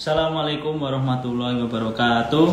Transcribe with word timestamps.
Assalamualaikum 0.00 0.80
warahmatullahi 0.80 1.60
wabarakatuh. 1.60 2.48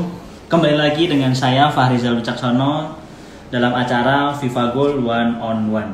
Kembali 0.52 0.76
lagi 0.76 1.08
dengan 1.08 1.32
saya 1.32 1.72
Fahrizal 1.72 2.20
Wicaksono 2.20 3.00
dalam 3.48 3.72
acara 3.72 4.36
FIFA 4.36 4.76
Goal 4.76 5.00
One 5.00 5.40
on 5.40 5.72
One. 5.72 5.92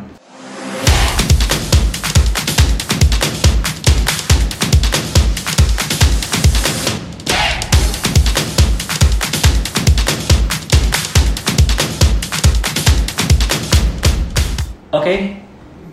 Oke, 14.90 15.38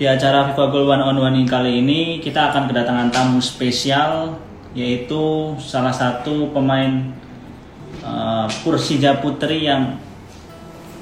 di 0.01 0.09
acara 0.09 0.49
FIFA 0.49 0.65
Goal 0.73 0.89
One 0.89 1.05
on 1.05 1.21
One 1.21 1.45
kali 1.45 1.85
ini 1.85 2.17
kita 2.25 2.49
akan 2.49 2.65
kedatangan 2.65 3.13
tamu 3.13 3.45
spesial 3.45 4.49
yaitu 4.71 5.55
salah 5.59 5.91
satu 5.91 6.55
pemain 6.55 7.11
uh, 8.07 8.47
Persija 8.47 9.19
Putri 9.19 9.67
yang 9.67 9.99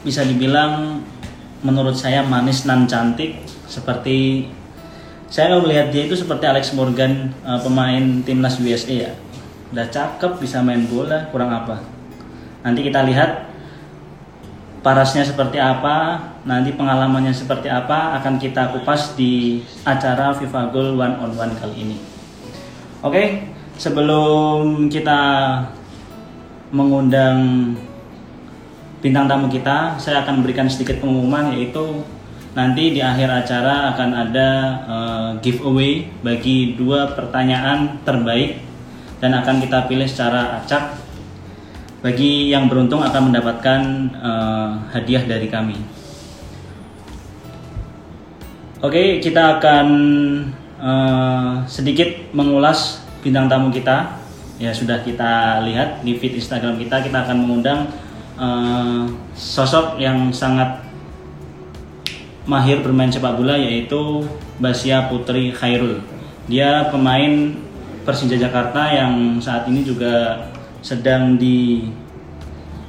bisa 0.00 0.24
dibilang 0.24 1.04
menurut 1.60 1.94
saya 1.98 2.24
manis 2.24 2.64
nan 2.64 2.88
cantik. 2.88 3.44
Seperti 3.68 4.48
saya 5.28 5.60
melihat 5.60 5.92
dia 5.92 6.08
itu 6.08 6.16
seperti 6.16 6.48
Alex 6.48 6.72
Morgan 6.72 7.36
uh, 7.44 7.60
pemain 7.60 8.24
timnas 8.24 8.56
USA 8.56 9.12
ya. 9.12 9.12
Udah 9.68 9.84
cakep 9.92 10.40
bisa 10.40 10.64
main 10.64 10.88
bola 10.88 11.28
kurang 11.28 11.52
apa. 11.52 11.84
Nanti 12.64 12.80
kita 12.80 13.04
lihat 13.04 13.44
parasnya 14.80 15.20
seperti 15.28 15.60
apa, 15.60 16.16
nanti 16.48 16.72
pengalamannya 16.72 17.36
seperti 17.36 17.68
apa 17.68 18.16
akan 18.22 18.40
kita 18.40 18.72
kupas 18.72 19.12
di 19.12 19.60
acara 19.84 20.32
FIFA 20.32 20.72
Goal 20.72 20.96
One 20.96 21.20
on 21.20 21.36
One 21.36 21.52
kali 21.60 21.76
ini. 21.84 21.96
Oke, 23.04 23.44
sebelum 23.78 24.90
kita 24.90 25.22
mengundang 26.74 27.72
bintang 28.98 29.30
tamu 29.30 29.46
kita, 29.46 29.94
saya 29.96 30.26
akan 30.26 30.42
memberikan 30.42 30.66
sedikit 30.66 30.98
pengumuman 30.98 31.54
yaitu 31.54 32.02
nanti 32.58 32.90
di 32.90 32.98
akhir 32.98 33.30
acara 33.30 33.94
akan 33.94 34.10
ada 34.10 34.48
uh, 34.82 35.30
giveaway 35.38 36.10
bagi 36.26 36.74
dua 36.74 37.14
pertanyaan 37.14 38.02
terbaik 38.02 38.58
dan 39.22 39.38
akan 39.38 39.62
kita 39.62 39.86
pilih 39.86 40.10
secara 40.10 40.58
acak 40.58 40.98
bagi 42.02 42.50
yang 42.50 42.66
beruntung 42.66 43.02
akan 43.02 43.30
mendapatkan 43.30 43.80
uh, 44.18 44.70
hadiah 44.90 45.22
dari 45.22 45.46
kami. 45.46 45.78
Oke, 48.78 49.18
kita 49.18 49.58
akan 49.58 49.86
uh, 50.78 51.66
sedikit 51.66 52.30
mengulas 52.30 53.07
bintang 53.22 53.50
tamu 53.50 53.68
kita. 53.72 54.18
Ya 54.58 54.74
sudah 54.74 55.06
kita 55.06 55.62
lihat 55.62 56.02
di 56.02 56.18
feed 56.18 56.34
Instagram 56.34 56.82
kita, 56.82 56.98
kita 56.98 57.22
akan 57.22 57.46
mengundang 57.46 57.86
uh, 58.34 59.06
sosok 59.38 60.02
yang 60.02 60.34
sangat 60.34 60.82
mahir 62.48 62.82
bermain 62.82 63.12
sepak 63.12 63.38
bola 63.38 63.54
yaitu 63.54 64.26
Basia 64.58 65.06
Putri 65.06 65.54
Khairul. 65.54 66.02
Dia 66.50 66.90
pemain 66.90 67.54
Persija 68.08 68.40
Jakarta 68.40 68.88
yang 68.88 69.36
saat 69.38 69.68
ini 69.68 69.84
juga 69.84 70.48
sedang 70.80 71.36
di 71.36 71.84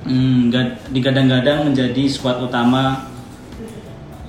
hmm, 0.07 0.49
digadang-gadang 0.95 1.67
menjadi 1.67 2.07
skuad 2.07 2.39
utama 2.39 3.11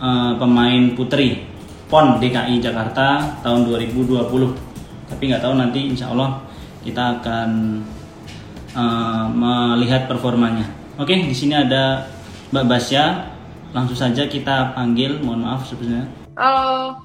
uh, 0.02 0.34
pemain 0.34 0.98
putri 0.98 1.46
PON 1.86 2.18
DKI 2.18 2.58
Jakarta 2.58 3.38
tahun 3.46 3.70
2020. 3.70 4.69
Tapi 5.10 5.22
nggak 5.26 5.42
tahu 5.42 5.54
nanti 5.58 5.80
insya 5.90 6.14
Allah 6.14 6.46
kita 6.86 7.20
akan 7.20 7.50
uh, 8.78 9.26
melihat 9.34 10.06
performanya. 10.06 10.70
Oke, 10.96 11.18
di 11.18 11.34
sini 11.34 11.58
ada 11.58 12.06
Mbak 12.54 12.66
Basya. 12.70 13.26
Langsung 13.74 13.98
saja 13.98 14.26
kita 14.26 14.74
panggil. 14.74 15.18
Mohon 15.22 15.40
maaf 15.46 15.66
sebenarnya. 15.66 16.06
Halo. 16.38 17.02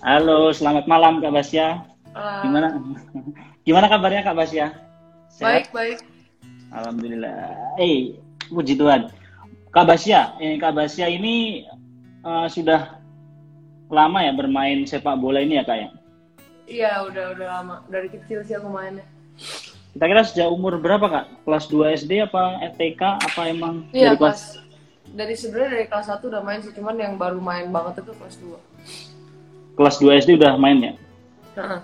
Halo, 0.00 0.52
selamat 0.52 0.84
malam 0.88 1.20
Kak 1.20 1.32
Basya. 1.32 1.84
Halo. 2.12 2.44
Gimana? 2.44 2.68
Gimana 3.64 3.86
kabarnya 3.88 4.24
Kak 4.24 4.36
Basya? 4.36 4.72
Baik, 5.40 5.72
baik. 5.72 6.00
Alhamdulillah. 6.72 7.76
Eh, 7.76 8.16
puji 8.48 8.76
Tuhan. 8.80 9.12
Kak 9.70 9.86
Basya, 9.86 10.34
eh, 10.40 10.56
Kak 10.58 10.74
Basya 10.74 11.06
ini 11.06 11.68
uh, 12.24 12.48
sudah 12.50 12.98
lama 13.90 14.22
ya 14.22 14.32
bermain 14.34 14.86
sepak 14.86 15.18
bola 15.18 15.42
ini 15.42 15.60
ya 15.60 15.64
Kak 15.66 15.78
ya? 15.78 15.88
Iya, 16.70 17.02
udah 17.10 17.24
udah 17.34 17.46
lama. 17.50 17.76
Dari 17.90 18.08
kecil 18.08 18.46
sih 18.46 18.54
aku 18.54 18.70
mainnya. 18.70 19.02
Kita 19.90 20.06
kira 20.06 20.22
sejak 20.22 20.46
umur 20.46 20.78
berapa 20.78 21.02
Kak? 21.02 21.26
Kelas 21.42 21.66
2 21.66 21.98
SD 21.98 22.22
apa 22.22 22.62
TK 22.78 23.02
apa 23.18 23.40
emang 23.50 23.90
Iya, 23.90 24.14
dari 24.14 24.18
kelas? 24.22 24.38
kelas 24.54 24.70
dari 25.10 25.34
sebenarnya 25.34 25.70
dari 25.74 25.86
kelas 25.90 26.06
1 26.06 26.30
udah 26.30 26.42
main 26.46 26.60
sih, 26.62 26.70
cuman 26.70 26.94
yang 26.94 27.14
baru 27.18 27.42
main 27.42 27.66
banget 27.74 28.06
itu 28.06 28.14
kelas 28.14 28.38
2. 28.38 28.54
Kelas 29.74 29.96
2 29.98 30.22
SD 30.22 30.30
udah 30.38 30.54
main 30.54 30.78
ya? 30.78 30.92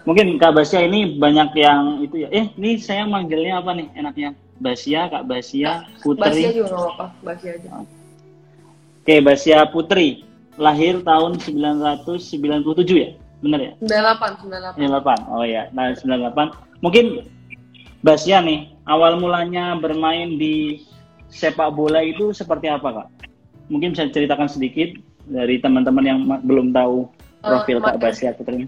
Mungkin 0.06 0.38
Kak 0.38 0.54
Basya 0.54 0.86
ini 0.86 1.18
banyak 1.18 1.50
yang 1.58 1.98
itu 2.00 2.22
ya. 2.22 2.28
Eh, 2.30 2.46
ini 2.54 2.78
saya 2.78 3.02
manggilnya 3.04 3.58
apa 3.58 3.74
nih 3.74 3.90
enaknya? 3.98 4.30
Basya, 4.56 5.10
Kak 5.10 5.26
Basya, 5.28 5.84
Putri. 6.00 6.46
Basia 6.46 6.50
juga 6.54 6.68
apa-apa, 6.80 7.06
Basia 7.20 7.50
aja. 7.58 7.68
Oke, 9.02 9.14
Basya 9.20 9.58
Putri. 9.68 10.22
Lahir 10.56 11.04
tahun 11.04 11.36
1997 11.36 12.96
ya? 12.96 13.10
Bener 13.46 13.60
ya? 13.62 13.72
98, 13.78 14.42
98. 14.42 14.74
98. 14.74 15.30
Oh 15.30 15.46
ya, 15.46 15.70
nah 15.70 15.94
98. 15.94 16.82
Mungkin 16.82 17.22
Basya 18.02 18.42
nih, 18.42 18.74
awal 18.86 19.18
mulanya 19.18 19.78
bermain 19.78 20.34
di 20.34 20.82
sepak 21.30 21.74
bola 21.74 22.02
itu 22.02 22.34
seperti 22.34 22.66
apa, 22.66 23.02
Kak? 23.02 23.08
Mungkin 23.70 23.94
bisa 23.94 24.06
ceritakan 24.10 24.46
sedikit 24.46 24.94
dari 25.26 25.58
teman-teman 25.58 26.04
yang 26.06 26.18
belum 26.42 26.70
tahu 26.70 27.06
profil 27.42 27.78
Kak 27.82 27.98
main- 27.98 28.02
Basya 28.02 28.30
Putri. 28.34 28.66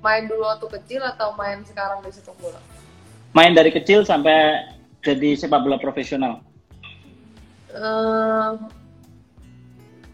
Main 0.00 0.26
dulu 0.26 0.46
waktu 0.46 0.66
kecil 0.80 1.02
atau 1.04 1.34
main 1.36 1.60
sekarang 1.66 2.00
di 2.02 2.10
sepak 2.10 2.34
bola? 2.40 2.58
Main 3.34 3.52
dari 3.52 3.70
kecil 3.70 4.02
sampai 4.02 4.64
jadi 5.02 5.36
sepak 5.38 5.60
bola 5.60 5.76
profesional. 5.76 6.40
Eh, 7.70 8.50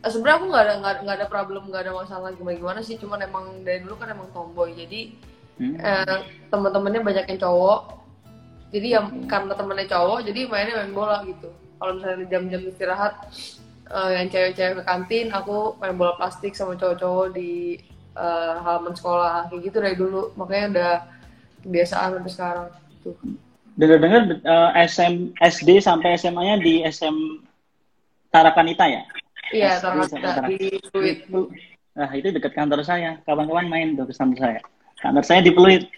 sebenarnya 0.08 0.36
aku 0.38 0.46
nggak 0.50 0.64
ada 0.64 0.74
nggak 1.02 1.16
ada 1.22 1.26
problem 1.26 1.62
nggak 1.68 1.82
ada 1.86 1.92
masalah 1.94 2.30
gimana 2.32 2.56
gimana 2.56 2.80
sih 2.82 2.96
cuman 2.96 3.20
emang 3.22 3.44
dari 3.62 3.82
dulu 3.84 3.94
kan 3.98 4.10
emang 4.12 4.28
tomboy 4.34 4.72
jadi 4.74 5.12
Hmm. 5.56 5.72
eh, 5.80 6.20
teman-temannya 6.52 7.00
banyak 7.00 7.32
yang 7.32 7.40
cowok 7.40 7.80
jadi 8.76 9.00
yang 9.00 9.24
karena 9.24 9.56
temennya 9.56 9.88
cowok 9.88 10.28
jadi 10.28 10.40
mainnya 10.52 10.84
main 10.84 10.92
bola 10.92 11.24
gitu 11.24 11.48
kalau 11.80 11.96
misalnya 11.96 12.28
jam-jam 12.28 12.60
istirahat 12.68 13.16
eh, 13.88 14.10
yang 14.20 14.28
cewek-cewek 14.28 14.74
ke 14.76 14.82
kantin 14.84 15.32
aku 15.32 15.72
main 15.80 15.96
bola 15.96 16.12
plastik 16.20 16.52
sama 16.52 16.76
cowok-cowok 16.76 17.32
di 17.32 17.80
eh, 18.20 18.54
halaman 18.60 18.92
sekolah 18.92 19.48
kayak 19.48 19.60
gitu 19.64 19.76
dari 19.80 19.96
dulu 19.96 20.36
makanya 20.36 20.66
udah 20.76 20.92
kebiasaan 21.64 22.20
sampai 22.20 22.32
sekarang 22.36 22.66
tuh 23.00 23.16
Dengar-dengar 23.80 24.22
eh, 24.36 24.70
SM, 24.92 25.40
SD 25.40 25.80
sampai 25.80 26.20
SMA-nya 26.20 26.60
di 26.60 26.84
SM 26.84 27.16
Tarakanita 28.28 28.84
ya? 28.92 29.08
Iya 29.54 29.78
taruh 29.78 30.06
Tarakanita. 30.08 30.48
di 30.50 30.68
Fluid 30.90 31.18
Nah, 31.96 32.12
itu 32.12 32.28
dekat 32.28 32.52
kantor 32.52 32.84
saya. 32.84 33.16
Kawan-kawan 33.24 33.72
main 33.72 33.96
tuh 33.96 34.04
ke 34.04 34.12
kantor 34.12 34.36
saya. 34.36 34.60
Kantor 35.00 35.24
saya 35.24 35.40
di 35.40 35.48
Pluit. 35.48 35.88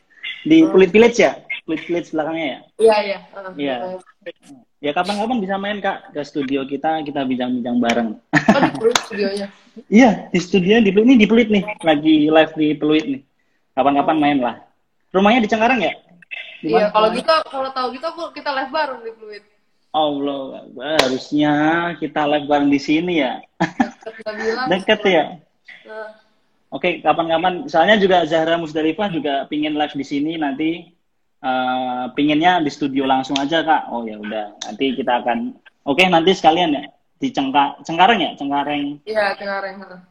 Di 0.47 0.63
Pluit 0.71 0.95
Village 0.95 1.19
ya? 1.19 1.35
Pluit 1.67 1.83
Village 1.85 2.15
belakangnya 2.15 2.47
ya? 2.47 2.59
iya 2.79 2.97
iya 3.03 3.19
eh, 3.19 3.53
Iya. 3.59 3.77
Ya 4.79 4.95
kapan-kapan 4.95 5.43
bisa 5.43 5.59
main 5.59 5.83
Kak 5.83 6.15
ke 6.15 6.23
studio 6.23 6.63
kita, 6.71 7.03
kita 7.03 7.27
bincang-bincang 7.27 7.77
bareng. 7.83 8.09
oh 8.15 8.61
di 8.63 8.73
Fluid 8.79 8.97
studionya 9.05 9.47
iya, 9.99 10.31
di 10.31 10.39
studio 10.39 10.79
di 10.79 10.95
Pluit 10.95 11.07
ini 11.11 11.17
di 11.19 11.27
Pluit 11.27 11.51
nih, 11.51 11.67
lagi 11.83 12.31
live 12.31 12.55
di 12.55 12.69
Pluit 12.79 13.05
nih. 13.05 13.23
Kapan-kapan 13.75 14.17
main 14.23 14.39
lah. 14.39 14.57
Rumahnya 15.11 15.43
di 15.43 15.51
Cengkareng 15.51 15.83
ya? 15.83 15.93
Iya, 16.63 16.95
kalau 16.95 17.11
gitu 17.11 17.35
kalau 17.51 17.71
tahu 17.75 17.87
gitu 17.99 18.07
aku 18.07 18.23
kita 18.31 18.55
live 18.55 18.71
bareng 18.71 19.03
di 19.03 19.13
Fluid. 19.19 19.43
Allah, 19.93 20.69
harusnya 21.01 21.53
kita 21.97 22.29
live 22.29 22.47
bareng 22.47 22.71
di 22.71 22.81
sini 22.81 23.25
ya. 23.25 23.41
Deket 24.69 25.01
ya. 25.09 25.25
Oke, 26.69 27.01
kapan-kapan. 27.01 27.65
Soalnya 27.67 27.97
juga 27.97 28.29
Zahra 28.29 28.61
Musdalifah 28.61 29.09
juga 29.09 29.49
pingin 29.49 29.75
live 29.75 29.95
di 29.97 30.07
sini 30.07 30.37
nanti. 30.37 30.71
eh 31.39 32.05
pinginnya 32.19 32.59
di 32.59 32.67
studio 32.67 33.07
langsung 33.07 33.39
aja 33.39 33.63
kak. 33.63 33.95
Oh 33.95 34.03
ya 34.03 34.19
udah, 34.19 34.59
nanti 34.59 34.91
kita 34.99 35.23
akan. 35.23 35.55
Oke, 35.87 36.03
nanti 36.11 36.35
sekalian 36.35 36.75
ya 36.75 36.83
di 37.23 37.31
Cengka 37.31 37.79
Cengkareng 37.87 38.19
ya, 38.19 38.31
Cengkareng 38.35 38.99
iya, 39.07 39.39
Cengkareng. 39.39 40.03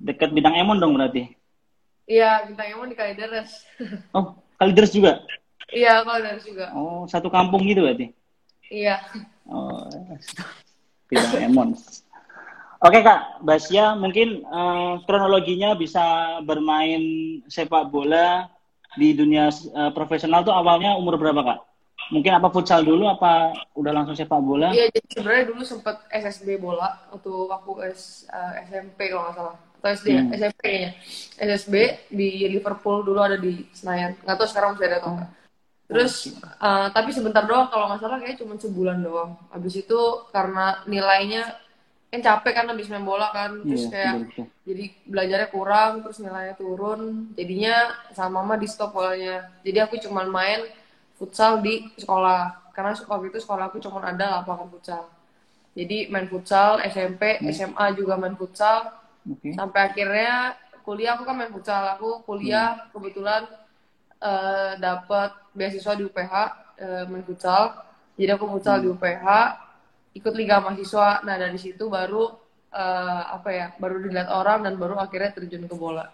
deket 0.00 0.32
bidang 0.32 0.56
Emon 0.56 0.80
dong 0.80 0.96
berarti. 0.96 1.28
Iya, 2.08 2.44
bintang 2.50 2.68
emon 2.74 2.90
di 2.90 2.96
Kalideres. 2.98 3.62
Oh, 4.10 4.34
Kalideres 4.58 4.90
juga. 4.90 5.22
iya, 5.70 6.02
Kalideres 6.02 6.44
juga. 6.44 6.74
Oh, 6.74 7.06
satu 7.06 7.30
kampung 7.30 7.62
gitu 7.64 7.86
berarti. 7.86 8.10
Iya. 8.72 8.96
Oh, 9.52 9.84
bidang 11.12 11.44
Emon. 11.44 11.76
Oke 12.82 12.98
kak, 13.04 13.44
Basya 13.44 13.94
mungkin 13.94 14.42
eh, 14.42 14.92
kronologinya 15.04 15.76
bisa 15.76 16.38
bermain 16.42 17.04
sepak 17.52 17.92
bola 17.92 18.48
di 18.96 19.12
dunia 19.12 19.52
eh, 19.52 19.90
profesional 19.92 20.40
tuh 20.42 20.56
awalnya 20.56 20.96
umur 20.96 21.20
berapa 21.20 21.44
kak? 21.44 21.60
mungkin 22.10 22.32
apa 22.34 22.48
futsal 22.50 22.82
dulu 22.82 23.06
apa 23.06 23.54
udah 23.78 23.92
langsung 23.94 24.16
sepak 24.18 24.40
bola? 24.42 24.74
Iya, 24.74 24.90
jadi 24.90 25.08
sebenarnya 25.16 25.44
dulu 25.54 25.62
sempet 25.62 25.96
SSB 26.10 26.58
bola 26.58 26.98
waktu 27.08 27.32
aku 27.48 27.80
S, 27.86 28.26
uh, 28.28 28.58
SMP 28.66 29.12
kalau 29.12 29.28
nggak 29.28 29.36
salah 29.38 29.56
atau 29.82 29.88
SD 29.90 30.06
ya, 30.12 30.22
Hmm. 30.22 30.34
SMP 30.34 30.60
kayaknya. 30.62 30.90
SSB 31.38 31.74
di 32.10 32.30
Liverpool 32.52 33.02
dulu 33.06 33.18
ada 33.22 33.38
di 33.38 33.66
Senayan. 33.74 34.18
Nggak 34.22 34.36
tahu 34.38 34.48
sekarang 34.50 34.68
masih 34.74 34.86
ada 34.90 34.98
atau 34.98 35.10
enggak. 35.14 35.30
Terus 35.92 36.14
uh, 36.58 36.88
tapi 36.90 37.10
sebentar 37.12 37.44
doang 37.44 37.68
kalau 37.68 37.84
nggak 37.92 38.00
salah 38.00 38.18
kayak 38.22 38.36
cuma 38.40 38.56
sebulan 38.56 38.98
doang. 39.04 39.36
Habis 39.52 39.84
itu 39.84 40.00
karena 40.32 40.80
nilainya 40.88 41.42
kan 42.12 42.20
capek 42.20 42.52
kan 42.60 42.66
habis 42.68 42.92
main 42.92 43.04
bola 43.08 43.32
kan, 43.32 43.56
terus 43.64 43.88
Iya, 43.88 43.92
kayak 43.92 44.12
betul. 44.28 44.44
jadi 44.68 44.84
belajarnya 45.08 45.48
kurang 45.48 45.92
terus 46.04 46.18
nilainya 46.20 46.54
turun. 46.60 47.00
Jadinya 47.36 47.74
sama 48.12 48.40
mama 48.44 48.54
di 48.60 48.68
stop 48.68 48.92
bolanya 48.96 49.48
jadi 49.64 49.88
aku 49.88 49.96
cuma 50.00 50.24
main 50.28 50.60
futsal 51.16 51.60
di 51.64 51.88
sekolah. 51.96 52.72
Karena 52.72 52.92
waktu 52.96 53.26
itu 53.32 53.38
sekolah 53.44 53.68
aku 53.68 53.80
cuma 53.80 54.00
ada 54.04 54.40
lapangan 54.40 54.68
futsal. 54.72 55.02
Jadi 55.72 56.08
main 56.12 56.28
futsal 56.28 56.80
SMP 56.84 57.40
SMA 57.52 57.96
juga 57.96 58.16
main 58.20 58.36
futsal. 58.36 58.92
Oke. 59.22 59.54
sampai 59.54 59.86
akhirnya 59.86 60.58
kuliah 60.82 61.14
aku 61.14 61.22
kan 61.24 61.36
main 61.38 61.52
futsal. 61.54 61.94
Aku 61.96 62.26
kuliah 62.26 62.90
kebetulan 62.90 63.46
eh, 64.22 64.72
dapat 64.78 65.34
beasiswa 65.50 65.92
di 65.98 66.06
UPH 66.06 66.34
eh, 66.78 67.04
main 67.10 67.26
futsal 67.26 67.82
jadi 68.14 68.38
aku 68.38 68.46
futsal 68.54 68.78
di 68.78 68.88
UPH 68.88 69.26
ikut 70.14 70.34
liga 70.38 70.62
mahasiswa 70.62 71.26
nah 71.26 71.34
dari 71.34 71.58
situ 71.58 71.90
baru 71.90 72.30
eh, 72.70 73.22
apa 73.34 73.48
ya 73.50 73.66
baru 73.76 73.98
dilihat 73.98 74.30
orang 74.30 74.62
dan 74.62 74.78
baru 74.78 74.96
akhirnya 74.96 75.34
terjun 75.34 75.66
ke 75.66 75.74
bola 75.74 76.06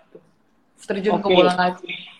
terjun 0.80 1.20
ke 1.20 1.28
Oke. 1.28 1.36
bola 1.36 1.52
lagi 1.52 2.18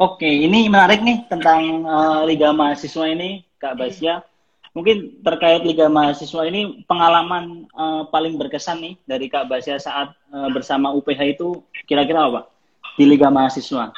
Oke, 0.00 0.24
ini 0.24 0.64
menarik 0.72 1.04
nih 1.04 1.28
tentang 1.28 1.84
eh, 1.84 2.20
Liga 2.24 2.56
Mahasiswa 2.56 3.04
ini, 3.04 3.44
Kak 3.60 3.76
Basya. 3.76 4.24
Mungkin 4.72 5.20
terkait 5.20 5.60
Liga 5.60 5.92
Mahasiswa 5.92 6.40
ini 6.48 6.88
pengalaman 6.88 7.68
eh, 7.68 8.02
paling 8.08 8.40
berkesan 8.40 8.80
nih 8.80 8.94
dari 9.04 9.28
Kak 9.28 9.52
Basya 9.52 9.76
saat 9.76 10.16
eh, 10.32 10.48
bersama 10.56 10.96
UPH 10.96 11.36
itu 11.36 11.60
kira-kira 11.84 12.32
apa? 12.32 12.48
Di 12.96 13.04
Liga 13.04 13.28
Mahasiswa. 13.28 13.92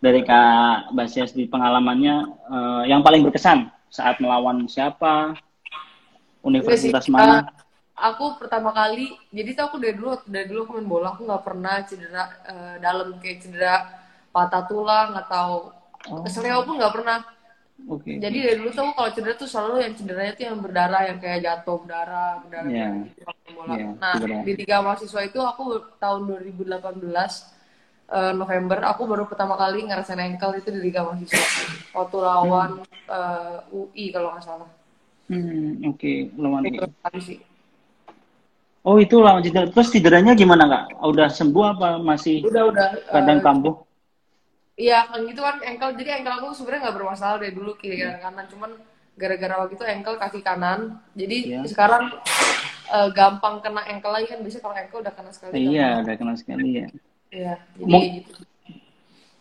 Dari 0.00 0.24
Kak 0.24 0.96
Basya 0.96 1.28
di 1.28 1.44
pengalamannya 1.44 2.14
eh, 2.48 2.82
yang 2.88 3.04
paling 3.04 3.20
berkesan 3.22 3.68
saat 3.86 4.16
melawan 4.16 4.64
siapa? 4.64 5.36
Universitas 6.40 7.04
Enggak 7.04 7.04
sih, 7.04 7.12
mana? 7.12 7.36
eh, 7.36 7.44
aku 8.00 8.40
pertama 8.40 8.72
kali 8.72 9.12
jadi 9.28 9.52
tuh 9.52 9.64
aku 9.68 9.76
dari 9.76 9.92
dulu 9.92 10.16
dari 10.24 10.48
dulu 10.48 10.60
aku 10.64 10.72
main 10.80 10.88
bola 10.88 11.08
aku 11.12 11.28
nggak 11.28 11.44
pernah 11.44 11.74
cedera 11.84 12.24
eh, 12.48 12.74
dalam 12.80 13.20
kayak 13.20 13.38
cedera 13.44 13.76
patah 14.32 14.64
tulang 14.66 15.12
atau 15.16 15.76
Oh. 16.00 16.24
keseleo 16.24 16.64
pun 16.64 16.80
nggak 16.80 16.94
pernah 16.96 17.20
Oke. 17.84 18.16
Jadi 18.16 18.40
dari 18.40 18.56
dulu 18.56 18.72
tuh 18.72 18.88
aku 18.88 18.92
kalau 18.96 19.10
cedera 19.12 19.36
tuh 19.36 19.44
selalu 19.44 19.84
yang 19.84 19.92
cederanya 19.92 20.32
tuh 20.32 20.44
yang 20.48 20.58
berdarah, 20.60 21.02
yang 21.12 21.18
kayak 21.20 21.40
jatuh 21.44 21.76
berdarah, 21.80 22.32
berdarah 22.40 22.68
Iya. 22.72 22.88
kayak 22.88 23.04
gitu 23.04 23.20
bola. 23.52 23.72
Iya, 23.76 23.86
nah 24.00 24.14
cedera. 24.16 24.36
di 24.40 24.52
Liga 24.56 24.76
Mahasiswa 24.80 25.20
itu 25.24 25.40
aku 25.40 25.62
tahun 25.96 26.20
2018 26.24 27.52
eh, 28.10 28.32
November 28.34 28.78
aku 28.84 29.02
baru 29.06 29.24
pertama 29.30 29.54
kali 29.54 29.86
ngerasain 29.86 30.18
ankle 30.18 30.58
itu 30.58 30.68
di 30.74 30.80
Liga 30.82 31.06
Mahasiswa 31.06 31.40
waktu 31.94 32.16
lawan 32.18 32.70
eh, 33.08 33.58
UI 33.72 34.04
kalau 34.10 34.34
nggak 34.34 34.44
salah. 34.44 34.68
Hmm, 35.30 35.78
oke, 35.86 36.12
lawan 36.34 36.62
Itu 36.66 36.86
kali 37.00 37.20
sih. 37.22 37.38
Oh 38.80 38.96
itu 38.96 39.20
lawan 39.20 39.44
cedera. 39.44 39.68
Terus 39.68 39.92
cederanya 39.92 40.32
gimana 40.32 40.64
kak? 40.64 40.84
Udah 41.04 41.28
sembuh 41.28 41.64
apa 41.76 41.88
masih 42.00 42.40
Udah 42.48 42.64
udah. 42.72 42.88
kadang 43.12 43.38
kambuh? 43.44 43.76
Iya 44.80 45.04
kan 45.12 45.20
gitu 45.28 45.44
kan 45.44 45.60
ankle 45.60 45.92
jadi 45.92 46.24
ankle 46.24 46.34
aku 46.40 46.56
sebenarnya 46.56 46.88
nggak 46.88 46.96
bermasalah 46.96 47.36
dari 47.36 47.52
dulu 47.52 47.76
kiri 47.76 48.00
kanan 48.00 48.16
kanan 48.24 48.46
cuman 48.48 48.70
gara-gara 49.20 49.54
waktu 49.60 49.76
itu 49.76 49.84
ankle 49.84 50.16
kaki 50.16 50.40
kanan 50.40 50.96
jadi 51.12 51.36
Iya. 51.60 51.68
sekarang 51.68 52.08
eh, 52.88 53.08
gampang 53.12 53.60
kena 53.60 53.84
ankle 53.84 54.08
lagi 54.16 54.32
kan 54.32 54.40
biasanya 54.40 54.64
kalau 54.64 54.76
ankle 54.80 54.98
udah 55.04 55.12
kena 55.12 55.30
sekali 55.36 55.52
Iya, 55.52 55.68
gampang. 55.68 56.00
udah 56.08 56.14
kenal 56.16 56.36
sekali 56.40 56.68
ya. 56.80 56.86
Iya, 57.30 57.54
jadi 57.78 57.98
gitu. 58.20 58.32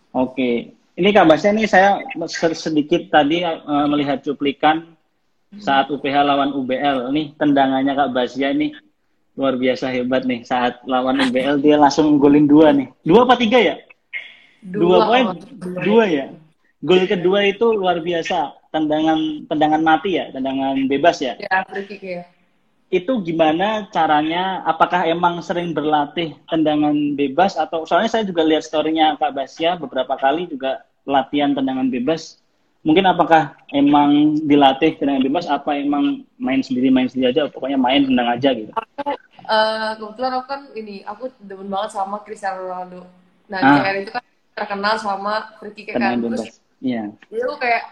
Oke, 0.10 0.74
ini 0.94 1.10
Kak 1.10 1.26
Basya 1.26 1.54
nih 1.54 1.70
saya 1.70 2.02
se- 2.26 2.58
sedikit 2.58 3.10
tadi 3.10 3.42
eh, 3.46 3.86
melihat 3.90 4.22
cuplikan 4.22 4.98
saat 5.58 5.90
UPH 5.90 6.16
lawan 6.22 6.54
UBL. 6.54 7.10
Nih 7.10 7.34
tendangannya 7.38 7.94
Kak 7.94 8.14
Basya 8.14 8.54
nih 8.54 8.74
luar 9.38 9.58
biasa 9.58 9.90
hebat 9.90 10.26
nih 10.26 10.46
saat 10.46 10.82
lawan 10.86 11.18
UBL 11.30 11.62
dia 11.62 11.78
langsung 11.78 12.18
golin 12.18 12.46
dua 12.46 12.74
nih. 12.74 12.90
Dua 13.02 13.26
apa 13.26 13.38
tiga 13.38 13.58
ya? 13.58 13.76
Dua, 14.60 15.08
poin, 15.08 15.26
kalau- 15.26 15.82
dua 15.82 16.04
ya. 16.06 16.26
Gol 16.80 17.04
kedua 17.08 17.44
itu 17.44 17.66
luar 17.76 18.00
biasa. 18.00 18.56
Tendangan 18.70 19.50
tendangan 19.50 19.82
mati 19.82 20.16
ya, 20.16 20.30
tendangan 20.30 20.78
bebas 20.86 21.18
ya. 21.20 21.34
Ya, 21.42 21.66
free 21.66 21.86
kick 21.90 22.04
ya. 22.06 22.24
Itu 22.90 23.22
gimana 23.22 23.86
caranya? 23.94 24.66
Apakah 24.66 25.06
emang 25.06 25.46
sering 25.46 25.78
berlatih 25.78 26.34
tendangan 26.50 27.14
bebas 27.14 27.54
atau 27.54 27.86
soalnya 27.86 28.10
saya 28.10 28.26
juga 28.26 28.42
lihat 28.42 28.66
story-nya 28.66 29.14
Kak 29.22 29.38
Basya 29.38 29.78
beberapa 29.78 30.18
kali 30.18 30.50
juga 30.50 30.82
latihan 31.06 31.54
tendangan 31.54 31.94
bebas. 31.94 32.42
Mungkin 32.82 33.06
apakah 33.06 33.54
emang 33.70 34.42
dilatih 34.42 34.98
tendangan 34.98 35.22
bebas 35.22 35.46
apa 35.46 35.78
emang 35.78 36.26
main 36.42 36.66
sendiri 36.66 36.90
main 36.90 37.06
sendiri 37.06 37.30
aja 37.30 37.46
pokoknya 37.46 37.78
main 37.78 38.10
tendang 38.10 38.26
aja 38.26 38.50
gitu. 38.58 38.74
Aku 38.74 39.14
eh, 39.46 39.92
kebetulan 40.02 40.32
aku 40.42 40.46
kan 40.50 40.62
ini 40.74 40.96
aku 41.06 41.30
demen 41.46 41.70
banget 41.70 41.94
sama 41.94 42.26
Cristiano 42.26 42.66
Ronaldo. 42.66 43.06
Nah, 43.50 43.60
Ah. 43.62 43.86
CR 43.86 43.98
itu 44.02 44.12
kan 44.14 44.24
terkenal 44.58 44.98
sama 44.98 45.34
free 45.62 45.74
kick 45.78 45.94
kan. 45.94 46.18
Terus 46.18 46.42
bebas. 46.42 46.58
Iya. 46.82 47.12
dia 47.30 47.44
tuh 47.46 47.60
kayak 47.62 47.84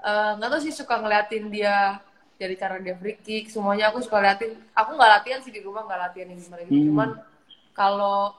eh, 0.00 0.30
nggak 0.42 0.48
tahu 0.50 0.60
sih 0.66 0.74
suka 0.74 0.98
ngeliatin 0.98 1.54
dia 1.54 2.02
dari 2.40 2.56
cara 2.56 2.80
dia 2.80 2.96
free 2.96 3.20
kick 3.20 3.52
semuanya 3.52 3.92
aku 3.92 4.00
suka 4.00 4.16
liatin 4.18 4.56
aku 4.72 4.96
nggak 4.96 5.10
latihan 5.14 5.40
sih 5.44 5.52
di 5.52 5.60
rumah 5.60 5.84
nggak 5.84 6.00
latihan 6.00 6.26
yang 6.26 6.40
gimana 6.40 6.62
gitu 6.64 6.72
Hmm. 6.72 6.86
cuman 6.88 7.08
kalau 7.70 8.32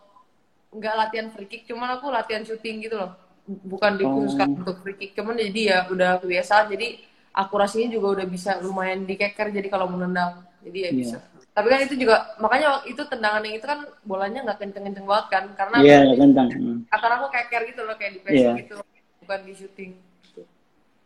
nggak 0.71 0.95
latihan 0.98 1.27
free 1.30 1.45
kick 1.45 1.63
cuman 1.65 1.89
aku 1.95 2.09
latihan 2.09 2.42
shooting 2.42 2.81
gitu 2.81 2.98
loh 2.98 3.13
bukan 3.45 3.95
dikhususkan 3.95 4.48
Oh. 4.50 4.57
untuk 4.57 4.75
free 4.81 4.98
kick 4.98 5.12
cuman 5.13 5.38
jadi 5.38 5.62
ya 5.62 5.77
udah 5.88 6.18
kebiasaan 6.18 6.71
jadi 6.71 6.98
akurasinya 7.31 7.88
juga 7.89 8.07
udah 8.18 8.25
bisa 8.25 8.57
lumayan 8.59 9.06
dikeker 9.06 9.51
jadi 9.51 9.68
kalau 9.68 9.86
menendang 9.86 10.42
jadi 10.62 10.77
ya 10.80 10.89
Iya. 10.89 10.97
bisa 10.97 11.18
tapi 11.51 11.68
kan 11.68 11.80
itu 11.83 11.95
juga 12.00 12.15
makanya 12.39 12.80
itu 12.88 13.01
tendangan 13.04 13.44
yang 13.44 13.56
itu 13.56 13.68
kan 13.68 13.80
bolanya 14.01 14.39
nggak 14.42 14.57
kenceng-kenceng 14.57 15.04
banget 15.04 15.27
kan 15.30 15.44
karena 15.54 15.75
Iya, 15.77 16.00
kentang. 16.15 16.47
Hmm. 16.50 16.77
akan 16.89 17.09
aku 17.12 17.25
keker 17.30 17.62
gitu 17.68 17.81
loh 17.83 17.95
kayak 17.95 18.12
di 18.12 18.19
Iya. 18.19 18.25
passing 18.25 18.56
gitu 18.57 18.74
bukan 19.21 19.39
di 19.44 19.54
shooting. 19.54 19.92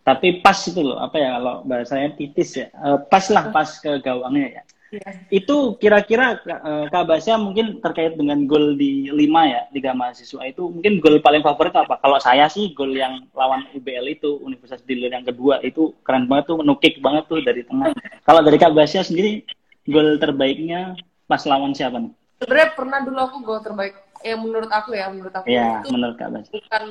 Tapi 0.05 0.45
pas 0.45 0.53
itu 0.62 0.85
loh, 0.85 1.01
apa 1.01 1.17
ya 1.17 1.41
kalau 1.41 1.65
bahasanya 1.65 2.13
titis 2.13 2.62
ya. 2.62 2.69
Eh, 2.69 2.97
pas 3.09 3.25
lah 3.33 3.50
pas 3.50 3.65
ke 3.81 3.97
gawangnya 4.05 4.62
ya. 4.62 4.63
Iya. 4.93 5.09
Itu 5.33 5.81
kira-kira 5.81 6.38
eh, 6.45 6.85
Kak 6.93 7.09
Basya 7.09 7.41
mungkin 7.41 7.81
terkait 7.81 8.13
dengan 8.13 8.45
gol 8.45 8.77
di 8.77 9.09
5 9.09 9.17
ya, 9.50 9.65
Liga 9.74 9.97
Mahasiswa 9.97 10.45
itu 10.45 10.69
mungkin 10.69 11.01
gol 11.01 11.17
paling 11.25 11.41
favorit 11.41 11.74
apa? 11.74 11.97
Kalau 11.97 12.21
saya 12.21 12.45
sih 12.45 12.69
gol 12.77 12.93
yang 12.93 13.25
lawan 13.33 13.65
UBL 13.74 14.05
itu, 14.13 14.38
Universitas 14.45 14.85
Dilian 14.85 15.19
yang 15.19 15.25
kedua 15.25 15.57
itu 15.65 15.97
keren 16.05 16.29
banget 16.29 16.53
tuh, 16.53 16.62
nukik 16.62 17.01
banget 17.01 17.25
tuh 17.25 17.41
dari 17.41 17.65
tengah. 17.65 17.89
Kalau 18.21 18.45
dari 18.45 18.62
Kak 18.62 18.77
Basya 18.77 19.01
sendiri, 19.01 19.41
gol 19.89 20.21
terbaiknya 20.21 20.93
pas 21.25 21.41
lawan 21.50 21.74
siapa 21.74 21.97
nih? 21.97 22.13
sebenarnya 22.35 22.69
pernah 22.75 23.00
dulu 23.00 23.19
aku 23.19 23.38
gol 23.41 23.59
terbaik 23.63 23.95
yang 24.21 24.43
menurut 24.43 24.67
aku 24.67 24.91
ya 24.91 25.07
menurut 25.07 25.33
aku 25.33 25.45
Ya, 25.47 25.79
itu 25.81 25.88
menurut 25.89 26.15
Kak 26.19 26.29
Basya. 26.29 26.51
bukan 26.51 26.83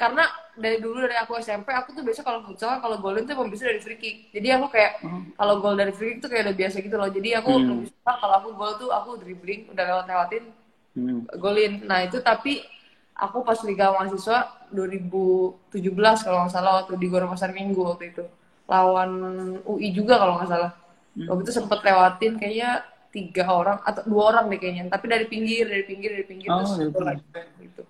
karena 0.00 0.24
dari 0.56 0.80
dulu 0.80 1.04
dari 1.04 1.12
aku 1.12 1.36
SMP 1.36 1.68
aku 1.70 1.92
tuh 1.92 2.00
biasa 2.00 2.24
kalau 2.24 2.40
futsal 2.40 2.80
kalau 2.80 2.96
golin 2.96 3.28
tuh 3.28 3.36
emang 3.36 3.52
bisa 3.52 3.68
dari 3.68 3.84
free 3.84 4.00
kick. 4.00 4.16
Jadi 4.32 4.48
aku 4.48 4.72
kayak 4.72 5.04
kalau 5.36 5.60
gol 5.60 5.76
dari 5.76 5.92
free 5.92 6.16
kick 6.16 6.24
tuh 6.24 6.30
kayak 6.32 6.48
udah 6.48 6.56
biasa 6.56 6.76
gitu 6.80 6.96
loh. 6.96 7.10
Jadi 7.12 7.28
aku 7.36 7.50
Hmm. 7.52 7.68
lebih 7.68 7.88
suka 7.92 8.12
kalau 8.16 8.34
aku 8.40 8.48
gol 8.56 8.72
tuh 8.80 8.88
aku 8.88 9.10
dribbling 9.20 9.68
udah 9.68 9.84
lewat 9.84 10.04
lewatin 10.08 10.44
Hmm. 10.96 11.22
golin. 11.36 11.84
Nah 11.84 12.00
itu 12.00 12.16
tapi 12.18 12.64
aku 13.12 13.44
pas 13.44 13.60
liga 13.62 13.92
mahasiswa 13.92 14.38
2017 14.72 16.24
kalau 16.24 16.48
nggak 16.48 16.52
salah 16.56 16.72
waktu 16.80 16.96
di 16.96 17.06
Gor 17.06 17.28
Pasar 17.28 17.52
Minggu 17.52 17.84
waktu 17.84 18.16
itu. 18.16 18.24
Lawan 18.64 19.10
UI 19.68 19.92
juga 19.92 20.16
kalau 20.16 20.40
nggak 20.40 20.48
salah. 20.48 20.72
Hmm. 21.10 21.26
waktu 21.26 21.42
itu 21.44 21.52
sempet 21.52 21.82
lewatin 21.82 22.38
kayaknya 22.38 22.86
tiga 23.10 23.42
orang 23.50 23.82
atau 23.82 24.06
dua 24.06 24.22
orang 24.32 24.48
deh 24.48 24.56
kayaknya. 24.56 24.88
Tapi 24.88 25.04
dari 25.10 25.26
pinggir 25.28 25.68
dari 25.68 25.84
pinggir 25.84 26.10
dari 26.16 26.24
pinggir 26.24 26.48
Oh, 26.48 26.62
terus 26.64 26.78
gitu 27.60 27.82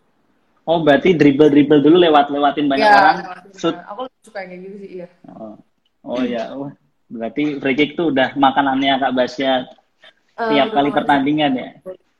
Oh, 0.62 0.81
berarti 0.81 1.12
dribble-dribble 1.12 1.81
dulu 1.81 1.97
lewat-lewatin 1.99 2.67
banyak 2.67 2.85
Ya, 2.85 2.95
orang. 2.95 3.17
lewatin. 3.23 3.50
Shoot 3.55 3.76
aku 3.81 4.00
suka 4.21 4.38
yang 4.40 4.49
kayak 4.50 4.61
gitu 4.62 4.76
sih 4.79 4.90
iya 4.95 5.09
Oh, 5.26 5.55
oh 6.05 6.23
ya, 6.23 6.52
oh. 6.52 6.69
berarti 7.09 7.59
free 7.59 7.75
kick 7.75 7.90
tuh 7.93 8.09
udah 8.09 8.33
makanannya 8.35 8.97
Kak 8.99 9.12
Basya 9.12 9.67
Eh, 10.33 10.49
tiap 10.49 10.69
kali 10.71 10.88
pertandingan 10.88 11.52
ya. 11.52 11.69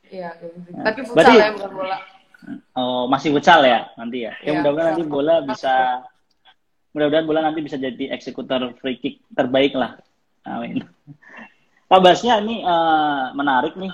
iya 0.05 0.29
gitu. 0.37 0.53
Nah, 0.71 0.83
tapi 0.83 0.99
futsal 1.01 1.15
berarti- 1.15 1.39
ya 1.39 1.49
bukan 1.51 1.71
bola 1.71 1.97
Oh, 2.73 3.05
masih 3.05 3.29
futsal 3.31 3.61
ya 3.61 3.89
nanti 3.95 4.25
ya. 4.25 4.33
Ya 4.35 4.41
Iya, 4.43 4.51
mudah-mudahan 4.59 4.87
nanti 4.91 5.03
bola 5.05 5.35
bisa 5.41 5.73
mudah-mudahan 6.91 7.25
bola 7.25 7.39
nanti 7.41 7.59
bisa 7.61 7.77
jadi 7.77 8.11
eksekutor 8.11 8.61
free 8.77 8.97
kick 8.97 9.15
terbaik 9.31 9.73
lah. 9.73 9.97
Amin. 10.43 10.81
Kak 11.87 11.99
Basya 11.99 12.39
ini 12.39 12.61
eh, 12.61 13.23
menarik 13.31 13.73
nih. 13.75 13.93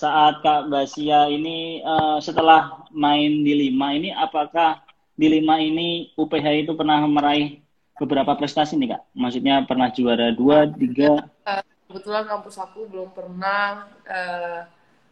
Saat 0.00 0.40
Kak 0.40 0.72
Basya 0.72 1.28
ini 1.28 1.84
eh, 1.84 2.18
setelah 2.24 2.88
main 2.88 3.44
di 3.44 3.68
lima 3.68 3.92
ini 3.92 4.08
apakah 4.16 4.80
di 5.12 5.28
lima 5.28 5.60
ini 5.60 6.08
UPH 6.16 6.64
itu 6.64 6.72
pernah 6.72 7.04
meraih 7.04 7.60
beberapa 8.00 8.32
prestasi 8.32 8.80
nih 8.80 8.96
kak? 8.96 9.02
Maksudnya 9.12 9.60
pernah 9.68 9.92
juara 9.92 10.32
dua, 10.32 10.64
tiga? 10.72 11.28
Uh, 11.44 11.60
kebetulan 11.84 12.24
kampus 12.24 12.56
aku 12.56 12.88
belum 12.88 13.12
pernah 13.12 13.92
uh, 14.08 14.64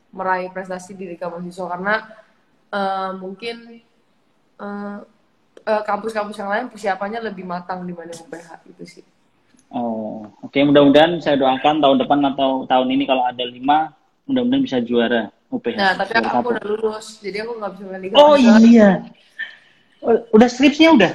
meraih 0.09 0.49
prestasi 0.49 0.97
di 0.97 1.13
Liga 1.13 1.29
Mahasiswa 1.29 1.69
karena 1.69 1.95
uh, 2.73 3.13
mungkin 3.21 3.85
kampus-kampus 5.61 6.33
uh, 6.33 6.41
uh, 6.41 6.41
yang 6.41 6.51
lain 6.51 6.67
persiapannya 6.73 7.21
lebih 7.29 7.45
matang 7.45 7.85
dibanding 7.85 8.17
UPH 8.25 8.65
itu 8.73 8.85
sih. 8.89 9.05
Oh, 9.69 10.25
oke. 10.41 10.49
Okay. 10.49 10.65
Mudah-mudahan 10.65 11.21
saya 11.21 11.37
doakan 11.37 11.85
tahun 11.85 12.01
depan 12.01 12.25
atau 12.33 12.65
tahun 12.65 12.89
ini 12.89 13.05
kalau 13.05 13.29
ada 13.29 13.45
lima, 13.45 13.93
mudah-mudahan 14.29 14.63
bisa 14.63 14.79
juara 14.85 15.33
UPH. 15.49 15.77
Nah, 15.81 15.93
tapi 15.97 16.13
aku, 16.21 16.29
aku 16.29 16.49
udah 16.53 16.65
lulus, 16.69 17.07
jadi 17.25 17.49
aku 17.49 17.57
nggak 17.57 17.71
bisa 17.75 17.85
main 17.89 18.01
Liga 18.05 18.15
Oh 18.21 18.37
iya. 18.37 19.03
Oh, 20.05 20.15
udah 20.37 20.47
skripsinya 20.47 20.91
udah? 20.95 21.13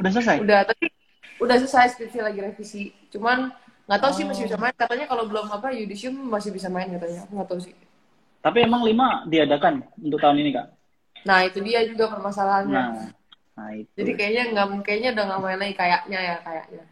Udah 0.00 0.10
selesai? 0.14 0.36
Udah, 0.40 0.60
tapi 0.64 0.88
udah 1.42 1.56
selesai 1.60 1.98
skripsi 1.98 2.18
lagi 2.22 2.38
revisi. 2.40 2.82
Cuman 3.10 3.50
nggak 3.90 4.00
tahu 4.00 4.12
oh. 4.14 4.16
sih 4.16 4.24
masih 4.24 4.42
bisa 4.46 4.56
main. 4.56 4.72
Katanya 4.72 5.06
kalau 5.10 5.26
belum 5.26 5.50
apa 5.50 5.74
Yudisium 5.74 6.14
masih 6.30 6.54
bisa 6.54 6.70
main 6.70 6.88
katanya. 6.88 7.26
Aku 7.26 7.36
nggak 7.36 7.48
tahu 7.50 7.60
sih. 7.60 7.74
Tapi 8.40 8.58
emang 8.64 8.86
lima 8.86 9.26
diadakan 9.26 9.82
untuk 9.98 10.22
tahun 10.22 10.40
ini 10.40 10.50
kak? 10.54 10.66
Nah 11.26 11.44
itu 11.44 11.58
dia 11.60 11.84
juga 11.84 12.10
permasalahannya. 12.10 12.72
Nah, 12.72 13.10
nah 13.58 13.70
itu. 13.74 13.90
Jadi 13.98 14.10
kayaknya 14.16 14.42
nggak 14.54 14.66
kayaknya 14.86 15.10
udah 15.18 15.24
nggak 15.28 15.40
main 15.42 15.58
lagi 15.60 15.74
kayaknya 15.76 16.18
ya 16.18 16.36
kayaknya 16.40 16.84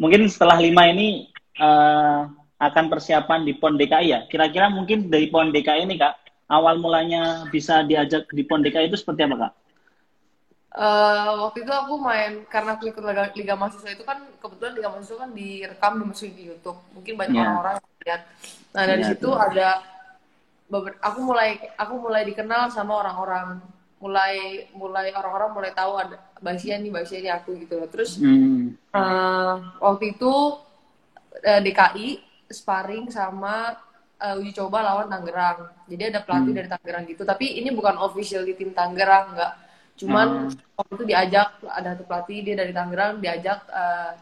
mungkin 0.00 0.24
setelah 0.32 0.56
lima 0.56 0.88
ini 0.88 1.28
uh, 1.60 2.24
akan 2.60 2.92
persiapan 2.92 3.48
di 3.48 3.56
PON 3.56 3.80
DKI 3.80 4.06
ya. 4.12 4.20
Kira-kira 4.28 4.68
mungkin 4.68 5.08
dari 5.08 5.32
PON 5.32 5.48
DKI 5.48 5.88
ini 5.88 5.96
kak, 5.96 6.44
awal 6.52 6.76
mulanya 6.76 7.48
bisa 7.48 7.80
diajak 7.82 8.28
di 8.28 8.44
PON 8.44 8.60
DKI 8.60 8.92
itu 8.92 9.00
seperti 9.00 9.24
apa 9.24 9.36
kak? 9.48 9.52
Uh, 10.70 11.50
waktu 11.50 11.66
itu 11.66 11.72
aku 11.74 11.98
main 11.98 12.46
karena 12.46 12.78
aku 12.78 12.94
ikut 12.94 13.02
Liga, 13.02 13.26
Liga 13.34 13.54
Mahasiswa 13.58 13.90
itu 13.90 14.06
kan 14.06 14.22
kebetulan 14.38 14.78
Liga 14.78 14.88
Mahasiswa 14.92 15.18
kan 15.18 15.30
direkam 15.34 15.92
dimasukin 15.98 16.36
di 16.36 16.44
YouTube. 16.52 16.78
Mungkin 16.94 17.18
banyak 17.18 17.34
yeah. 17.34 17.42
orang-orang 17.42 17.74
yang 17.80 17.98
lihat. 18.06 18.22
Nah 18.70 18.82
dari 18.86 19.02
yeah, 19.02 19.10
situ 19.10 19.28
yeah. 19.34 19.46
ada 19.50 19.68
aku 21.02 21.18
mulai 21.26 21.58
aku 21.74 21.94
mulai 21.98 22.22
dikenal 22.22 22.70
sama 22.70 23.02
orang-orang 23.02 23.58
mulai 24.00 24.64
mulai 24.72 25.12
orang-orang 25.12 25.50
mulai 25.52 25.72
tahu 25.74 25.92
ada 25.98 26.16
Basia 26.40 26.78
nih 26.80 26.88
Basia 26.88 27.18
ini 27.20 27.28
aku 27.28 27.52
gitu 27.60 27.76
loh 27.76 27.88
terus 27.90 28.16
hmm. 28.16 28.78
uh, 28.96 29.76
waktu 29.76 30.16
itu 30.16 30.32
uh, 31.44 31.58
eh, 31.58 31.60
DKI 31.60 32.29
sparring 32.50 33.08
sama 33.08 33.78
uh, 34.20 34.38
uji 34.38 34.52
coba 34.52 34.84
lawan 34.84 35.08
Tangerang. 35.08 35.70
Jadi 35.88 36.02
ada 36.12 36.20
pelatih 36.20 36.52
hmm. 36.52 36.58
dari 36.60 36.68
Tangerang 36.68 37.04
gitu. 37.08 37.22
Tapi 37.24 37.46
ini 37.62 37.72
bukan 37.72 37.96
official 37.98 38.44
di 38.44 38.54
tim 38.54 38.70
Tangerang 38.76 39.34
nggak. 39.34 39.52
Cuman 39.96 40.28
hmm. 40.50 40.76
waktu 40.76 40.92
itu 41.00 41.04
diajak 41.08 41.48
ada 41.64 41.88
satu 41.96 42.04
pelatih 42.04 42.38
dia 42.44 42.54
dari 42.58 42.72
Tangerang 42.76 43.22
diajak 43.22 43.64
uh, 43.72 44.12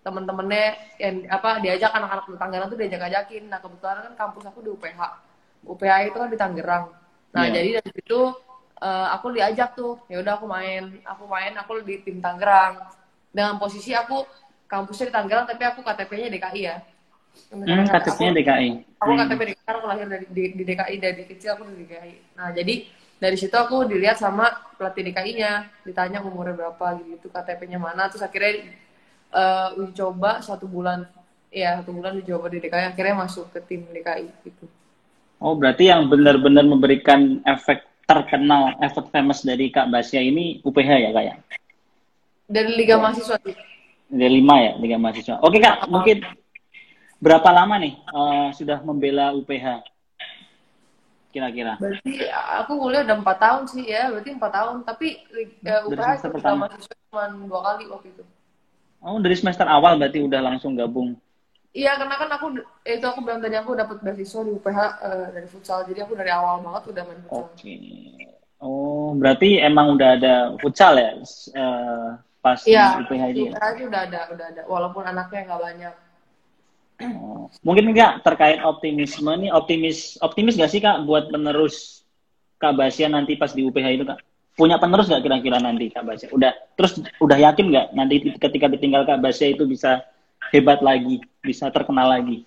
temen-temennya 0.00 0.96
yang 0.96 1.16
apa 1.28 1.60
diajak 1.60 1.90
anak-anak 1.92 2.24
di 2.24 2.38
Tangerang 2.40 2.68
tuh 2.72 2.78
diajak 2.80 3.02
ajakin 3.04 3.52
nah 3.52 3.60
kebetulan 3.60 4.00
kan 4.00 4.14
kampus 4.16 4.48
aku 4.48 4.64
di 4.64 4.72
UPH 4.72 5.00
UPH 5.68 5.92
itu 6.08 6.16
kan 6.16 6.30
di 6.32 6.38
Tangerang. 6.40 6.84
Nah 7.36 7.44
yeah. 7.46 7.52
jadi 7.52 7.68
dari 7.80 7.90
situ 8.00 8.20
uh, 8.80 9.06
aku 9.12 9.36
diajak 9.36 9.76
tuh 9.76 10.00
ya 10.08 10.24
udah 10.24 10.40
aku 10.40 10.46
main. 10.48 11.04
Aku 11.04 11.24
main 11.28 11.52
aku 11.58 11.84
di 11.84 12.00
tim 12.00 12.22
Tangerang. 12.22 12.80
Dengan 13.30 13.60
posisi 13.62 13.94
aku 13.94 14.24
kampusnya 14.66 15.12
di 15.12 15.14
Tangerang 15.14 15.46
tapi 15.46 15.62
aku 15.62 15.84
KTP-nya 15.84 16.32
DKI 16.32 16.62
ya 16.64 16.76
hmm, 17.52 17.86
KTP-nya 17.88 18.32
DKI 18.36 18.68
aku 19.00 19.10
hmm. 19.10 19.20
KTP 19.24 19.40
DKI 19.52 19.68
aku 19.70 19.86
lahir 19.86 20.06
dari 20.06 20.26
di, 20.30 20.42
di 20.56 20.62
DKI 20.66 20.96
dari 21.00 21.22
kecil 21.26 21.50
aku 21.56 21.62
di 21.70 21.86
DKI 21.86 22.14
nah 22.38 22.48
jadi 22.50 22.74
dari 23.20 23.36
situ 23.36 23.52
aku 23.52 23.84
dilihat 23.84 24.16
sama 24.16 24.48
pelatih 24.80 25.12
DKI-nya 25.12 25.68
ditanya 25.84 26.24
umurnya 26.24 26.56
berapa 26.56 26.98
gitu 27.04 27.28
KTP-nya 27.28 27.76
mana 27.76 28.08
terus 28.08 28.24
akhirnya 28.24 28.72
uh, 29.34 29.76
uji 29.76 29.92
coba 29.96 30.40
satu 30.40 30.64
bulan 30.64 31.04
ya 31.52 31.82
satu 31.82 31.92
bulan 31.92 32.16
uji 32.20 32.30
coba 32.32 32.48
di 32.48 32.58
DKI 32.64 32.96
akhirnya 32.96 33.14
masuk 33.20 33.52
ke 33.52 33.60
tim 33.66 33.84
DKI 33.92 34.28
gitu 34.46 34.66
Oh, 35.40 35.56
berarti 35.56 35.88
yang 35.88 36.04
benar-benar 36.12 36.68
memberikan 36.68 37.40
efek 37.48 37.80
terkenal 38.04 38.76
effort 38.84 39.08
famous 39.08 39.40
dari 39.40 39.72
Kak 39.72 39.88
Basya 39.88 40.20
ini 40.20 40.60
UPH 40.60 40.90
ya 41.00 41.10
Kak 41.16 41.24
ya? 41.24 41.34
Dari 42.44 42.76
Liga 42.76 43.00
Mahasiswa. 43.00 43.40
Dari 44.10 44.32
lima 44.36 44.54
ya, 44.60 44.72
Liga 44.76 45.00
Mahasiswa. 45.00 45.40
Oke 45.40 45.56
Kak, 45.64 45.88
mungkin 45.88 46.20
berapa 47.20 47.48
lama 47.52 47.76
nih 47.76 47.94
uh, 48.10 48.48
sudah 48.56 48.80
membela 48.80 49.36
UPH? 49.36 49.84
Kira-kira? 51.30 51.78
Berarti 51.78 52.26
aku 52.58 52.72
kuliah 52.74 53.06
udah 53.06 53.16
empat 53.22 53.38
tahun 53.38 53.62
sih 53.70 53.86
ya, 53.86 54.10
berarti 54.10 54.30
empat 54.34 54.50
tahun. 54.50 54.76
Tapi 54.82 55.08
uh, 55.62 55.86
UPH 55.86 56.08
itu 56.18 56.28
pertama. 56.34 56.66
cuma 57.06 57.24
dua 57.30 57.60
kali 57.62 57.84
waktu 57.86 58.08
itu. 58.10 58.24
Oh, 59.00 59.16
dari 59.22 59.36
semester 59.38 59.64
awal 59.64 59.96
berarti 59.96 60.18
udah 60.26 60.40
langsung 60.42 60.74
gabung? 60.74 61.14
Iya, 61.70 61.94
karena 62.02 62.18
kan 62.18 62.30
aku 62.34 62.46
itu 62.82 63.06
aku 63.06 63.22
bilang 63.22 63.38
tadi 63.38 63.54
aku 63.54 63.78
dapat 63.78 64.02
beasiswa 64.02 64.42
di 64.42 64.50
UPH 64.58 64.78
uh, 64.82 64.90
eh, 65.06 65.26
dari 65.38 65.46
futsal. 65.46 65.86
Jadi 65.86 66.02
aku 66.02 66.18
dari 66.18 66.34
awal 66.34 66.66
banget 66.66 66.82
udah 66.90 67.02
main 67.06 67.20
futsal. 67.22 67.46
Oke. 67.46 67.54
Okay. 67.54 67.78
Oh, 68.60 69.14
berarti 69.14 69.56
emang 69.62 69.94
udah 69.96 70.08
ada 70.20 70.34
futsal 70.60 70.98
ya 70.98 71.16
uh, 71.56 72.18
pas 72.42 72.60
iya, 72.66 72.98
di 72.98 73.06
UPH 73.06 73.22
ini? 73.30 73.40
Iya, 73.54 73.66
itu 73.78 73.82
udah 73.86 74.02
ada, 74.02 74.20
udah 74.34 74.46
ada. 74.50 74.62
Walaupun 74.66 75.02
anaknya 75.06 75.46
nggak 75.46 75.62
banyak. 75.62 75.94
Mungkin 77.64 77.90
nggak 77.92 78.22
terkait 78.22 78.60
optimisme 78.62 79.32
nih, 79.40 79.50
optimis 79.50 80.20
optimis 80.20 80.54
gak 80.54 80.70
sih 80.70 80.80
kak 80.84 81.02
buat 81.08 81.32
penerus 81.32 82.00
Kak 82.60 82.76
Basya 82.76 83.08
nanti 83.08 83.40
pas 83.40 83.56
di 83.56 83.64
UPH 83.64 83.88
itu 83.96 84.04
kak? 84.04 84.20
Punya 84.52 84.76
penerus 84.76 85.08
nggak 85.08 85.24
kira-kira 85.24 85.56
nanti 85.56 85.88
Kak 85.88 86.04
Basya? 86.04 86.28
Udah, 86.36 86.52
terus 86.76 87.00
udah 87.16 87.38
yakin 87.40 87.72
nggak 87.72 87.86
nanti 87.96 88.36
ketika 88.36 88.68
ditinggal 88.68 89.08
Kak 89.08 89.24
Basya 89.24 89.56
itu 89.56 89.64
bisa 89.64 90.04
hebat 90.52 90.84
lagi, 90.84 91.24
bisa 91.40 91.72
terkenal 91.72 92.12
lagi? 92.12 92.44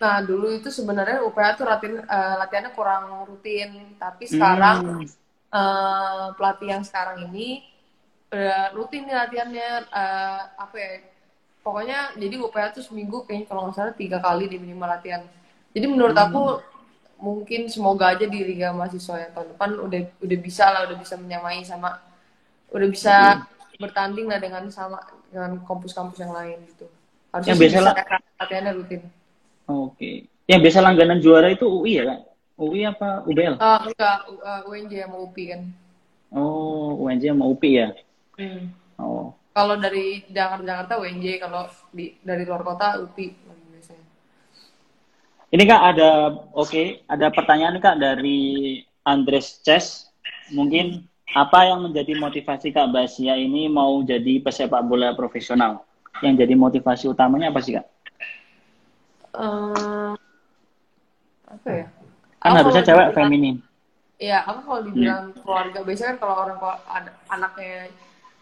Nah, 0.00 0.24
dulu 0.24 0.48
itu 0.56 0.72
sebenarnya 0.72 1.20
UPH 1.22 1.60
tuh 1.60 1.68
latihan, 1.68 2.02
uh, 2.08 2.34
latihannya 2.40 2.72
kurang 2.72 3.28
rutin, 3.28 3.94
tapi 4.00 4.24
sekarang 4.26 5.04
hmm. 5.04 5.06
uh, 5.52 6.32
pelatih 6.34 6.68
yang 6.72 6.82
sekarang 6.82 7.28
ini 7.28 7.68
udah 8.32 8.72
rutin 8.72 9.04
nih 9.04 9.14
latihannya 9.14 9.68
uh, 9.92 10.40
apa 10.56 10.76
ya? 10.80 10.92
Pokoknya 11.62 12.10
jadi 12.18 12.42
UPH 12.42 12.82
tuh 12.82 12.84
seminggu 12.84 13.22
kayaknya 13.22 13.46
kalau 13.46 13.70
nggak 13.70 13.76
salah 13.78 13.94
tiga 13.94 14.18
kali 14.18 14.50
di 14.50 14.58
minimal 14.58 14.90
latihan. 14.90 15.22
Jadi 15.72 15.86
menurut 15.86 16.18
hmm. 16.18 16.26
aku 16.26 16.42
mungkin 17.22 17.70
semoga 17.70 18.10
aja 18.18 18.26
di 18.26 18.42
Liga 18.42 18.74
Mahasiswa 18.74 19.14
yang 19.22 19.32
tahun 19.32 19.48
depan 19.54 19.70
udah 19.78 20.00
udah 20.26 20.38
bisa 20.42 20.64
lah, 20.66 20.90
udah 20.90 20.96
bisa 20.98 21.14
menyamai 21.14 21.62
sama 21.62 22.02
udah 22.74 22.88
bisa 22.90 23.14
hmm. 23.38 23.78
bertanding 23.78 24.26
lah 24.26 24.42
dengan 24.42 24.66
sama 24.74 24.98
dengan 25.30 25.62
kampus-kampus 25.62 26.18
yang 26.18 26.34
lain 26.34 26.58
gitu. 26.66 26.90
Harus 27.30 27.46
yang 27.46 27.58
biasa 27.62 27.78
lah 27.78 27.94
latihannya 28.42 28.72
rutin. 28.74 29.02
Oke. 29.70 29.94
Okay. 29.94 30.16
Yang 30.50 30.60
biasa 30.68 30.78
langganan 30.82 31.18
juara 31.22 31.48
itu 31.54 31.64
UI 31.64 32.02
ya 32.02 32.04
kan? 32.10 32.20
UI 32.58 32.80
apa 32.84 33.24
UBL? 33.24 33.56
Uh, 33.56 33.80
enggak, 33.88 34.18
uh, 34.44 34.62
UNJ 34.68 34.92
sama 35.06 35.16
UPI 35.24 35.44
kan. 35.54 35.62
Oh, 36.34 37.00
UNJ 37.00 37.24
sama 37.32 37.44
UPI 37.48 37.70
ya? 37.72 37.88
Hmm. 38.36 38.62
Oh. 39.00 39.32
Kalau 39.52 39.76
dari 39.76 40.24
Jakarta 40.32 40.64
Jakarta 40.64 40.94
UNJ, 41.00 41.26
kalau 41.44 41.68
di 41.92 42.16
dari 42.24 42.42
luar 42.48 42.64
kota 42.64 42.96
UPI 43.04 43.36
biasanya. 43.68 44.04
Ini 45.52 45.62
kak 45.68 45.82
ada 45.92 46.10
oke, 46.56 46.68
okay, 46.68 46.86
ada 47.04 47.28
pertanyaan 47.28 47.76
kak 47.76 48.00
dari 48.00 48.80
Andres 49.04 49.60
Chess. 49.60 50.08
Mungkin 50.52 51.04
apa 51.32 51.64
yang 51.64 51.88
menjadi 51.88 52.12
motivasi 52.16 52.76
Kak 52.76 52.92
Basia 52.92 53.40
ini 53.40 53.64
mau 53.64 54.04
jadi 54.04 54.40
pesepak 54.44 54.84
bola 54.84 55.16
profesional? 55.16 55.80
yang 56.22 56.36
jadi 56.38 56.54
motivasi 56.54 57.08
utamanya 57.10 57.48
apa 57.48 57.60
sih 57.64 57.80
kak? 57.80 57.86
Uh, 59.32 60.12
apa 61.48 61.68
ya? 61.72 61.86
Kan 62.38 62.52
harusnya 62.58 62.84
cewek 62.84 63.08
feminin. 63.16 63.56
Iya, 64.22 64.46
aku 64.46 64.60
kalau 64.70 64.80
dibilang 64.86 65.34
hmm. 65.34 65.40
keluarga 65.42 65.78
biasanya 65.82 66.08
kan 66.14 66.18
kalau 66.22 66.34
orang 66.46 66.58
ada 66.86 67.10
anaknya 67.26 67.90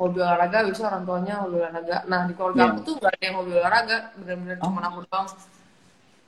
hobi 0.01 0.19
olahraga, 0.25 0.65
bisa 0.65 0.89
orang 0.89 1.05
tuanya 1.05 1.35
hobi 1.45 1.61
olahraga. 1.61 1.97
Nah 2.09 2.25
di 2.25 2.33
keluarga 2.33 2.61
yeah. 2.65 2.73
aku 2.73 2.81
tuh 2.89 2.95
gak 2.97 3.13
ada 3.13 3.25
yang 3.29 3.37
hobi 3.37 3.53
olahraga, 3.61 3.99
benar-benar 4.17 4.57
oh. 4.57 4.65
cuma 4.65 4.81
aku 4.89 4.99
doang. 5.05 5.29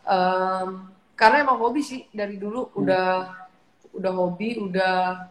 Um, 0.02 0.68
karena 1.16 1.36
emang 1.40 1.58
hobi 1.62 1.80
sih 1.80 2.00
dari 2.12 2.36
dulu 2.36 2.68
hmm. 2.68 2.80
udah 2.84 3.08
udah 3.96 4.12
hobi, 4.12 4.48
udah 4.60 5.24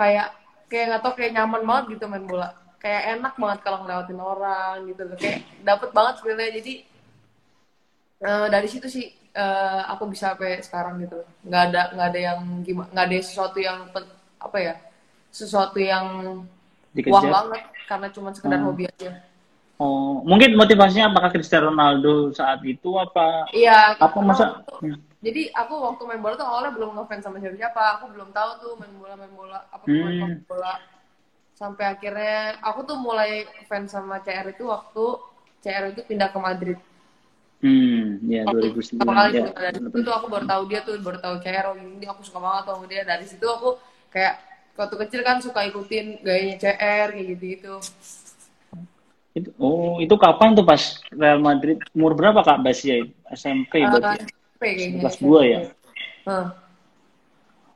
kayak 0.00 0.28
kayak 0.72 0.84
nggak 0.88 1.02
tau 1.04 1.12
kayak 1.12 1.34
nyaman 1.36 1.62
banget 1.66 1.84
gitu 1.98 2.04
main 2.08 2.24
bola 2.24 2.48
kayak 2.80 3.20
enak 3.20 3.34
banget 3.36 3.58
kalau 3.60 3.78
ngelewatin 3.84 4.20
orang 4.22 4.76
gitu 4.88 5.02
loh 5.04 5.16
kayak 5.20 5.38
dapet 5.60 5.90
banget 5.92 6.14
sebenarnya 6.16 6.52
jadi 6.62 6.74
uh, 8.24 8.46
dari 8.48 8.68
situ 8.70 8.86
sih 8.88 9.06
uh, 9.36 9.82
aku 9.92 10.08
bisa 10.08 10.32
sampai 10.32 10.64
sekarang 10.64 11.02
gitu 11.04 11.20
loh 11.20 11.28
nggak 11.44 11.62
ada 11.68 11.82
nggak 11.92 12.08
ada 12.08 12.20
yang 12.32 12.40
gimana 12.64 12.88
nggak 12.96 13.06
ada 13.10 13.16
sesuatu 13.20 13.58
yang 13.60 13.78
apa 14.40 14.58
ya 14.62 14.74
sesuatu 15.28 15.76
yang 15.76 16.06
Dikejar. 16.94 17.22
wah 17.22 17.24
banget. 17.42 17.62
Karena 17.86 18.08
cuma 18.10 18.28
sekedar 18.34 18.58
hmm. 18.58 18.66
hobi 18.66 18.84
aja. 18.86 19.10
Oh 19.80 20.20
mungkin 20.28 20.60
motivasinya 20.60 21.08
apakah 21.08 21.32
Cristiano 21.32 21.72
Ronaldo 21.72 22.36
saat 22.36 22.60
itu 22.68 23.00
apa? 23.00 23.48
Iya 23.56 23.96
apa 23.96 24.18
masa 24.20 24.60
hmm. 24.84 25.24
jadi 25.24 25.48
aku 25.56 25.72
waktu 25.80 26.02
main 26.04 26.20
bola 26.20 26.36
tuh 26.36 26.44
awalnya 26.44 26.76
belum 26.76 27.00
ngefans 27.00 27.24
sama 27.24 27.40
siapa 27.40 27.56
siapa 27.56 27.82
aku 27.96 28.12
belum 28.12 28.28
tahu 28.28 28.50
tuh 28.60 28.72
main 28.76 28.92
bola 29.00 29.14
main 29.16 29.32
bola 29.32 29.58
apa 29.72 29.84
hmm. 29.88 30.04
main 30.04 30.44
bola. 30.44 30.74
Sampai 31.56 31.92
akhirnya 31.92 32.60
aku 32.60 32.84
tuh 32.84 32.96
mulai 33.00 33.48
fans 33.68 33.92
sama 33.92 34.20
CR 34.20 34.52
itu 34.52 34.68
waktu 34.68 35.04
CR 35.64 35.96
itu 35.96 36.00
pindah 36.08 36.28
ke 36.28 36.38
Madrid. 36.40 36.78
Hmm 37.60 38.20
ya 38.28 38.48
Waktu 38.48 38.72
2009 38.72 39.00
pertama 39.00 39.12
kali 39.16 39.28
ya. 39.32 39.36
juga 39.36 39.52
dari 39.60 39.78
situ 39.80 39.98
tuh 40.00 40.14
aku 40.16 40.26
baru 40.32 40.44
tahu 40.48 40.62
dia 40.68 40.80
tuh 40.84 40.92
baru 41.00 41.18
tahu 41.20 41.34
CR 41.40 41.66
oh 41.72 41.76
ini 41.76 42.04
aku 42.04 42.20
suka 42.20 42.38
banget 42.40 42.64
sama 42.68 42.84
dia. 42.84 43.02
Dari 43.08 43.24
situ 43.24 43.46
aku 43.48 43.80
kayak 44.12 44.49
waktu 44.78 44.94
kecil 45.06 45.20
kan 45.26 45.38
suka 45.42 45.66
ikutin 45.68 46.22
gayanya 46.22 46.56
CR 46.58 47.08
kayak 47.12 47.26
gitu 47.36 47.44
gitu 47.58 47.74
Itu- 49.30 49.54
oh 49.62 50.02
itu 50.02 50.14
kapan 50.18 50.58
tuh 50.58 50.66
pas 50.66 50.98
Real 51.14 51.38
Madrid? 51.38 51.78
Umur 51.94 52.18
berapa 52.18 52.42
kak 52.42 52.66
Basia 52.66 53.06
SMP 53.30 53.78
berarti? 53.86 54.26
Kayaknya 54.58 55.06
kelas 55.06 55.16
dua 55.22 55.40
ya? 55.46 55.60
Hah. 56.26 56.46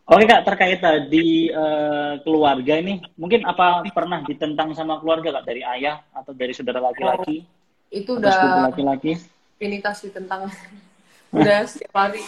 Oke 0.05 0.25
kak 0.29 0.45
terkait 0.45 0.83
tadi 0.83 1.49
eh, 1.49 2.13
keluarga 2.27 2.75
ini 2.77 3.01
mungkin 3.15 3.47
apa 3.47 3.87
pernah 3.95 4.21
ditentang 4.27 4.75
sama 4.75 4.99
keluarga 4.99 5.41
kak 5.41 5.47
dari 5.47 5.63
ayah 5.63 6.03
atau 6.11 6.35
dari 6.35 6.53
saudara 6.53 6.83
laki-laki? 6.83 7.47
Itu 7.89 8.19
atau 8.19 8.29
sepupu 8.35 8.51
udah 8.51 8.67
laki-laki? 8.69 9.13
rutinitas 9.55 9.97
sih 10.03 10.11
tentang 10.13 10.51
udah 11.39 11.59
setiap 11.65 11.95
hari. 11.95 12.21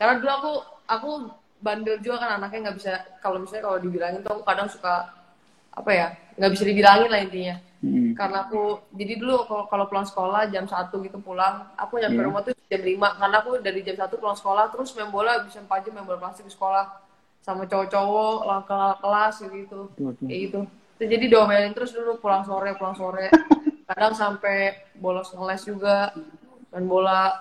Karena 0.00 0.18
dulu 0.18 0.30
aku 0.32 0.52
aku 0.90 1.10
bandel 1.60 1.96
juga 2.00 2.16
kan 2.24 2.30
anaknya 2.40 2.68
nggak 2.68 2.76
bisa 2.80 2.92
kalau 3.20 3.38
misalnya 3.40 3.64
kalau 3.68 3.78
dibilangin 3.78 4.20
tuh 4.20 4.32
aku 4.36 4.42
kadang 4.44 4.68
suka 4.68 5.08
apa 5.70 5.90
ya 5.92 6.06
nggak 6.36 6.50
bisa 6.52 6.64
dibilangin 6.66 7.10
lah 7.12 7.20
intinya. 7.22 7.56
Hmm. 7.80 8.12
karena 8.12 8.44
aku 8.44 8.76
jadi 8.92 9.16
dulu 9.16 9.48
kalau 9.48 9.64
kalau 9.64 9.84
pulang 9.88 10.04
sekolah 10.04 10.52
jam 10.52 10.68
satu 10.68 11.00
gitu 11.00 11.16
pulang 11.16 11.64
aku 11.80 11.96
nyampe 11.96 12.20
Iya. 12.20 12.26
rumah 12.28 12.44
tuh 12.44 12.52
jam 12.68 12.82
5 12.84 13.16
karena 13.16 13.36
aku 13.40 13.50
dari 13.64 13.80
jam 13.80 13.96
satu 13.96 14.20
pulang 14.20 14.36
sekolah 14.36 14.68
terus 14.68 14.92
main 14.92 15.08
bola 15.08 15.40
bisa 15.40 15.64
4 15.64 15.88
jam 15.88 15.96
main 15.96 16.04
bola 16.04 16.20
plastik 16.20 16.44
di 16.44 16.52
sekolah. 16.52 16.84
Sama 17.40 17.64
cowok-cowok 17.64 18.36
lah 18.44 18.60
ke 18.68 18.80
kelas 19.00 19.34
gitu. 19.48 19.80
Kayak 19.96 20.40
gitu. 20.44 20.60
Terus 21.00 21.08
jadi 21.08 21.24
diomelin 21.32 21.72
terus 21.72 21.96
dulu 21.96 22.20
pulang 22.20 22.44
sore 22.44 22.76
pulang 22.76 22.92
sore. 22.92 23.32
Kadang 23.88 24.12
sampai 24.12 24.76
bolos 25.00 25.32
ngeles 25.32 25.64
juga 25.64 26.12
main 26.76 26.84
bola 26.84 27.32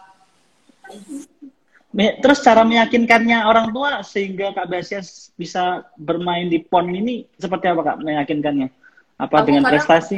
Terus 1.89 2.45
cara 2.45 2.61
meyakinkannya 2.61 3.41
orang 3.43 3.73
tua 3.73 4.05
sehingga 4.05 4.53
Kak 4.53 4.69
Basia 4.69 5.01
bisa 5.33 5.81
bermain 5.97 6.45
di 6.45 6.61
PON 6.61 6.85
ini 6.87 7.25
seperti 7.33 7.65
apa 7.65 7.81
Kak 7.81 7.97
meyakinkannya? 7.99 8.69
Apa 9.17 9.41
Aku 9.41 9.45
dengan 9.49 9.65
kadang- 9.65 9.73
prestasi? 9.81 10.17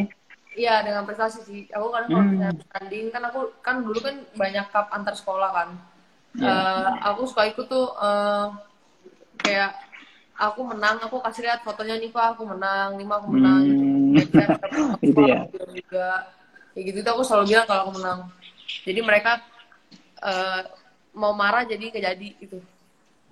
Iya 0.51 0.83
dengan 0.83 1.07
prestasi 1.07 1.39
sih. 1.47 1.61
Aku 1.71 1.87
kadang 1.89 2.11
kalau 2.11 2.23
Hmm. 2.27 2.31
misalnya 2.35 2.51
tanding 2.75 3.07
kan 3.07 3.23
aku 3.23 3.39
kan 3.63 3.79
dulu 3.79 4.03
kan 4.03 4.19
banyak 4.35 4.65
cup 4.67 4.91
antar 4.91 5.15
sekolah 5.15 5.49
kan. 5.49 5.69
Iya. 6.35 6.51
Eh, 6.51 6.87
aku 7.07 7.21
suka 7.23 7.47
ikut 7.47 7.65
tuh 7.71 7.87
eh, 7.95 8.45
kayak 9.39 9.71
aku 10.35 10.59
menang, 10.67 10.99
aku 10.99 11.23
kasih 11.23 11.47
lihat 11.47 11.63
fotonya 11.63 11.95
nih 11.95 12.11
pak, 12.11 12.35
aku 12.35 12.43
menang, 12.51 12.99
nih 12.99 13.07
aku 13.07 13.27
menang. 13.31 13.61
Hmm. 13.63 14.11
Gitu. 14.11 14.35
Foto 14.43 14.67
Gitu 15.07 15.21
ya. 15.23 15.39
juga. 15.71 16.09
Kayak 16.75 16.83
gitu 16.83 16.97
tuh 16.99 17.11
aku 17.15 17.23
selalu 17.23 17.45
bilang 17.47 17.65
kalau 17.65 17.81
aku 17.87 17.93
menang. 17.95 18.19
Jadi 18.83 18.99
mereka 18.99 19.31
eh, 20.19 20.61
mau 21.15 21.33
marah 21.35 21.63
jadi 21.67 21.83
nggak 21.91 22.05
jadi 22.13 22.27
gitu. 22.41 22.57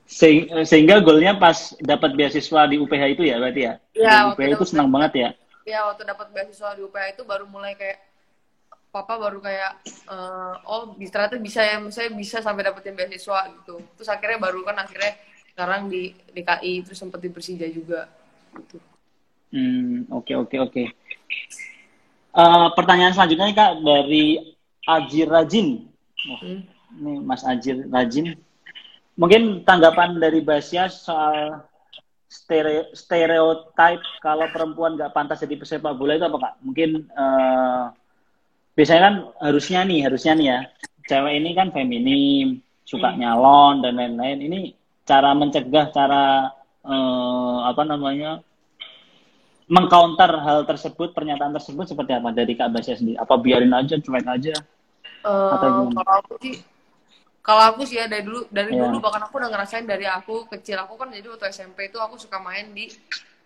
Se- 0.10 0.50
sehingga 0.66 1.00
golnya 1.06 1.38
pas 1.38 1.78
dapat 1.78 2.18
beasiswa 2.18 2.62
di 2.66 2.76
UPH 2.82 3.04
itu 3.14 3.24
ya 3.30 3.38
berarti 3.38 3.62
ya? 3.68 3.74
Di 3.94 4.18
waktu 4.18 4.26
UPH 4.34 4.48
itu 4.58 4.66
senang 4.66 4.90
banget 4.90 5.12
ya? 5.24 5.30
ya 5.68 5.80
waktu 5.88 6.04
dapat 6.08 6.28
beasiswa 6.34 6.70
di 6.78 6.82
UPH 6.88 7.06
itu 7.14 7.22
baru 7.32 7.46
mulai 7.46 7.74
kayak 7.78 8.00
papa 8.96 9.14
baru 9.22 9.40
kayak 9.48 9.72
eh, 10.10 10.54
oh 10.66 10.82
bisa 11.00 11.12
ternyata 11.16 11.38
bisa 11.38 11.62
ya 11.62 11.78
saya 11.94 12.10
bisa 12.22 12.38
sampai 12.42 12.64
dapetin 12.68 12.98
beasiswa 12.98 13.40
gitu 13.56 13.76
terus 13.96 14.10
akhirnya 14.10 14.40
baru 14.42 14.60
kan 14.66 14.78
akhirnya 14.82 15.14
sekarang 15.54 15.82
di 15.94 16.16
DKI 16.36 16.74
terus 16.86 17.00
sempat 17.02 17.20
di 17.22 17.30
Persija 17.30 17.68
juga 17.70 18.10
gitu. 18.58 18.78
Hmm, 19.52 20.06
oke 20.14 20.34
oke 20.42 20.56
oke. 20.66 20.84
Eh, 22.30 22.68
pertanyaan 22.78 23.14
selanjutnya 23.14 23.46
nih 23.50 23.58
Kak 23.58 23.72
dari 23.82 24.26
Ajir 24.86 25.28
Rajin. 25.30 25.68
Wah, 26.30 26.42
Hmm. 26.42 26.62
Ini 26.98 27.22
Mas 27.22 27.44
Ajir 27.46 27.86
Rajin. 27.90 28.38
Mungkin 29.20 29.68
tanggapan 29.68 30.16
dari 30.18 30.40
Basia 30.40 30.88
soal 30.88 31.60
stere- 32.30 32.94
stereotype 32.96 34.04
kalau 34.24 34.48
perempuan 34.54 34.96
nggak 34.96 35.12
pantas 35.12 35.42
jadi 35.44 35.60
pesepak 35.60 35.98
bola 35.98 36.16
itu 36.16 36.26
apa 36.30 36.38
Kak? 36.40 36.54
Mungkin 36.64 36.90
eh, 37.10 37.84
biasanya 38.78 39.02
kan 39.02 39.16
harusnya 39.44 39.80
nih, 39.84 40.00
harusnya 40.08 40.34
nih 40.40 40.48
ya, 40.48 40.60
cewek 41.10 41.34
ini 41.42 41.50
kan 41.58 41.68
feminim, 41.76 42.46
suka 42.88 43.12
nyalon 43.18 43.84
dan 43.84 43.98
lain-lain. 44.00 44.40
Ini 44.40 44.60
cara 45.04 45.36
mencegah, 45.36 45.92
cara 45.92 46.54
eh, 46.86 47.58
apa 47.66 47.84
namanya 47.84 48.40
mengcounter 49.70 50.32
hal 50.42 50.66
tersebut, 50.66 51.14
pernyataan 51.14 51.54
tersebut 51.54 51.86
seperti 51.86 52.18
apa 52.18 52.34
dari 52.34 52.58
Kak 52.58 52.74
Basia 52.74 52.98
sendiri? 52.98 53.18
Apa 53.22 53.38
biarin 53.38 53.70
aja, 53.74 54.02
cuek 54.02 54.26
aja? 54.26 54.56
Atau 55.26 55.68
gimana? 55.70 56.02
kalau 56.02 56.14
aku 56.26 56.34
sih 56.42 56.56
kalau 57.40 57.64
aku 57.66 57.82
sih 57.84 57.98
ya 57.98 58.06
dari 58.06 58.22
dulu 58.22 58.46
dari 58.50 58.72
Iya. 58.72 58.82
dulu 58.84 59.00
bahkan 59.00 59.24
aku 59.24 59.38
udah 59.38 59.50
ngerasain 59.50 59.84
dari 59.84 60.06
aku 60.06 60.46
kecil 60.48 60.78
aku 60.78 60.94
kan 60.96 61.10
jadi 61.10 61.28
waktu 61.28 61.50
SMP 61.50 61.88
itu 61.88 61.98
aku 61.98 62.16
suka 62.16 62.38
main 62.38 62.70
di 62.70 62.92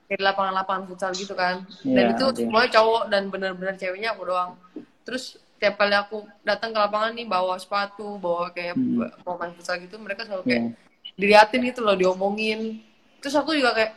di 0.03 0.15
lapangan-lapangan 0.19 0.83
futsal 0.85 1.11
gitu 1.13 1.33
kan 1.33 1.63
dan 1.81 2.03
Iya, 2.05 2.13
itu 2.13 2.23
oke. 2.25 2.37
semuanya 2.37 2.69
cowok 2.73 3.03
dan 3.07 3.23
bener-bener 3.27 3.75
ceweknya 3.75 4.11
aku 4.11 4.27
doang 4.27 4.57
terus 5.03 5.37
tiap 5.57 5.79
kali 5.79 5.95
aku 5.95 6.27
datang 6.43 6.69
ke 6.69 6.79
lapangan 6.79 7.11
nih 7.13 7.23
bawa 7.23 7.55
sepatu 7.55 8.17
bawa 8.17 8.51
kayak 8.51 8.75
Hmm. 8.75 9.07
mau 9.23 9.37
main 9.37 9.53
futsal 9.53 9.79
gitu 9.79 9.95
mereka 9.97 10.27
selalu 10.27 10.43
kayak 10.43 10.63
Iya. 10.63 10.71
diliatin 11.15 11.61
gitu 11.63 11.79
loh 11.81 11.95
diomongin 11.95 12.83
terus 13.19 13.33
aku 13.33 13.55
juga 13.55 13.71
kayak 13.71 13.91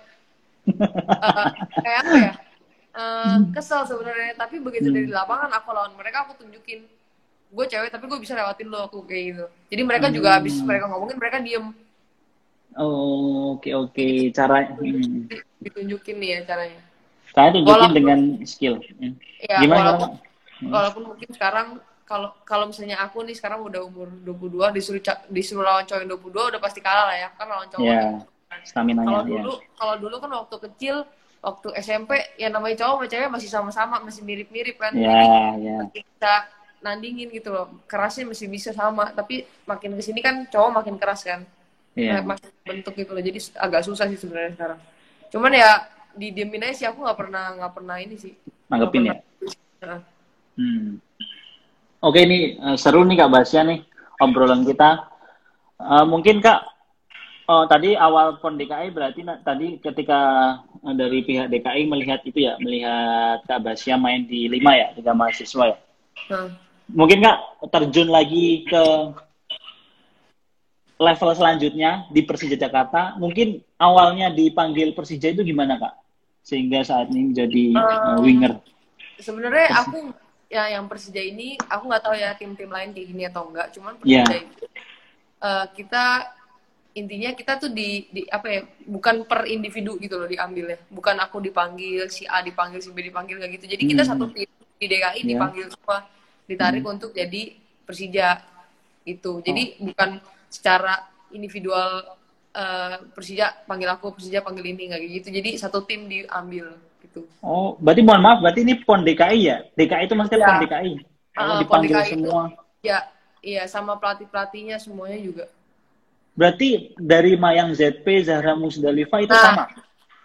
eh, 0.67 1.47
kayak 1.85 2.01
apa 2.03 2.17
ya 2.17 2.35
Eh, 2.97 3.37
kesel 3.53 3.85
sebenarnya 3.85 4.41
tapi 4.41 4.57
begitu 4.57 4.89
Hmm. 4.89 4.97
dari 4.97 5.09
lapangan 5.13 5.53
aku 5.53 5.69
lawan 5.69 5.93
mereka 6.01 6.25
aku 6.25 6.41
tunjukin 6.41 6.81
gue 7.57 7.65
cewek 7.67 7.89
tapi 7.89 8.05
gue 8.05 8.19
bisa 8.19 8.33
lewatin 8.33 8.69
lo 8.69 8.85
aku 8.85 9.01
kayak 9.03 9.25
gitu 9.27 9.45
jadi 9.67 9.83
mereka 9.83 10.07
juga 10.09 10.29
Hmm. 10.31 10.39
habis 10.39 10.55
mereka 10.61 10.85
ngomongin 10.87 11.17
mereka 11.17 11.39
diem 11.41 11.67
Oh, 12.77 13.57
oke 13.57 13.73
oke. 13.73 14.07
Cara 14.33 14.69
hmm. 14.69 15.33
Di- 15.33 15.41
ditunjukin 15.59 16.17
nih 16.17 16.29
ya 16.29 16.41
caranya 16.47 16.81
saya 17.33 17.49
tunjukin 17.49 17.73
Walaupun- 17.73 17.97
dengan 17.97 18.21
skill. 18.45 18.77
Hmm. 18.93 19.17
ya 19.39 19.57
Gimana? 19.59 19.81
walaupun 19.83 20.09
gimana? 20.57 20.73
walaupun 20.73 21.03
mungkin 21.07 21.29
sekarang 21.31 21.67
kalau 22.05 22.29
kalau 22.45 22.65
misalnya 22.69 22.97
aku 22.99 23.25
nih 23.25 23.33
sekarang 23.33 23.61
udah 23.61 23.81
umur 23.83 24.09
22 24.21 24.73
disuruh 24.73 25.01
disuruh 25.29 25.65
lawan 25.65 25.85
cowok 25.85 26.01
yang 26.01 26.11
22 26.13 26.49
udah 26.49 26.61
pasti 26.61 26.81
kalah 26.81 27.05
lah 27.07 27.17
ya 27.17 27.29
kan 27.31 27.47
lawan 27.47 27.67
cowok 27.67 27.83
Ya, 27.83 27.97
yang- 27.99 28.25
stamina 28.63 29.01
kalau 29.03 29.21
ya. 29.21 29.41
dulu 29.41 29.53
kalau 29.73 29.95
dulu 29.97 30.17
kan 30.19 30.31
waktu 30.35 30.57
kecil 30.63 30.97
waktu 31.39 31.69
SMP 31.77 32.11
ya 32.35 32.49
namanya 32.49 32.77
cowok 32.79 32.95
sama 32.95 33.07
cewek 33.07 33.29
masih 33.31 33.49
sama-sama 33.49 33.97
masih 34.01 34.21
mirip-mirip 34.21 34.77
kan 34.77 34.93
Ya, 34.93 35.09
Jadi 35.09 35.27
masih 35.79 36.01
bisa 36.07 36.33
nandingin 36.85 37.33
gitu 37.33 37.51
loh 37.51 37.83
kerasnya 37.89 38.29
masih 38.29 38.47
bisa 38.47 38.71
sama 38.71 39.11
tapi 39.11 39.49
makin 39.65 39.97
ke 39.97 40.03
sini 40.05 40.21
kan 40.21 40.47
cowok 40.49 40.71
makin 40.83 40.97
keras 40.97 41.25
kan. 41.25 41.43
Kayak 41.97 42.29
makin 42.29 42.51
bentuk 42.61 42.93
gitu 42.93 43.11
loh 43.17 43.25
jadi 43.25 43.41
agak 43.57 43.83
susah 43.89 44.05
sih 44.13 44.21
sebenarnya 44.21 44.53
sekarang 44.53 44.81
cuman 45.33 45.53
ya 45.57 45.71
didiemin 46.13 46.65
aja 46.69 46.75
sih 46.77 46.87
aku 46.89 47.05
nggak 47.05 47.19
pernah 47.19 47.45
nggak 47.57 47.73
pernah 47.73 47.97
ini 48.01 48.17
sih 48.21 48.37
Nanggepin 48.69 49.09
ya. 49.09 49.15
pernah. 49.79 50.01
Hmm. 50.57 50.99
Oke 52.03 52.25
ini 52.25 52.59
eh, 52.59 52.77
seru 52.77 53.05
nih 53.07 53.17
Kak 53.23 53.31
Basya 53.31 53.63
nih 53.63 53.81
obrolan 54.19 54.67
kita. 54.67 55.07
Eh, 55.79 56.05
mungkin 56.09 56.43
Kak 56.43 56.61
oh, 57.47 57.65
tadi 57.71 57.95
awal 57.95 58.41
pon 58.43 58.59
DKI 58.59 58.91
berarti 58.91 59.21
tadi 59.45 59.79
ketika 59.79 60.21
dari 60.83 61.23
pihak 61.23 61.47
DKI 61.53 61.83
melihat 61.87 62.21
itu 62.27 62.43
ya 62.43 62.59
melihat 62.59 63.45
Kak 63.47 63.63
Basya 63.63 63.95
main 64.01 64.27
di 64.27 64.51
lima 64.51 64.75
ya 64.75 64.93
tiga 64.97 65.15
mahasiswa 65.15 65.77
ya. 65.77 65.79
Nah, 66.33 66.49
Mungkin 66.87 67.19
Kak 67.19 67.39
terjun 67.69 68.07
lagi 68.07 68.63
ke 68.63 68.83
level 70.97 71.31
selanjutnya 71.33 72.07
di 72.09 72.23
Persija 72.23 72.57
Jakarta. 72.57 73.15
Mungkin 73.17 73.61
awalnya 73.77 74.31
dipanggil 74.31 74.93
Persija 74.93 75.29
itu 75.29 75.43
gimana 75.43 75.77
Kak? 75.77 75.95
Sehingga 76.41 76.81
saat 76.83 77.11
ini 77.11 77.35
menjadi 77.35 77.65
eh, 77.75 78.19
winger. 78.23 78.53
sebenarnya 79.17 79.67
aku 79.75 80.13
ya 80.47 80.71
yang 80.71 80.87
Persija 80.87 81.19
ini 81.19 81.59
aku 81.59 81.89
nggak 81.89 82.03
tahu 82.03 82.15
ya 82.15 82.31
tim-tim 82.33 82.69
lain 82.69 82.93
kayak 82.93 83.09
gini 83.09 83.23
atau 83.27 83.49
enggak 83.49 83.73
cuman 83.73 83.99
Iya. 84.05 84.23
Persija 84.23 84.39
itu 84.39 84.65
eh, 85.43 85.67
kita 85.75 86.05
intinya 86.93 87.31
kita 87.33 87.53
tuh 87.59 87.69
di, 87.69 88.09
di 88.09 88.25
apa 88.25 88.47
ya 88.49 88.61
bukan 88.89 89.29
per 89.29 89.45
individu 89.45 89.99
gitu 89.99 90.17
loh 90.17 90.25
diambilnya 90.25 90.81
bukan 90.89 91.13
aku 91.19 91.45
dipanggil 91.45 92.09
si 92.09 92.25
A 92.25 92.41
dipanggil 92.41 92.81
si 92.81 92.89
B 92.89 93.05
dipanggil 93.05 93.37
kayak 93.37 93.53
gitu 93.61 93.67
jadi 93.69 93.85
kita 93.85 94.03
Hmm. 94.03 94.11
satu 94.17 94.25
tim 94.33 94.49
di 94.77 94.87
DKI 94.87 95.21
Iya. 95.21 95.29
dipanggil 95.29 95.67
semua 95.69 96.09
ditarik 96.47 96.83
untuk 96.83 97.11
jadi 97.11 97.55
Persija 97.83 98.39
itu 99.05 99.39
jadi 99.41 99.63
Oh. 99.77 99.87
bukan 99.87 100.11
secara 100.47 100.95
individual 101.31 102.17
eh, 102.53 102.97
Persija 103.13 103.63
panggil 103.65 103.87
aku 103.87 104.15
Persija 104.15 104.41
panggil 104.41 104.65
ini 104.67 104.89
nggak 104.89 105.01
gitu 105.21 105.29
jadi 105.31 105.51
satu 105.57 105.83
tim 105.83 106.07
diambil 106.07 106.75
gitu 106.99 107.27
Oh, 107.41 107.75
berarti 107.77 108.03
mohon 108.03 108.21
maaf, 108.21 108.39
berarti 108.41 108.61
ini 108.61 108.75
PON 108.79 109.03
DKI 109.03 109.41
ya? 109.41 109.57
DKI 109.71 110.05
itu 110.05 110.15
maksudnya 110.15 110.39
Iya. 110.39 110.47
PON 110.47 110.59
DKI? 110.61 110.93
Ah, 111.33 111.43
PON 111.45 111.59
dipanggil 111.61 111.91
DKI 111.93 112.03
itu. 112.03 112.11
semua. 112.13 112.43
Ya, 112.81 112.99
iya 113.41 113.63
sama 113.67 113.95
pelatih-pelatihnya 113.97 114.77
semuanya 114.77 115.19
juga. 115.19 115.45
Berarti 116.33 116.69
dari 116.95 117.33
Mayang 117.35 117.73
ZP, 117.73 118.05
Zahra 118.23 118.53
Musdalifah 118.53 119.21
itu 119.21 119.33
Nah, 119.33 119.41
sama? 119.41 119.65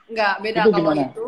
Enggak, 0.05 0.33
beda 0.39 0.59
Itu 0.59 0.69
kalau 0.69 0.79
gimana? 0.83 1.01
itu 1.07 1.25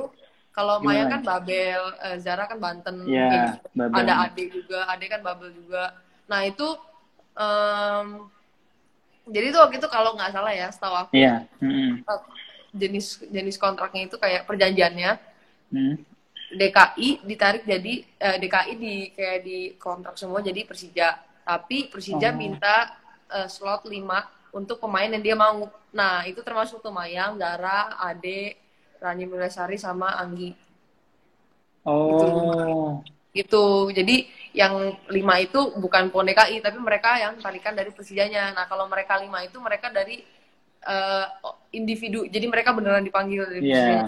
Kalau? 0.53 0.77
Maya 0.79 1.09
kan 1.09 1.21
Babel, 1.25 1.81
eh, 1.97 2.17
Zara 2.21 2.45
kan 2.45 2.61
Banten, 2.61 3.09
gitu. 3.09 3.49
Babel. 3.73 3.97
ada 3.97 4.13
Ade 4.23 4.43
juga, 4.53 4.79
Ade 4.85 5.05
kan 5.09 5.21
Babel 5.25 5.49
juga. 5.49 5.97
Nah 6.29 6.45
itu, 6.45 6.67
em, 7.33 8.29
jadi 9.25 9.49
tuh 9.49 9.59
waktu 9.65 9.75
itu 9.81 9.89
kalau 9.89 10.13
nggak 10.13 10.29
salah 10.29 10.53
ya, 10.53 10.67
setahu 10.69 10.93
aku 10.93 11.11
Iya. 11.17 11.49
Mm-mm. 11.57 12.05
jenis 12.73 13.21
jenis 13.29 13.57
kontraknya 13.57 14.09
itu 14.09 14.17
kayak 14.17 14.45
perjanjiannya 14.45 15.11
Mm. 15.73 16.05
DKI 16.53 17.25
ditarik 17.25 17.65
jadi 17.65 17.93
eh, 18.05 18.37
DKI 18.37 18.73
di 18.77 19.09
kayak 19.09 19.39
di 19.41 19.59
kontrak 19.81 20.21
semua 20.21 20.37
jadi 20.37 20.61
Persija. 20.69 21.17
Tapi 21.41 21.89
Persija 21.89 22.29
Oh. 22.29 22.37
minta 22.37 22.93
eh, 23.25 23.49
slot 23.49 23.89
5 23.89 24.21
untuk 24.53 24.77
pemain 24.77 25.09
yang 25.09 25.23
dia 25.25 25.33
mau. 25.33 25.65
Nah, 25.89 26.29
itu 26.29 26.45
termasuk 26.45 26.77
tuh 26.77 26.93
Mayang, 26.93 27.41
Dara, 27.41 27.97
Ade, 27.97 28.53
Rani 29.03 29.27
Mulyasari 29.27 29.75
sama 29.75 30.15
Anggi. 30.15 30.55
Oh. 31.83 33.03
Gitu. 33.35 33.91
Jadi 33.91 34.31
yang 34.55 34.95
lima 35.11 35.35
itu 35.43 35.75
bukan 35.75 36.07
PON 36.07 36.23
DKI 36.23 36.63
tapi 36.63 36.79
mereka 36.79 37.19
yang 37.19 37.35
tarikan 37.35 37.75
dari 37.75 37.91
Persijanya. 37.91 38.55
Nah, 38.55 38.65
kalau 38.71 38.87
mereka 38.87 39.19
lima 39.19 39.43
itu 39.43 39.59
mereka 39.59 39.91
dari 39.91 40.23
eh, 40.83 41.25
individu. 41.71 42.23
Jadi 42.27 42.43
mereka 42.47 42.71
beneran 42.71 43.03
dipanggil 43.03 43.43
dari 43.43 43.59
Iya. 43.61 43.75
Persijanya. 43.75 44.07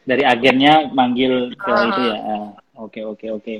Dari 0.00 0.24
agennya 0.24 0.74
manggil 0.90 1.32
ke 1.54 1.70
Ah. 1.70 1.88
itu 1.88 2.00
ya. 2.04 2.16
Ah, 2.18 2.48
Oke, 2.80 3.04
oke, 3.04 3.26
oke. 3.30 3.54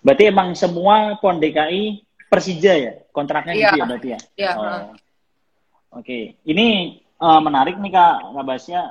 Berarti 0.00 0.24
emang 0.28 0.52
semua 0.52 1.16
PON 1.20 1.36
DKI 1.36 2.00
Persija 2.28 2.72
ya? 2.74 2.92
Kontraknya 3.08 3.52
Iya. 3.52 3.68
gitu 3.68 3.76
ya 3.76 3.84
berarti 3.84 4.08
ya? 4.08 4.20
Iya, 4.36 4.52
Oh. 4.56 4.82
Oke. 5.94 6.36
Ini 6.42 6.66
eh, 6.98 7.40
menarik 7.40 7.76
nih 7.78 7.92
Kak 7.92 8.34
Kak 8.34 8.44
Basya. 8.44 8.82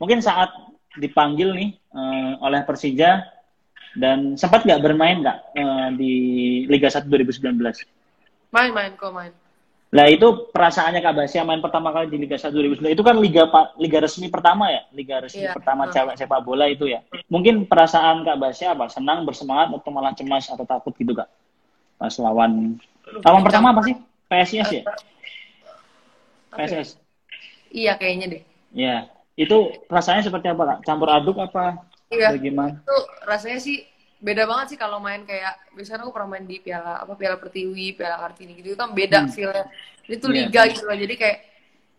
Mungkin 0.00 0.24
saat 0.24 0.50
dipanggil 0.96 1.52
nih 1.54 1.70
eh, 1.76 2.32
oleh 2.40 2.64
Persija 2.64 3.20
dan 3.94 4.34
sempat 4.34 4.64
nggak 4.64 4.80
bermain 4.80 5.20
nggak 5.20 5.38
eh, 5.54 5.88
di 5.94 6.12
Liga 6.66 6.88
1 6.88 7.06
2019? 7.06 7.60
Main-main 8.50 8.96
kok 8.98 9.12
main. 9.14 9.30
Lah 9.90 10.06
itu 10.06 10.46
perasaannya 10.54 11.02
Kak 11.02 11.14
Basya 11.18 11.42
main 11.42 11.58
pertama 11.58 11.90
kali 11.90 12.14
di 12.14 12.18
Liga 12.22 12.38
1 12.38 12.54
2009 12.54 12.94
itu 12.94 13.02
kan 13.02 13.18
liga 13.18 13.42
liga 13.74 13.98
resmi 13.98 14.30
pertama 14.30 14.70
ya, 14.70 14.86
liga 14.94 15.18
resmi 15.18 15.50
Iya. 15.50 15.54
pertama 15.54 15.90
Hmm. 15.90 15.92
cewek 15.92 16.14
sepak 16.14 16.40
bola 16.46 16.70
itu 16.70 16.86
ya. 16.86 17.02
Mungkin 17.26 17.66
perasaan 17.66 18.22
Kak 18.22 18.38
Basya 18.38 18.78
apa? 18.78 18.86
Senang, 18.86 19.26
bersemangat 19.26 19.74
atau 19.74 19.90
malah 19.90 20.14
cemas 20.14 20.46
atau 20.46 20.62
takut 20.62 20.94
gitu 20.94 21.12
Kak? 21.12 21.26
Pas 21.98 22.14
lawan 22.22 22.78
lawan 23.26 23.42
pertama 23.42 23.74
apa 23.74 23.82
sih? 23.82 23.98
PSIS 24.30 24.70
ya? 24.70 24.82
Apa 26.54 26.62
ya? 26.62 26.70
PSS. 26.70 26.88
Iya 27.74 27.92
kayaknya 27.98 28.26
deh. 28.38 28.42
Ya. 28.70 29.10
Itu 29.44 29.56
rasanya 29.94 30.22
seperti 30.26 30.46
apa 30.52 30.62
Kak? 30.68 30.78
Campur 30.86 31.08
aduk 31.16 31.36
apa? 31.46 31.64
Iya. 32.12 32.28
Bagaimana? 32.34 32.74
Itu 32.84 32.96
rasanya 33.30 33.58
sih 33.66 33.76
beda 34.20 34.44
banget 34.50 34.66
sih 34.76 34.78
kalau 34.84 34.98
main 35.06 35.22
kayak 35.30 35.54
biasanya 35.72 36.04
aku 36.04 36.12
pernah 36.12 36.30
main 36.36 36.44
di 36.44 36.56
piala 36.60 36.92
apa 37.04 37.12
piala 37.20 37.36
pertiwi, 37.42 37.86
piala 37.98 38.16
kartini 38.20 38.52
gitu 38.60 38.68
itu 38.74 38.78
kan 38.82 38.90
beda 38.92 39.18
Hmm. 39.24 39.32
feelnya. 39.34 39.64
Itu 40.16 40.26
Iya. 40.28 40.36
liga 40.36 40.62
gitu 40.72 40.84
loh. 40.88 40.96
Jadi 41.04 41.14
kayak 41.22 41.38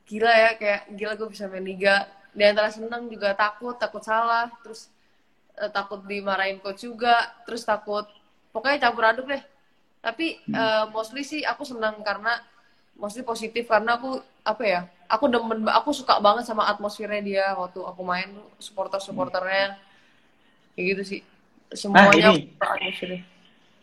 gila 0.10 0.34
ya 0.43 0.51
kayak 0.62 0.82
gila 0.99 1.12
gue 1.19 1.30
bisa 1.34 1.45
main 1.51 1.65
liga. 1.65 1.95
Di 2.38 2.43
antara 2.47 2.69
seneng 2.71 3.04
juga 3.13 3.30
takut, 3.36 3.75
takut 3.84 4.04
salah, 4.04 4.47
terus 4.63 4.82
eh, 5.62 5.71
takut 5.77 5.99
dimarahin 6.08 6.60
coach 6.63 6.82
juga, 6.88 7.15
terus 7.45 7.63
takut 7.67 8.06
pokoknya 8.54 8.77
campur 8.89 9.04
aduk 9.08 9.25
deh. 9.34 9.41
Tapi 10.06 10.25
Hmm. 10.49 10.56
eh, 10.56 10.86
mostly 10.95 11.23
sih 11.32 11.41
aku 11.51 11.63
senang 11.67 11.95
karena 12.08 12.34
mostly 12.95 13.23
positif 13.23 13.67
karena 13.67 13.97
aku 13.97 14.19
apa 14.41 14.63
ya? 14.63 14.82
Aku 15.12 15.27
demen, 15.27 15.67
aku 15.67 15.91
suka 15.91 16.23
banget 16.23 16.47
sama 16.47 16.71
atmosfernya 16.71 17.21
dia 17.21 17.45
waktu 17.54 17.84
aku 17.84 18.01
main 18.01 18.32
supporter-supporternya. 18.58 19.75
Kayak 20.73 20.86
gitu 20.95 21.04
sih. 21.04 21.21
Semuanya 21.71 22.32
Ah, 22.32 22.36
ini. 22.36 22.47
atmosfernya. 22.56 23.19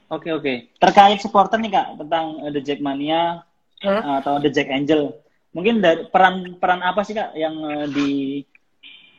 Oke 0.08 0.32
oke. 0.32 0.52
Terkait 0.80 1.20
supporter 1.20 1.60
nih 1.60 1.68
Kak 1.68 2.00
tentang 2.00 2.40
eh, 2.40 2.50
The 2.56 2.62
Jackmania 2.64 3.44
Hah? 3.84 4.24
atau 4.24 4.40
The 4.40 4.48
Jack 4.48 4.72
Angel. 4.72 5.12
Mungkin 5.52 5.84
dari 5.84 6.08
peran 6.08 6.56
peran 6.60 6.80
apa 6.80 7.04
sih 7.04 7.12
kak 7.12 7.36
yang 7.36 7.56
eh, 7.68 7.86
di 7.92 8.10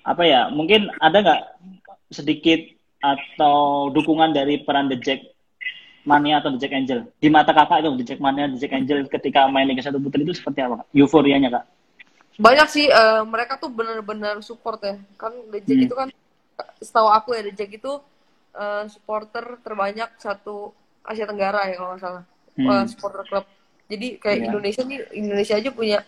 apa 0.01 0.25
ya? 0.25 0.49
Mungkin 0.49 0.89
ada 0.97 1.17
nggak 1.21 1.41
sedikit 2.09 2.57
atau 3.05 3.87
dukungan 3.93 4.33
dari 4.33 4.65
peran 4.65 4.89
The 4.89 4.97
Jack 4.97 5.21
Mania 6.09 6.41
atau 6.41 6.49
The 6.49 6.59
Jack 6.59 6.73
Angel 6.73 6.99
di 7.15 7.29
mata 7.29 7.53
kakak 7.53 7.85
itu 7.85 7.89
The 8.01 8.05
Jack 8.09 8.19
Mania, 8.19 8.49
The 8.49 8.57
Jack 8.57 8.73
Angel 8.73 8.99
ketika 9.05 9.45
main 9.45 9.69
Liga 9.69 9.85
Satu 9.85 10.01
Putri 10.01 10.25
itu 10.25 10.33
seperti 10.33 10.65
apa? 10.65 10.81
Euforianya 10.91 11.49
kak? 11.53 11.63
Banyak 12.39 12.67
sih 12.67 12.89
eh, 12.89 13.21
mereka 13.23 13.61
tuh 13.61 13.69
benar-benar 13.69 14.41
support 14.41 14.81
ya. 14.81 14.97
Kan 15.15 15.37
The 15.53 15.59
Jack 15.61 15.77
Hmm. 15.77 15.85
itu 15.85 15.95
kan 15.95 16.09
setahu 16.81 17.07
aku 17.07 17.37
ya 17.37 17.45
The 17.45 17.53
Jack 17.53 17.71
itu 17.71 17.91
eh, 18.51 18.83
supporter 18.89 19.61
terbanyak 19.61 20.09
satu 20.17 20.73
Asia 21.05 21.29
Tenggara 21.29 21.69
ya 21.69 21.77
kalau 21.77 21.93
nggak 21.93 22.01
salah. 22.01 22.23
Hmm. 22.57 22.65
Eh, 22.65 22.83
supporter 22.89 23.21
klub. 23.23 23.45
Jadi 23.85 24.07
kayak 24.17 24.37
Iya. 24.37 24.45
Indonesia 24.49 24.81
nih 24.83 24.99
Indonesia 25.13 25.55
aja 25.55 25.69
punya 25.69 25.99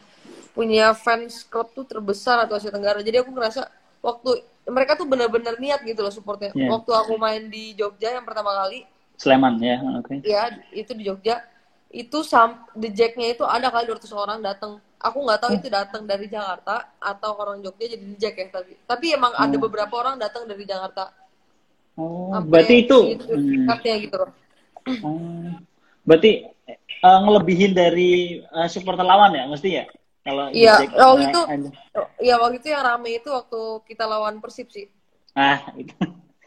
punya 0.52 0.92
fans 0.92 1.48
klub 1.48 1.72
tuh 1.72 1.86
terbesar 1.86 2.44
atau 2.44 2.58
Asia 2.58 2.70
Tenggara. 2.70 3.00
Jadi 3.00 3.22
aku 3.22 3.32
ngerasa 3.32 3.66
waktu 4.02 4.42
mereka 4.68 4.94
tuh 4.94 5.10
benar-benar 5.10 5.58
niat 5.58 5.82
gitu 5.82 6.00
loh 6.00 6.14
supportnya. 6.14 6.52
Iya. 6.54 6.70
Waktu 6.70 6.92
aku 6.92 7.14
main 7.18 7.50
di 7.50 7.74
Jogja 7.74 8.14
yang 8.14 8.24
pertama 8.24 8.54
kali, 8.54 8.86
Sleman 9.22 9.62
ya, 9.62 9.78
oke. 10.02 10.26
ya 10.26 10.50
itu 10.74 10.92
di 10.98 11.06
Jogja, 11.06 11.46
itu 11.94 12.26
sam 12.26 12.50
the 12.74 12.90
Jack-nya 12.90 13.38
itu 13.38 13.46
ada 13.46 13.70
kali 13.70 13.86
200 13.86 14.10
orang 14.18 14.42
datang. 14.42 14.82
Aku 14.98 15.18
nggak 15.22 15.40
tahu 15.42 15.52
itu 15.58 15.68
datang 15.70 16.06
dari 16.06 16.26
Jakarta 16.26 16.90
atau 16.98 17.38
orang 17.38 17.62
Jogja 17.62 17.86
jadi 17.86 18.02
the 18.02 18.18
Jack 18.18 18.36
ya 18.38 18.46
tapi. 18.50 18.74
Tapi 18.84 19.06
emang 19.14 19.34
ada 19.34 19.54
Oh. 19.54 19.62
beberapa 19.62 19.94
orang 19.94 20.18
datang 20.18 20.50
dari 20.50 20.66
Jakarta. 20.66 21.14
Oh, 21.94 22.32
Sampai 22.34 22.50
berarti 22.50 22.76
itu, 22.82 22.98
segitu 22.98 23.26
hmm, 23.36 24.00
gitu 24.02 24.16
loh. 24.18 24.32
oh, 25.06 25.52
berarti 26.02 26.32
eh, 26.66 27.20
ngelebihin 27.22 27.72
dari 27.76 28.12
eh, 28.42 28.68
supporter 28.72 29.06
lawan 29.06 29.36
ya, 29.36 29.46
mesti 29.46 29.70
ya? 29.70 29.86
Kalau 30.22 30.54
Iya, 30.54 30.86
oh 31.02 31.18
eh, 31.18 31.26
itu. 31.30 31.42
Iya 32.22 32.36
waktu 32.38 32.62
itu 32.62 32.68
yang 32.70 32.86
rame 32.86 33.10
itu 33.18 33.30
waktu 33.30 33.62
kita 33.86 34.06
lawan 34.06 34.38
Persib 34.38 34.70
sih. 34.70 34.86
ah 35.34 35.64
itu 35.76 35.94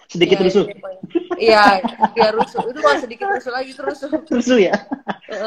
sedikit 0.07 0.37
Iya, 0.37 0.45
rusuh. 0.45 0.64
yang 0.67 0.81
paling- 0.81 1.03
Iya, 1.35 1.64
iya 2.14 2.29
rusuh. 2.31 2.62
Itu 2.64 2.79
mah 2.79 2.97
sedikit 2.99 3.27
rusuh 3.27 3.53
lagi 3.53 3.73
terus. 3.73 3.99
rusuh 4.29 4.59
ya. 4.61 4.75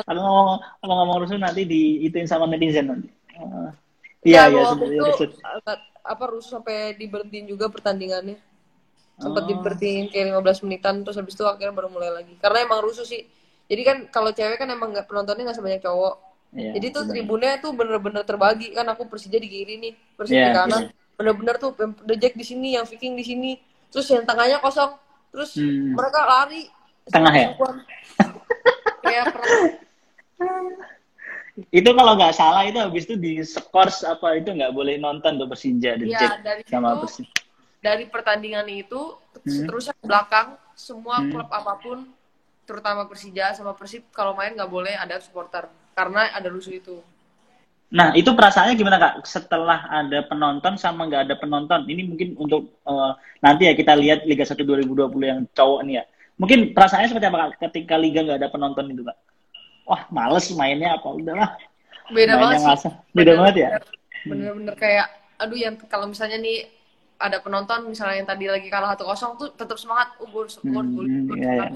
kalau 0.03 0.21
ngomong 0.21 0.49
kalau 0.77 0.95
ngomong 0.97 1.17
rusuh 1.23 1.37
nanti 1.37 1.63
diituin 1.63 2.25
sama 2.25 2.45
netizen 2.45 2.87
nanti. 2.87 3.09
Iya 4.21 4.49
iya 4.49 4.61
waktu 4.65 4.73
sebenarnya 4.75 5.01
rusuh. 5.07 5.29
apa 6.03 6.23
rusuh 6.25 6.51
sampai 6.59 6.95
diberhentiin 6.95 7.47
juga 7.47 7.67
pertandingannya. 7.67 8.39
Oh. 9.17 9.21
Sempat 9.23 9.43
diberhentiin 9.45 10.07
kayak 10.07 10.29
15 10.31 10.63
menitan 10.63 11.01
terus 11.01 11.17
habis 11.17 11.33
itu 11.33 11.43
akhirnya 11.43 11.73
baru 11.73 11.89
mulai 11.89 12.11
lagi. 12.13 12.33
Karena 12.37 12.63
emang 12.63 12.79
rusuh 12.81 13.03
sih. 13.03 13.23
Jadi 13.67 13.81
kan 13.83 13.97
kalau 14.07 14.31
cewek 14.31 14.55
kan 14.55 14.67
emang 14.67 14.91
nggak 14.91 15.05
penontonnya 15.05 15.51
nggak 15.51 15.57
sebanyak 15.57 15.81
cowok. 15.81 16.15
Iya, 16.55 16.79
Jadi 16.79 16.87
tuh 16.89 17.03
tribunnya 17.05 17.59
tuh 17.59 17.75
bener-bener 17.75 18.23
terbagi 18.23 18.71
kan 18.71 18.87
aku 18.87 19.03
Persija 19.03 19.35
di 19.35 19.51
kiri 19.51 19.75
nih, 19.77 19.93
Persib 20.15 20.31
Iya, 20.31 20.45
di 20.47 20.51
kanan. 20.55 20.81
iya. 20.81 20.95
Bener-bener 21.19 21.55
tuh 21.59 21.75
The 22.07 22.15
Jack 22.15 22.39
di 22.39 22.45
sini, 22.47 22.79
yang 22.79 22.87
Viking 22.87 23.19
di 23.19 23.25
sini. 23.25 23.51
Terus 23.87 24.07
yang 24.09 24.23
tengahnya 24.23 24.57
kosong. 24.59 24.91
Terus 25.29 25.55
Hmm. 25.55 25.93
mereka 25.93 26.19
lari. 26.23 26.61
Tengah 27.07 27.33
ya? 27.33 27.49
Kayak. 28.99 29.25
Itu 31.73 31.89
kalau 31.89 32.13
nggak 32.13 32.37
salah 32.37 32.61
itu 32.63 32.77
habis 32.77 33.09
itu 33.09 33.17
di 33.17 33.41
skors 33.41 34.05
apa 34.05 34.37
itu 34.37 34.53
nggak 34.53 34.69
boleh 34.69 35.01
nonton 35.01 35.41
tuh 35.41 35.49
Persija 35.49 35.97
Iya, 35.97 36.13
Jack 36.13 36.33
dari 36.45 36.61
sama 36.69 37.01
Persija. 37.01 37.33
dari 37.81 38.05
pertandingan 38.05 38.67
itu 38.69 39.17
Hmm. 39.41 39.65
seterusnya 39.65 39.93
ke 39.97 40.05
belakang 40.05 40.47
semua 40.77 41.17
Hmm. 41.17 41.33
klub 41.33 41.49
apa 41.49 41.73
pun 41.81 42.05
terutama 42.61 43.09
Persija 43.09 43.55
sama 43.55 43.73
Persib 43.73 44.05
kalau 44.11 44.37
main 44.37 44.53
nggak 44.53 44.69
boleh 44.69 44.93
ada 44.93 45.17
supporter 45.17 45.65
karena 45.95 46.29
ada 46.29 46.45
rusuh 46.45 46.75
itu. 46.75 47.01
Nah, 47.87 48.11
itu 48.19 48.27
perasaannya 48.35 48.75
gimana 48.75 48.99
Kak? 48.99 49.23
Setelah 49.23 49.87
ada 49.87 50.19
penonton 50.27 50.75
sama 50.75 51.07
nggak 51.07 51.31
ada 51.31 51.35
penonton. 51.39 51.87
Ini 51.87 52.03
mungkin 52.03 52.35
untuk 52.35 52.83
eh, 52.83 53.11
nanti 53.39 53.71
ya 53.71 53.73
kita 53.79 53.95
lihat 53.95 54.27
Liga 54.27 54.43
1 54.43 54.59
2020 54.67 55.07
yang 55.23 55.41
cowok 55.55 55.79
nih 55.87 55.93
ya. 55.99 56.03
Mungkin 56.35 56.75
perasaannya 56.75 57.07
seperti 57.07 57.27
apa 57.31 57.37
Kak 57.39 57.51
ketika 57.71 57.95
Liga 57.95 58.27
nggak 58.27 58.43
ada 58.43 58.49
penonton 58.51 58.91
itu 58.91 59.07
Kak? 59.07 59.17
Wah, 59.87 60.03
males 60.11 60.51
mainnya 60.51 60.99
apa 60.99 61.07
udahlah. 61.15 61.55
Beda 62.11 62.35
mainnya 62.35 62.59
banget 62.59 62.77
sih. 62.83 62.93
Beda 63.15 63.31
banget 63.39 63.55
ya? 63.55 63.69
Bener-bener 64.27 64.75
kayak 64.75 65.07
aduh 65.39 65.55
yang 65.55 65.79
kalau 65.87 66.11
misalnya 66.11 66.43
nih 66.43 66.67
ada 67.17 67.39
penonton 67.39 67.87
misalnya 67.87 68.19
yang 68.19 68.27
tadi 68.27 68.45
lagi 68.51 68.67
kalah 68.67 68.93
1-0 68.93 69.39
tuh 69.39 69.49
tetap 69.55 69.77
semangat, 69.79 70.13
gue 70.21 70.27
harus 70.27 70.59
gol, 70.61 70.85
gol, 70.85 71.05
Hmm, 71.07 71.25
gol, 71.25 71.37
iya, 71.39 71.51
iya. 71.55 71.69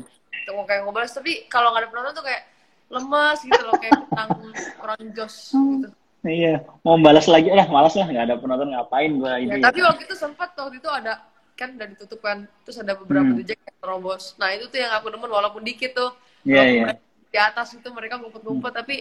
Kayak 0.67 0.81
ngobrol 0.85 1.07
tapi 1.07 1.47
kalau 1.47 1.71
nggak 1.71 1.87
ada 1.87 1.89
penonton 1.89 2.13
tuh 2.19 2.25
kayak 2.27 2.43
lemes 2.91 3.39
gitu 3.47 3.61
loh 3.63 3.75
kayak 3.79 3.95
kurang 4.11 4.29
kurang 4.75 5.01
jos 5.15 5.35
gitu. 5.55 5.87
Iya, 6.21 6.61
mau 6.85 7.01
balas 7.01 7.25
lagi, 7.25 7.49
eh 7.49 7.65
malas 7.65 7.97
lah 7.97 8.05
nggak 8.05 8.25
ada 8.29 8.35
penonton 8.37 8.69
ngapain 8.69 9.11
gua 9.17 9.41
Ya, 9.41 9.57
ini. 9.57 9.57
tapi 9.57 9.81
waktu 9.81 10.05
itu 10.05 10.13
sempat 10.13 10.53
waktu 10.53 10.77
itu 10.77 10.85
ada 10.85 11.17
kan 11.57 11.73
udah 11.73 11.87
ditutup 11.93 12.21
kan 12.21 12.45
terus 12.61 12.77
ada 12.77 12.93
beberapa 12.93 13.25
Hmm. 13.25 13.37
reject 13.37 13.61
yang 13.61 13.77
terobos 13.77 14.33
nah 14.37 14.49
itu 14.49 14.65
tuh 14.65 14.81
yang 14.81 14.93
aku 14.97 15.09
demen 15.09 15.29
walaupun 15.29 15.61
dikit 15.61 15.93
tuh 15.93 16.09
Iya, 16.41 16.57
Walaupun 16.57 16.73
iya. 16.73 16.85
mereka 16.89 17.01
di 17.31 17.39
atas 17.39 17.67
itu 17.73 17.87
mereka 17.89 18.13
ngumpet-ngumpet 18.17 18.73
tapi 18.73 18.95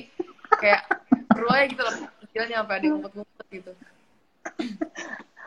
kayak 0.54 0.82
seru 1.32 1.48
aja 1.48 1.64
gitu 1.68 1.82
loh 1.84 1.94
kecilnya 2.20 2.56
sampai 2.60 2.74
ada 2.76 2.86
ngumpet-ngumpet 2.88 3.46
gitu 3.48 3.72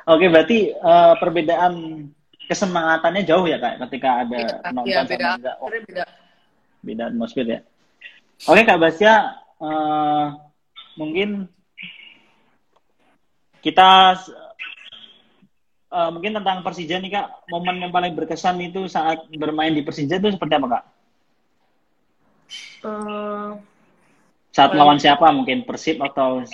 Oke, 0.04 0.26
berarti 0.28 0.58
eh, 0.74 1.14
perbedaan 1.22 1.74
kesemangatannya 2.44 3.22
jauh 3.24 3.46
ya 3.48 3.56
kak 3.58 3.80
ketika 3.88 4.10
ada 4.28 4.36
Iya, 4.36 4.72
nonton 4.76 4.90
iya, 4.92 5.00
sama 5.00 5.10
beda. 5.10 5.28
enggak. 5.40 5.56
Oh, 5.64 5.70
beda. 5.72 6.04
beda 6.84 7.04
atmosfer 7.08 7.46
ya. 7.48 7.60
Oke 8.44 8.62
Kak 8.68 8.80
Basya, 8.82 9.14
eh, 9.64 10.26
mungkin 11.00 11.48
kita 13.64 14.20
eh, 15.90 16.10
mungkin 16.12 16.36
tentang 16.36 16.60
Persija 16.62 17.00
nih 17.00 17.12
Kak, 17.12 17.28
momen 17.48 17.80
yang 17.80 17.90
paling 17.90 18.12
berkesan 18.12 18.60
itu 18.60 18.86
saat 18.86 19.24
bermain 19.32 19.72
di 19.72 19.82
Persija 19.82 20.20
itu 20.20 20.30
seperti 20.30 20.54
apa 20.54 20.68
Kak? 20.70 20.84
Eh, 22.84 23.52
Saat 24.54 24.70
Paling- 24.70 24.80
lawan 24.86 24.98
siapa 25.00 25.34
mungkin 25.34 25.66
Persib 25.66 25.98
atau 25.98 26.46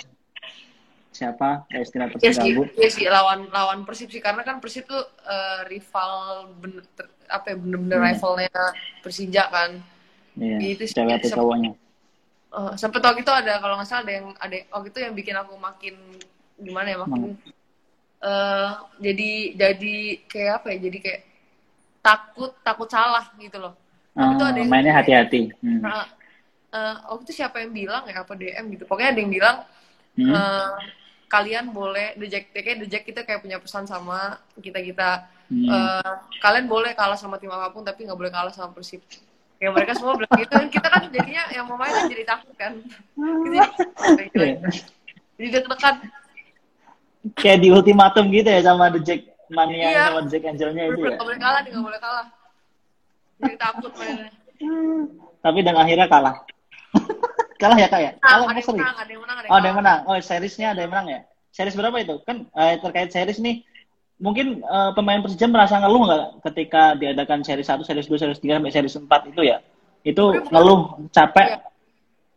siapa? 1.12 1.68
Ya 1.68 1.84
istilah 1.84 2.08
Persib 2.08 2.32
sih, 2.32 2.56
gabut. 2.56 2.68
iya 2.72 2.88
sih 2.88 3.04
lawan 3.04 3.44
lawan 3.52 3.84
Persib 3.84 4.08
sih 4.08 4.24
karena 4.24 4.40
kan 4.40 4.56
Persib 4.56 4.88
tuh 4.88 4.96
eh, 5.20 5.68
rival 5.68 6.12
bener 6.56 6.80
ter- 6.96 7.12
apa 7.28 7.52
ya 7.52 7.56
bener-bener 7.60 7.98
Hmm. 8.00 8.08
rivalnya 8.08 8.48
Persija 9.04 9.44
kan. 9.52 9.70
Iya, 10.32 10.56
Itu 10.64 10.88
sih, 10.88 10.96
cewek 10.96 11.20
atau 11.20 11.28
sep- 11.28 11.36
cowoknya. 11.36 11.70
Eh, 12.50 12.72
sempet 12.74 13.04
waktu 13.04 13.20
itu 13.20 13.32
ada 13.36 13.52
kalau 13.60 13.76
nggak 13.76 13.84
salah 13.84 14.02
ada 14.02 14.12
yang 14.16 14.26
ada 14.38 14.56
waktu 14.72 14.88
itu 14.88 14.98
yang 15.04 15.12
bikin 15.12 15.36
aku 15.36 15.52
makin 15.60 15.94
gimana 16.60 16.86
ya 16.88 16.98
makin 17.00 17.34
eh 18.20 18.70
jadi 19.00 19.30
jadi 19.56 19.94
kayak 20.28 20.52
apa 20.60 20.66
ya 20.72 20.78
jadi 20.84 20.98
kayak 21.00 21.20
takut 22.00 22.52
takut 22.60 22.88
salah 22.88 23.28
gitu 23.36 23.56
loh. 23.56 23.72
Waktu 24.12 24.32
itu 24.34 24.44
Eh, 24.44 24.50
ada 24.50 24.58
yang- 24.60 24.70
mainnya 24.70 24.92
hati-hati. 24.92 25.40
Hmm. 25.60 25.80
Eh, 26.70 26.94
waktu 27.08 27.22
itu 27.24 27.34
siapa 27.34 27.60
yang 27.60 27.72
bilang 27.72 28.04
ya 28.04 28.20
apa 28.20 28.32
DM 28.34 28.64
gitu. 28.72 28.84
Pokoknya 28.84 29.12
ada 29.12 29.20
yang 29.20 29.32
bilang 29.32 29.56
Hmm. 30.14 30.32
eh, 30.32 30.72
kalian 31.28 31.70
boleh 31.70 32.12
The 32.14 32.26
Jack 32.26 32.44
kayak 32.52 32.84
Jack 32.86 33.04
kita 33.04 33.20
kayak 33.22 33.40
punya 33.40 33.56
pesan 33.56 33.84
sama 33.84 34.36
kita 34.56 34.80
kita 34.80 35.08
Hmm. 35.48 35.66
kalian 36.38 36.66
boleh 36.66 36.92
kalah 36.92 37.16
sama 37.16 37.34
tim 37.36 37.50
apa 37.50 37.68
pun 37.70 37.82
tapi 37.82 38.04
nggak 38.04 38.14
boleh 38.14 38.30
kalah 38.30 38.52
sama 38.52 38.70
Persib. 38.70 39.00
Kayak 39.56 39.72
mereka 39.74 39.92
semua 39.92 40.14
bilang 40.14 40.36
gitu 40.36 40.52
kan 40.52 40.68
kita 40.68 40.88
kan 40.88 41.02
jadinya 41.08 41.42
yang 41.50 41.64
mau 41.64 41.74
main 41.74 42.06
jadi 42.06 42.24
takut 42.24 42.54
kan. 42.54 42.76
Gitu, 42.80 43.44
jadi, 43.44 43.58
Iya. 44.36 44.56
jadi 45.36 45.48
deg-degan. 45.52 45.96
Kayak 47.36 47.58
di 47.60 47.68
ultimatum 47.68 48.24
gitu 48.32 48.48
ya 48.48 48.60
sama 48.60 48.88
The 48.88 49.00
Jack 49.00 49.20
Mania 49.48 49.92
Iya. 49.92 50.02
sama 50.08 50.20
The 50.24 50.30
Jack 50.30 50.42
Angelnya 50.46 50.84
itu 50.88 51.00
ya. 51.00 51.08
Nggak 51.12 51.20
boleh 51.20 51.38
kalah 51.38 51.60
nggak 51.60 51.84
boleh 51.84 52.00
kalah. 52.00 52.26
Jadi 53.38 53.56
takut 53.56 53.92
mainnya. 53.94 54.28
Tapi 55.40 55.58
dan 55.60 55.76
akhirnya 55.76 56.06
kalah. 56.06 56.34
kalah 57.60 57.76
ya 57.76 57.88
kak 57.88 58.00
ya? 58.00 58.12
Nah, 58.14 58.20
Kalah 58.20 58.46
ada 58.46 58.56
yang 58.56 58.64
seri? 58.64 58.78
menang, 58.78 58.96
ada 58.96 59.10
yang 59.10 59.20
menang, 59.20 59.36
ada 59.36 59.44
yang 59.44 59.52
Oh 59.52 59.56
ada 59.56 59.66
yang 59.68 59.78
menang. 59.78 59.98
Oh 60.04 60.14
seriesnya 60.18 60.66
ada 60.72 60.80
yang 60.80 60.90
menang 60.90 61.08
ya? 61.08 61.20
Series 61.50 61.76
berapa 61.76 61.96
itu? 61.98 62.14
Kan 62.22 62.46
eh, 62.48 62.78
terkait 62.78 63.10
series 63.10 63.38
nih, 63.38 63.66
mungkin 64.16 64.60
eh, 64.60 64.90
pemain 64.94 65.20
Persija 65.20 65.44
merasa 65.44 65.76
ngeluh 65.76 66.02
nggak 66.06 66.24
ketika 66.46 66.94
diadakan 66.94 67.42
seri 67.42 67.60
1, 67.60 67.82
series 67.82 68.06
2, 68.06 68.16
series 68.16 68.40
3, 68.40 68.56
sampai 68.56 68.72
series 68.72 68.96
4 68.96 69.30
itu 69.30 69.42
ya? 69.44 69.58
Itu 70.00 70.30
bukan- 70.30 70.48
ngeluh, 70.48 70.80
capek. 71.10 71.46
Iya. 71.46 71.58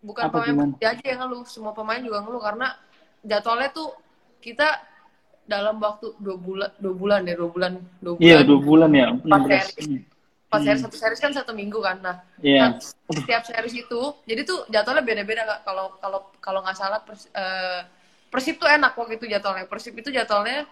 Bukan 0.04 0.24
Apa 0.24 0.32
pemain 0.34 0.48
gimana? 0.50 0.72
Persija 0.74 0.88
aja 0.90 1.06
yang 1.06 1.20
ngeluh, 1.22 1.42
semua 1.46 1.72
pemain 1.72 2.00
juga 2.00 2.20
ngeluh 2.20 2.42
karena 2.42 2.68
jadwalnya 3.22 3.70
tuh 3.72 3.88
kita 4.44 4.68
dalam 5.44 5.80
waktu 5.80 6.12
dua 6.20 6.36
bulan, 6.36 6.72
dua 6.78 6.94
bulan 6.94 7.20
ya, 7.24 7.36
dua 7.36 7.50
bulan, 7.50 7.74
dua 8.00 8.14
bulan. 8.20 8.28
Iya, 8.28 8.38
dua 8.44 8.60
bulan 8.60 8.90
ya. 8.92 9.08
16. 9.16 9.72
series. 9.72 10.04
Pas 10.48 10.60
Hmm. 10.62 10.68
series 10.70 10.82
satu 10.86 10.98
series 11.00 11.20
kan 11.20 11.32
satu 11.34 11.52
minggu 11.52 11.80
kan, 11.80 11.98
nah 11.98 12.18
Iya. 12.38 12.62
Nah, 12.62 12.72
setiap 13.10 13.42
series 13.42 13.74
itu, 13.74 14.02
jadi 14.28 14.42
tuh 14.44 14.68
jadwalnya 14.70 15.02
beda-beda. 15.02 15.42
Kalau 15.64 15.96
kalau 15.98 16.20
kalau 16.38 16.60
nggak 16.62 16.78
salah 16.78 17.00
pers, 17.02 17.32
eh, 17.32 17.82
Persib 18.28 18.58
tuh 18.58 18.66
enak 18.66 18.98
waktu 18.98 19.18
itu 19.18 19.30
jadwalnya. 19.30 19.66
Persib 19.66 19.94
itu 19.94 20.10
jadwalnya 20.10 20.66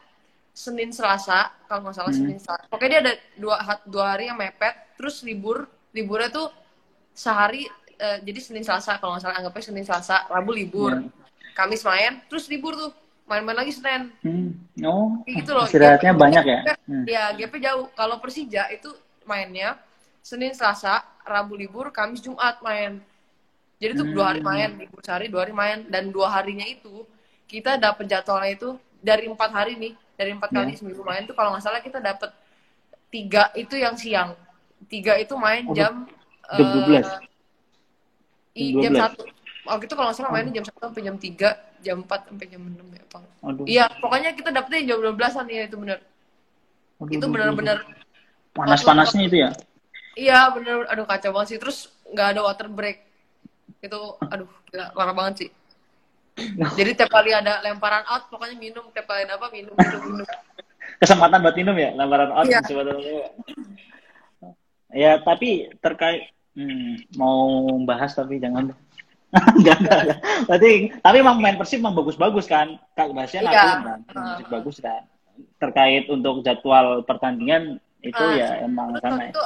Senin 0.52 0.90
Selasa, 0.90 1.54
kalau 1.66 1.86
nggak 1.86 1.96
salah 1.96 2.12
Hmm. 2.12 2.20
Senin 2.20 2.40
Selasa. 2.42 2.66
Pokoknya 2.68 2.90
dia 2.90 3.02
ada 3.06 3.14
dua 3.38 3.56
dua 3.86 4.06
hari 4.14 4.28
yang 4.28 4.38
mepet, 4.38 4.76
terus 4.98 5.22
libur 5.22 5.66
liburnya 5.92 6.30
tuh 6.30 6.48
sehari. 7.12 7.66
eh, 8.02 8.18
jadi 8.26 8.40
Senin 8.42 8.66
Selasa 8.66 8.98
kalau 8.98 9.14
nggak 9.14 9.22
salah 9.22 9.38
anggapnya 9.38 9.62
Senin 9.62 9.86
Selasa, 9.86 10.26
Rabu 10.26 10.58
libur, 10.58 10.90
Iya. 10.98 11.06
Kamis 11.54 11.86
main, 11.86 12.18
terus 12.26 12.50
libur 12.50 12.74
tuh 12.74 12.90
main-main 13.32 13.56
lagi 13.56 13.72
Senin. 13.72 14.12
Hmm. 14.20 14.52
Oh, 14.84 15.24
Kayak 15.24 15.36
gitu 15.40 15.52
loh. 15.56 15.66
istirahatnya 15.66 16.12
banyak 16.14 16.44
ya? 16.44 16.60
Hmm. 16.84 17.06
Ya, 17.08 17.24
gapnya 17.32 17.60
jauh. 17.72 17.88
Kalau 17.96 18.20
Persija 18.20 18.68
itu 18.68 18.92
mainnya 19.24 19.80
Senin, 20.20 20.52
Selasa, 20.52 21.00
Rabu 21.24 21.56
libur, 21.56 21.96
Kamis, 21.96 22.20
Jumat 22.20 22.60
main. 22.60 23.00
Jadi 23.80 23.92
tuh 23.98 24.06
dua 24.12 24.36
hari 24.36 24.44
Hmm. 24.44 24.52
main, 24.52 24.70
libur 24.76 25.00
sehari, 25.02 25.32
dua 25.32 25.48
hari 25.48 25.56
main. 25.56 25.88
Dan 25.88 26.12
dua 26.12 26.28
harinya 26.30 26.68
itu, 26.68 27.08
kita 27.48 27.80
dapat 27.80 28.06
jadwalnya 28.06 28.52
itu 28.52 28.70
dari 29.00 29.26
empat 29.26 29.50
hari 29.50 29.74
nih. 29.80 29.94
Dari 30.14 30.38
empat 30.38 30.54
kali 30.54 30.76
Ya. 30.76 30.78
seminggu 30.78 31.02
main 31.02 31.26
tuh 31.26 31.34
kalau 31.34 31.50
nggak 31.56 31.64
salah 31.66 31.82
kita 31.82 31.98
dapat 31.98 32.30
tiga 33.10 33.50
itu 33.56 33.74
yang 33.74 33.98
siang. 33.98 34.38
Tiga 34.86 35.18
itu 35.18 35.34
main 35.34 35.66
Oh, 35.66 35.74
jam... 35.74 36.06
jam 36.52 36.62
eh, 36.62 37.02
12? 37.02 37.08
i- 38.54 38.76
Jam 38.76 38.82
jam 38.84 38.94
12? 38.94 39.02
satu. 39.02 39.24
Waktu 39.72 39.86
itu 39.88 39.96
kalau 39.96 40.08
nggak 40.12 40.18
salah 40.20 40.32
mainnya 40.36 40.54
jam 40.60 40.66
satu 40.68 40.92
sampai 40.92 41.04
jam 41.08 41.16
tiga, 41.16 41.50
jam 41.80 42.04
empat 42.04 42.28
sampai 42.28 42.46
jam 42.52 42.62
enam 42.62 42.88
ya. 42.92 43.02
Apa. 43.08 43.20
Aduh. 43.48 43.64
Iya, 43.64 43.86
pokoknya 44.04 44.30
kita 44.36 44.50
dapetnya 44.52 44.82
jam 44.92 44.98
12-an 45.00 45.46
ya 45.48 45.62
itu. 45.64 45.76
Aduh, 45.80 46.00
Itu 47.08 47.26
aduh. 47.32 47.80
Panas-panasnya 48.52 49.24
itu 49.32 49.38
ya? 49.48 49.50
Iya 50.12 50.52
bener, 50.52 50.92
aduh 50.92 51.08
kacau 51.08 51.32
banget 51.32 51.56
sih. 51.56 51.60
Terus 51.64 51.88
nggak 52.12 52.28
ada 52.36 52.42
water 52.44 52.68
break. 52.68 53.08
Itu, 53.80 54.20
aduh, 54.20 54.52
gila, 54.68 54.92
parah 54.92 55.16
banget 55.16 55.34
sih. 55.48 55.50
Jadi 56.80 56.92
tiap 57.00 57.10
kali 57.10 57.32
ada 57.32 57.64
lemparan 57.64 58.04
out, 58.12 58.28
pokoknya 58.28 58.60
minum. 58.60 58.92
Tiap 58.92 59.08
kali 59.08 59.24
ada 59.24 59.40
apa, 59.40 59.48
minum, 59.56 59.72
minum, 59.72 60.02
minum. 60.04 60.28
kesempatan 61.02 61.42
buat 61.42 61.56
minum 61.58 61.76
ya 61.78 61.90
lebaran 61.98 62.30
out 62.30 62.46
kesempatan 62.46 62.98
minum. 63.02 63.26
ya 64.94 65.18
tapi 65.24 65.72
terkait 65.82 66.30
hmm, 66.54 67.16
mau 67.18 67.66
bahas 67.90 68.14
tapi 68.14 68.38
jangan 68.38 68.70
enggak 69.58 69.78
enggak 69.80 70.00
enggak. 70.02 70.20
Berarti 70.44 70.72
tapi 70.98 71.18
emang 71.18 71.38
main 71.38 71.56
Persib 71.56 71.80
emang 71.80 71.94
bagus-bagus 71.94 72.46
kan 72.46 72.68
Kak 72.92 73.12
Basya 73.12 73.40
Iya. 73.40 73.48
ngakuin 73.48 73.82
kan 73.82 74.00
Uh. 74.04 74.16
Persib 74.34 74.48
bagus 74.50 74.78
kan 74.78 75.02
terkait 75.58 76.06
untuk 76.08 76.42
jadwal 76.42 77.02
pertandingan 77.02 77.64
itu 78.02 78.18
Ah, 78.18 78.34
ya 78.34 78.50
emang 78.62 78.98
sama 78.98 79.24
ya. 79.24 79.30
itu 79.30 79.42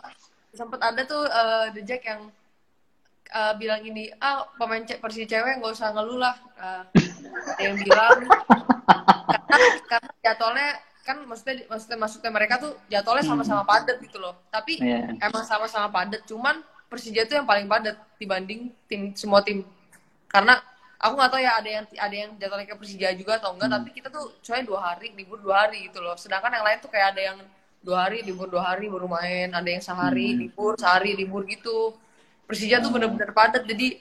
sempet 0.52 0.80
ada 0.80 1.02
tuh 1.04 1.24
eh, 1.24 1.66
The 1.72 1.82
Jack 1.84 2.02
yang 2.04 2.32
eh, 3.28 3.54
bilang 3.56 3.82
gini, 3.82 4.08
ah 4.18 4.48
pemain 4.56 4.80
ce- 4.82 4.98
Persija 4.98 5.28
cewek 5.30 5.60
nggak 5.60 5.72
usah 5.72 5.92
ngeluh 5.92 6.18
lah. 6.18 6.36
Ada 6.56 7.62
yang 7.62 7.76
bilang 7.78 8.24
karena, 9.46 9.68
karena 9.86 10.10
jadwalnya 10.22 10.70
kan 11.02 11.18
maksudnya 11.22 11.56
maksudnya 11.68 11.98
maksudnya 12.00 12.32
mereka 12.32 12.56
tuh 12.58 12.74
jadwalnya 12.88 13.22
sama-sama 13.24 13.62
padat 13.62 13.98
gitu 14.00 14.18
loh. 14.18 14.40
Tapi 14.48 14.80
Iya. 14.80 15.14
emang 15.20 15.44
sama-sama 15.44 15.88
padat, 15.88 16.24
cuman 16.24 16.60
Persija 16.86 17.26
tuh 17.26 17.36
yang 17.36 17.46
paling 17.46 17.66
padat 17.66 17.98
dibanding 18.16 18.72
tim 18.86 19.12
semua 19.14 19.42
tim. 19.42 19.66
Karena 20.28 20.54
aku 21.00 21.14
nggak 21.16 21.32
tahu 21.32 21.42
ya 21.44 21.52
ada 21.60 21.70
yang 21.70 21.86
ada 21.86 22.16
yang 22.16 22.32
jadwalnya 22.40 22.66
kayak 22.68 22.80
Persija 22.82 23.10
juga 23.16 23.38
atau 23.40 23.54
enggak, 23.54 23.70
Hmm. 23.70 23.78
tapi 23.80 23.90
kita 23.94 24.08
tuh 24.10 24.26
soalnya 24.42 24.66
dua 24.68 24.80
hari 24.82 25.08
libur 25.14 25.38
dua 25.40 25.56
hari 25.68 25.88
gitu 25.88 26.00
loh. 26.02 26.16
Sedangkan 26.18 26.52
yang 26.54 26.66
lain 26.66 26.80
tuh 26.82 26.90
kayak 26.92 27.08
ada 27.16 27.22
yang 27.22 27.38
dua 27.86 27.98
hari 28.10 28.26
libur 28.26 28.50
dua 28.50 28.64
hari 28.74 28.90
baru 28.90 29.06
main, 29.06 29.54
ada 29.54 29.70
yang 29.70 29.84
sehari 29.84 30.34
Hmm. 30.34 30.40
libur 30.48 30.74
sehari 30.80 31.12
libur 31.14 31.46
gitu. 31.46 31.94
Persija 32.46 32.78
tuh 32.82 32.94
bener-bener 32.94 33.34
padat, 33.34 33.66
jadi 33.66 33.98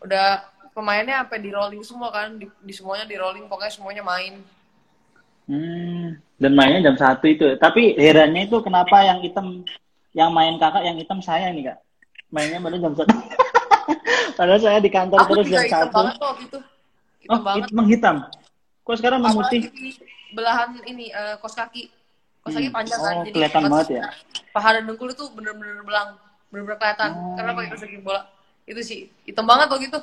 udah 0.00 0.46
pemainnya 0.70 1.26
sampai 1.26 1.38
di 1.42 1.50
rolling 1.50 1.82
semua 1.82 2.14
kan, 2.14 2.38
di, 2.38 2.46
di 2.62 2.70
semuanya 2.70 3.02
di 3.02 3.18
rolling, 3.18 3.50
pokoknya 3.50 3.72
semuanya 3.74 4.02
main. 4.06 4.38
Hmm, 5.50 6.14
dan 6.38 6.52
mainnya 6.54 6.86
jam 6.86 6.94
satu 6.94 7.26
itu. 7.26 7.58
Tapi 7.58 7.98
herannya 7.98 8.46
itu 8.46 8.62
kenapa 8.62 9.02
yang 9.02 9.18
hitam, 9.18 9.66
yang 10.14 10.30
main 10.30 10.54
kakak 10.62 10.86
yang 10.86 10.94
hitam 10.94 11.18
saya 11.18 11.50
nih 11.50 11.74
kak. 11.74 11.78
Mainnya 12.30 12.62
baru 12.62 12.78
jam 12.78 12.94
satu. 12.94 13.10
Padahal 14.38 14.60
saya 14.60 14.78
di 14.78 14.90
kantor 14.90 15.18
Aku 15.20 15.32
terus 15.32 15.46
juga 15.46 15.56
jam 15.56 15.64
hitam 15.66 15.80
satu. 15.82 15.96
banget 15.96 16.14
kok 16.14 16.28
waktu 16.28 16.44
itu. 16.44 16.58
Hitam 17.20 17.32
Oh, 17.32 17.42
banget. 17.42 17.60
it- 17.62 17.74
menghitam. 17.74 18.16
Kok 18.80 18.96
sekarang 18.96 19.20
memutih? 19.20 19.60
Belahan 20.30 20.68
ini 20.84 21.06
eh, 21.08 21.34
kos 21.38 21.54
kaki. 21.54 21.82
Kos 22.40 22.52
kaki 22.52 22.66
Hmm. 22.66 22.74
panjang 22.74 22.98
kan, 22.98 23.14
Oh, 23.14 23.22
jadi 23.22 23.36
kelihatan 23.36 23.62
banget 23.66 23.88
ya? 23.92 24.02
Paha 24.50 24.68
dan 24.74 24.84
dengkul 24.84 25.10
itu 25.10 25.24
bener-bener 25.30 25.82
belang, 25.82 26.16
bener-bener 26.48 26.76
kelihatan 26.76 27.10
Oh. 27.12 27.34
karena 27.34 27.50
pakai 27.52 27.68
kos 27.68 27.82
kaki 27.82 27.98
bola. 28.00 28.22
Itu 28.64 28.80
sih 28.80 28.98
hitam 29.24 29.44
banget 29.44 29.68
waktu 29.68 29.86
itu. 29.86 30.00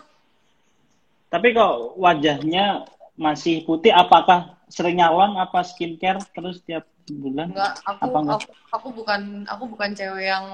Tapi 1.27 1.47
kok 1.51 1.73
wajahnya 1.97 2.87
masih 3.13 3.63
putih, 3.63 3.91
apakah 3.91 4.55
sering 4.67 4.95
nyalon, 4.95 5.35
apa 5.35 5.59
skincare 5.61 6.21
terus 6.29 6.61
tiap 6.61 6.85
bulan? 7.09 7.49
Enggak, 7.49 7.73
aku 7.83 8.01
Apa 8.05 8.17
enggak? 8.21 8.39
aku, 8.39 8.51
aku 8.69 8.87
bukan 8.93 9.21
aku 9.45 9.63
bukan 9.65 9.89
cewek 9.91 10.27
yang 10.27 10.45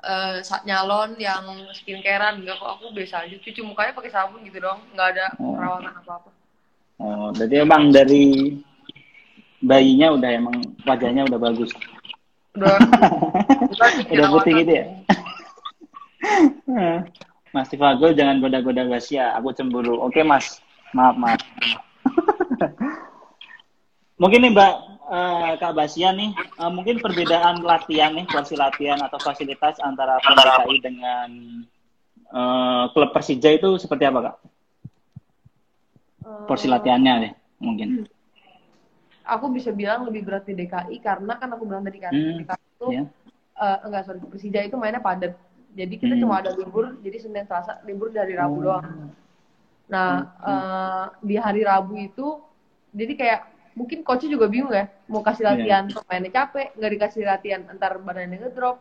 eh, 0.00 0.36
sa- 0.40 0.62
nyalon 0.62 1.14
yang 1.16 1.44
skincarean 1.70 2.40
enggak 2.40 2.56
kok 2.56 2.68
aku 2.74 2.90
biasa 2.90 3.24
aja 3.24 3.34
cuci 3.36 3.60
mukanya 3.60 3.92
pakai 3.92 4.08
sabun 4.08 4.40
gitu 4.42 4.58
dong 4.58 4.80
nggak 4.92 5.06
ada 5.12 5.24
Oh. 5.36 5.54
perawatan 5.54 5.92
apa 5.94 6.12
apa 6.16 6.28
Oh, 7.00 7.32
jadi 7.32 7.64
emang 7.64 7.88
dari 7.88 8.52
bayinya 9.58 10.12
udah 10.12 10.30
emang 10.30 10.56
wajahnya 10.82 11.22
udah 11.24 11.38
bagus. 11.38 11.70
udah 12.52 12.76
udah, 13.72 13.88
udah 14.04 14.26
putih 14.30 14.52
gitu 14.60 14.72
ya. 14.74 14.84
Mas 17.50 17.66
Tifagol 17.66 18.12
jangan 18.12 18.36
goda-goda 18.38 18.84
Gasya, 18.84 19.32
aku 19.32 19.48
cemburu. 19.50 19.96
Oke 19.98 20.20
Mas, 20.20 20.60
maaf 20.92 21.16
maaf. 21.16 21.40
Mungkin 24.20 24.38
nih 24.44 24.52
Mbak 24.52 24.72
uh, 25.10 25.52
Kak 25.58 25.74
Basia 25.74 26.14
nih, 26.14 26.30
uh, 26.56 26.70
mungkin 26.70 27.02
perbedaan 27.02 27.60
latihan 27.66 28.14
nih, 28.14 28.24
porsi 28.30 28.54
latihan 28.54 29.02
atau 29.02 29.18
fasilitas 29.18 29.76
antara 29.82 30.22
PDKI 30.22 30.76
dengan 30.78 31.28
uh, 32.30 32.88
klub 32.94 33.10
Persija 33.10 33.50
itu 33.50 33.76
seperti 33.76 34.06
apa 34.06 34.30
Kak? 34.30 34.36
Porsi 36.46 36.70
latihannya 36.70 37.14
nih, 37.26 37.32
mungkin. 37.58 37.88
Aku 39.26 39.50
bisa 39.50 39.74
bilang 39.74 40.06
lebih 40.06 40.26
berat 40.26 40.46
di 40.46 40.54
DKI 40.54 40.96
karena 41.02 41.38
kan 41.38 41.50
aku 41.54 41.66
bilang 41.66 41.82
tadi 41.82 41.98
kan, 41.98 42.14
hmm, 42.14 42.46
DKI 42.46 42.64
itu 42.78 42.86
yeah. 42.94 43.06
uh, 43.58 43.78
enggak 43.86 44.06
sorry 44.06 44.22
Persija 44.22 44.62
itu 44.64 44.78
mainnya 44.78 45.02
padat. 45.02 45.34
Jadi 45.70 46.02
kita 46.02 46.18
hmm. 46.18 46.22
cuma 46.26 46.42
ada 46.42 46.50
libur, 46.54 46.98
jadi 46.98 47.18
Senin 47.22 47.46
Selasa 47.46 47.78
libur 47.86 48.10
dari 48.10 48.34
Rabu 48.34 48.58
oh. 48.58 48.62
doang. 48.62 49.14
Nah, 49.86 50.34
hmm. 50.34 50.46
uh, 50.46 51.06
di 51.22 51.38
hari 51.38 51.62
Rabu 51.62 51.94
itu 51.98 52.42
jadi 52.90 53.14
kayak 53.14 53.40
mungkin 53.80 54.04
coachnya 54.04 54.36
juga 54.36 54.46
bingung 54.52 54.76
ya 54.76 54.92
mau 55.08 55.24
kasih 55.24 55.48
iya. 55.48 55.50
latihan 55.56 55.84
yeah. 55.88 55.96
pemainnya 56.04 56.30
capek 56.36 56.68
nggak 56.76 56.92
dikasih 56.92 57.22
latihan 57.24 57.62
antar 57.72 57.96
badannya 57.96 58.36
ngedrop 58.36 58.76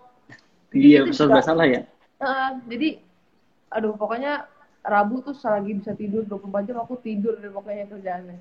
iya 0.75 1.07
besar 1.07 1.31
nggak 1.31 1.47
salah 1.47 1.65
ya 1.71 1.81
uh, 2.19 2.59
jadi 2.67 2.99
aduh 3.71 3.95
pokoknya 3.95 4.43
Rabu 4.83 5.23
tuh 5.23 5.35
selagi 5.35 5.79
bisa 5.79 5.95
tidur 5.95 6.27
24 6.27 6.67
jam 6.67 6.77
aku 6.83 6.99
tidur 6.99 7.39
deh 7.39 7.47
pokoknya 7.47 7.87
kerjaannya 7.87 8.37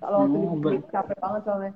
kalau 0.00 0.24
waktu 0.24 0.38
oh, 0.40 0.72
di 0.72 0.80
capek 0.88 1.18
banget 1.20 1.42
soalnya 1.44 1.72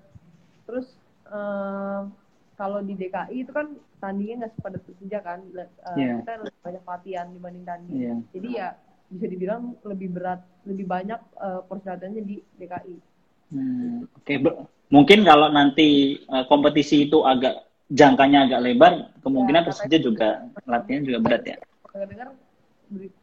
terus 0.65 0.87
uh, 1.29 2.09
kalau 2.57 2.81
di 2.81 2.97
DKI 2.97 3.45
itu 3.45 3.53
kan 3.53 3.77
tandingnya 4.01 4.47
nggak 4.47 4.53
sepadat 4.57 4.81
Persija 4.89 5.21
kan 5.21 5.45
uh, 5.53 5.69
yeah. 6.01 6.25
kita 6.25 6.33
lebih 6.49 6.61
banyak 6.65 6.85
latihan 6.89 7.27
dibanding 7.29 7.65
tanding 7.69 7.97
yeah. 8.01 8.19
jadi 8.33 8.49
ya 8.49 8.69
bisa 9.13 9.27
dibilang 9.29 9.77
lebih 9.85 10.09
berat 10.17 10.41
lebih 10.65 10.89
banyak 10.89 11.21
uh, 11.37 11.61
persyaratannya 11.69 12.23
di 12.25 12.41
DKI 12.57 13.14
Hmm, 13.53 14.09
Oke, 14.19 14.41
okay. 14.41 14.65
mungkin 14.89 15.23
kalau 15.27 15.53
nanti 15.53 16.19
uh, 16.27 16.49
kompetisi 16.49 17.07
itu 17.07 17.23
agak 17.23 17.65
jangkanya 17.93 18.49
agak 18.49 18.61
lebar, 18.65 18.93
kemungkinan 19.21 19.63
ya, 19.63 19.67
Persija 19.69 19.99
juga 20.01 20.29
latihan 20.65 21.05
juga 21.05 21.19
berat 21.21 21.43
ya. 21.45 21.57
Dengar 21.93 22.33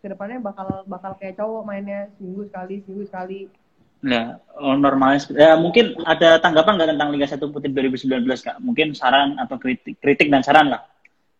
ke 0.01 0.07
depannya 0.10 0.41
bakal 0.41 0.84
bakal 0.86 1.12
kayak 1.17 1.38
cowok 1.38 1.63
mainnya 1.65 2.10
seminggu 2.17 2.47
sekali, 2.49 2.75
seminggu 2.86 3.05
sekali. 3.07 3.39
Ya, 4.01 4.41
oh, 4.57 4.73
normalnya 4.73 5.21
ya 5.38 5.53
mungkin 5.62 5.93
ada 6.10 6.41
tanggapan 6.41 6.73
nggak 6.73 6.89
tentang 6.97 7.10
Liga 7.13 7.27
1 7.29 7.53
Putri 7.53 7.69
2019 7.69 8.25
kak? 8.41 8.57
Mungkin 8.57 8.97
saran 8.97 9.38
atau 9.38 9.62
kritik, 9.62 10.01
kritik 10.01 10.34
dan 10.34 10.41
saran 10.41 10.73
lah. 10.73 10.81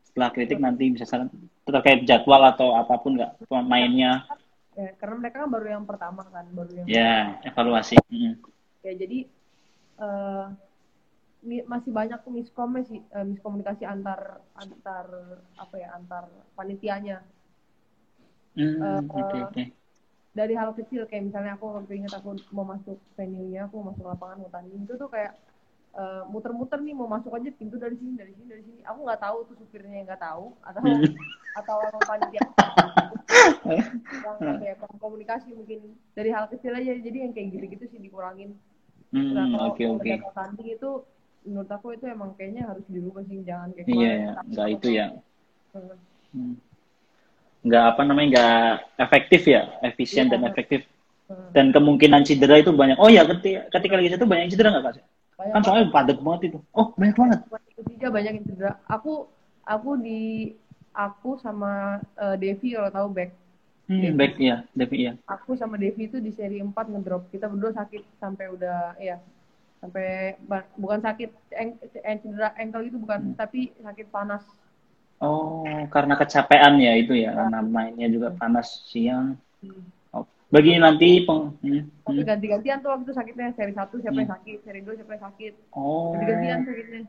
Setelah 0.06 0.30
kritik 0.30 0.62
nanti 0.62 0.94
bisa 0.94 1.10
saran 1.10 1.34
terkait 1.66 2.06
jadwal 2.06 2.46
atau 2.46 2.78
apa 2.78 3.02
pun 3.02 3.18
nggak 3.18 3.42
mainnya. 3.66 4.30
Ya, 4.78 4.94
karena 4.94 5.16
mereka 5.26 5.44
kan 5.44 5.50
baru 5.50 5.68
yang 5.74 5.86
pertama 5.90 6.22
kan, 6.30 6.46
baru 6.54 6.70
yang. 6.70 6.86
Ya, 6.86 7.42
evaluasi. 7.50 7.98
Hmm 8.14 8.38
ya 8.82 8.94
jadi 8.98 9.30
uh, 10.02 10.50
masih 11.42 11.90
banyak 11.90 12.22
miskomnya 12.30 12.86
uh, 13.18 13.26
miskomunikasi 13.26 13.82
antar 13.86 14.46
antar 14.54 15.06
apa 15.58 15.76
ya 15.78 15.90
antar 15.98 16.30
panitianya. 16.54 17.26
Mm, 18.52 18.78
uh, 18.84 19.02
okay, 19.16 19.42
okay. 19.48 19.66
dari 20.36 20.54
hal 20.60 20.76
kecil 20.76 21.08
kayak 21.08 21.32
misalnya 21.32 21.56
aku 21.56 21.72
waktu 21.72 22.04
ingat 22.04 22.20
aku 22.20 22.36
mau 22.52 22.68
masuk 22.68 23.00
venue-nya 23.16 23.72
aku 23.72 23.80
mau 23.80 23.96
masuk 23.96 24.04
lapangan 24.12 24.44
mau 24.44 24.52
tanding 24.52 24.84
itu 24.84 25.00
tuh 25.00 25.08
kayak 25.08 25.40
muter 25.92 26.56
muter-muter 26.56 26.80
nih 26.80 26.96
mau 26.96 27.04
masuk 27.04 27.36
aja 27.36 27.52
pintu 27.52 27.76
dari 27.76 28.00
sini 28.00 28.16
dari 28.16 28.32
sini 28.32 28.48
dari 28.48 28.64
sini. 28.64 28.80
Aku 28.88 29.04
nggak 29.04 29.20
tahu 29.20 29.38
tuh 29.52 29.56
supirnya 29.60 30.00
yang 30.00 30.08
nggak 30.08 30.24
tahu 30.24 30.56
atau 30.64 30.80
mm. 30.80 31.04
atau 31.60 31.76
orang 31.84 32.04
panitia. 32.08 32.42
Yang 34.24 34.60
kayak 34.62 34.78
komunikasi 35.00 35.56
mungkin 35.56 35.96
dari 36.16 36.30
hal 36.32 36.48
kecil 36.52 36.76
aja. 36.78 36.94
Jadi 36.96 37.18
yang 37.28 37.34
kayak 37.36 37.48
gitu-gitu 37.56 37.86
sih 37.92 38.00
dikurangin 38.00 38.56
Hmm, 39.12 39.36
nah, 39.36 39.46
oke 39.68 39.84
oke. 39.84 40.08
Okay, 40.08 40.24
okay. 40.24 40.72
itu 40.72 40.90
menurut 41.44 41.70
aku 41.70 41.88
itu 41.98 42.06
emang 42.08 42.32
kayaknya 42.40 42.70
harus 42.72 42.86
dirubah 42.88 43.24
sih 43.28 43.44
jangan 43.44 43.76
kayak 43.76 43.88
Iya, 43.92 44.12
yeah, 44.16 44.34
nggak 44.48 44.68
itu 44.80 44.88
ya. 44.96 45.08
Hmm. 46.32 46.56
Nggak 47.62 47.84
apa 47.92 48.02
namanya 48.08 48.28
nggak 48.32 48.72
efektif 49.04 49.42
ya, 49.52 49.62
efisien 49.84 50.32
yeah. 50.32 50.32
dan 50.38 50.42
efektif. 50.48 50.88
Hmm. 51.28 51.52
Dan 51.52 51.66
kemungkinan 51.76 52.24
cedera 52.24 52.64
itu 52.64 52.72
banyak. 52.72 52.96
Oh 53.04 53.12
ya, 53.12 53.28
ketika 53.28 53.68
ketika 53.80 53.94
lagi 54.00 54.16
itu 54.16 54.28
banyak 54.28 54.48
cedera 54.48 54.70
nggak 54.72 54.84
kak? 54.88 55.04
Banyak 55.36 55.54
kan 55.58 55.62
soalnya 55.68 55.86
padat 55.92 56.18
banget 56.24 56.42
itu. 56.56 56.60
Oh 56.72 56.96
banyak 56.96 57.18
banget. 57.20 57.40
Tiga 57.82 58.08
banyak 58.14 58.32
yang 58.40 58.46
cedera. 58.48 58.72
Aku 58.88 59.28
aku 59.68 59.90
di 60.00 60.56
aku 60.96 61.40
sama 61.40 62.00
uh, 62.16 62.36
Devi 62.40 62.76
kalau 62.76 62.92
tahu 62.92 63.08
back 63.12 63.32
Hmm, 63.92 64.16
back 64.16 64.40
ya, 64.40 64.64
Devi 64.72 65.12
ya. 65.12 65.14
Aku 65.28 65.60
sama 65.60 65.76
Devi 65.76 66.08
itu 66.08 66.24
di 66.24 66.32
seri 66.32 66.64
4 66.64 66.72
ngedrop. 66.72 67.28
Kita 67.28 67.52
berdua 67.52 67.76
sakit 67.76 68.24
sampai 68.24 68.48
udah 68.48 68.96
ya 68.96 69.20
sampai 69.84 70.38
bukan 70.78 71.02
sakit 71.02 71.30
eng, 71.58 71.76
cedera 72.24 72.56
ankle 72.56 72.88
itu 72.88 72.96
bukan, 72.96 73.34
hmm. 73.34 73.36
tapi 73.36 73.76
sakit 73.84 74.08
panas. 74.08 74.46
Oh, 75.20 75.68
karena 75.92 76.16
kecapean 76.16 76.80
ya 76.80 76.94
itu 76.96 77.18
ya, 77.20 77.30
ya. 77.30 77.32
karena 77.36 77.60
mainnya 77.66 78.08
juga 78.08 78.32
panas 78.32 78.88
siang. 78.88 79.36
Hmm. 79.60 79.84
Oh. 80.16 80.24
Bagi 80.48 80.80
nanti 80.80 81.28
peng 81.28 81.52
hmm. 81.60 82.08
hmm. 82.08 82.24
ganti-gantian 82.24 82.80
tuh 82.80 82.96
waktu 82.96 83.12
itu 83.12 83.14
sakitnya 83.18 83.52
seri 83.58 83.76
1 83.76 83.92
siapa 83.92 84.16
hmm. 84.16 84.22
yang 84.24 84.32
sakit, 84.32 84.58
seri 84.64 84.80
2 84.88 84.98
siapa 85.04 85.12
yang 85.20 85.24
sakit. 85.28 85.54
Oh. 85.76 86.16
Ganti-gantian 86.16 86.60
sakitnya. 86.64 87.02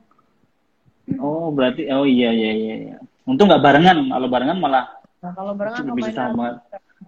Oh, 1.23 1.55
berarti 1.55 1.87
oh 1.93 2.09
iya 2.09 2.35
iya 2.35 2.51
iya. 2.57 2.75
iya. 2.91 2.97
Untung 3.23 3.47
nggak 3.47 3.63
barengan, 3.63 4.03
kalau 4.11 4.27
barengan 4.27 4.59
malah 4.59 5.02
Nah, 5.23 5.33
kalau 5.39 5.55
barengan 5.55 5.87
lebih 5.87 6.11
sama. 6.11 6.59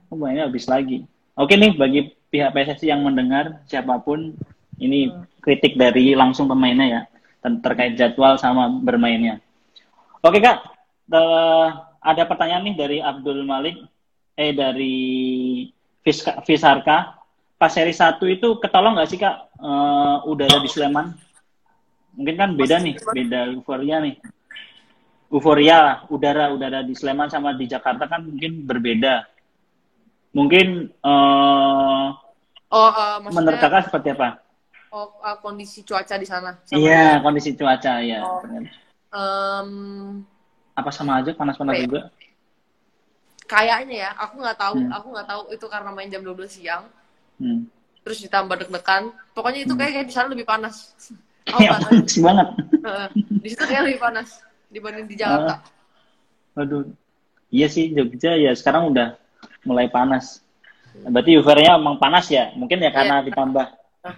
Oh, 0.06 0.14
mainnya 0.14 0.46
habis 0.46 0.70
lagi. 0.70 1.02
Oke 1.34 1.58
nih 1.58 1.74
bagi 1.74 2.14
pihak 2.30 2.54
PSSI 2.54 2.94
yang 2.94 3.02
mendengar 3.02 3.58
siapa 3.66 3.98
pun 3.98 4.38
ini 4.78 5.10
hmm. 5.10 5.42
kritik 5.42 5.74
dari 5.74 6.14
langsung 6.14 6.46
pemainnya 6.46 6.86
ya 6.86 7.02
terkait 7.42 7.98
jadwal 7.98 8.38
sama 8.38 8.70
bermainnya. 8.70 9.42
Oke 10.24 10.40
kak, 10.40 10.64
ada 12.00 12.22
pertanyaan 12.24 12.64
nih 12.64 12.76
dari 12.78 12.98
Abdul 13.02 13.44
Malik, 13.44 13.76
eh 14.38 14.54
dari 14.54 14.96
Fisarka. 16.46 17.18
Pas 17.58 17.70
seri 17.70 17.92
satu 17.92 18.24
itu 18.30 18.56
ketolong 18.62 18.96
nggak 18.96 19.10
sih 19.10 19.18
kak 19.20 19.52
uh, 19.58 20.24
udara 20.24 20.62
di 20.62 20.70
Sleman? 20.70 21.12
Mungkin 22.14 22.34
kan 22.38 22.50
beda 22.54 22.78
nih, 22.78 22.94
beda 23.10 23.52
euforia 23.52 23.98
nih 24.00 24.16
euforia 25.32 26.04
udara 26.12 26.52
udara 26.52 26.84
di 26.84 26.92
Sleman 26.92 27.32
sama 27.32 27.56
di 27.56 27.64
Jakarta 27.66 28.06
kan 28.06 28.24
mungkin 28.24 28.64
berbeda. 28.68 29.24
Mungkin 30.34 30.90
uh, 31.00 32.08
oh 32.74 32.90
uh, 32.90 33.18
menurut 33.22 33.58
kakak 33.62 33.88
seperti 33.88 34.18
apa? 34.18 34.42
Oh 34.90 35.14
uh, 35.22 35.38
kondisi 35.40 35.86
cuaca 35.86 36.14
di 36.18 36.26
sana? 36.26 36.58
Iya 36.70 37.22
kondisi 37.22 37.54
cuaca 37.54 38.02
ya 38.02 38.20
oh. 38.22 38.42
um, 39.14 39.70
apa 40.74 40.90
sama 40.90 41.22
aja? 41.22 41.32
Panas-panas 41.32 41.78
juga? 41.86 42.10
Kayaknya 43.46 44.08
ya 44.08 44.10
aku 44.18 44.42
nggak 44.42 44.58
tahu 44.58 44.74
hmm. 44.80 44.90
aku 44.90 45.06
nggak 45.14 45.28
tahu 45.28 45.42
itu 45.54 45.66
karena 45.70 45.90
main 45.94 46.10
jam 46.10 46.22
12 46.22 46.50
siang. 46.50 46.84
Hmm. 47.34 47.66
terus 48.04 48.20
ditambah 48.20 48.60
deg-degan. 48.60 49.16
Pokoknya 49.32 49.64
itu 49.64 49.72
hmm. 49.72 49.80
kayak, 49.80 49.92
kayak 49.96 50.06
di 50.06 50.14
sana 50.14 50.28
lebih 50.28 50.46
panas. 50.46 50.76
Oh, 51.44 51.60
panas. 51.60 52.16
banget. 52.16 52.48
Di 53.44 53.48
situ 53.52 53.64
kayak 53.68 53.84
lebih 53.84 54.00
panas 54.00 54.40
dibanding 54.74 55.06
di 55.06 55.14
Jakarta? 55.14 55.62
Uh, 56.58 56.60
aduh, 56.66 56.82
iya 57.54 57.70
sih 57.70 57.94
Jogja 57.94 58.34
ya 58.34 58.50
sekarang 58.58 58.90
udah 58.90 59.14
mulai 59.62 59.86
panas. 59.86 60.42
Berarti 60.94 61.38
euforia 61.38 61.78
emang 61.78 61.98
panas 62.02 62.26
ya? 62.26 62.50
Mungkin 62.58 62.82
ya 62.82 62.90
karena 62.90 63.22
iya. 63.22 63.26
ditambah 63.30 63.66
nah, 64.02 64.14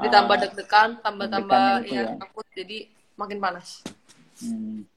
ditambah 0.00 0.36
uh, 0.36 0.40
deg-degan, 0.48 0.88
tambah-tambah 1.04 1.64
ya, 1.84 2.08
ya 2.08 2.16
takut 2.16 2.46
jadi 2.56 2.88
makin 3.20 3.38
panas. 3.40 3.84
Hmm. 4.40 4.88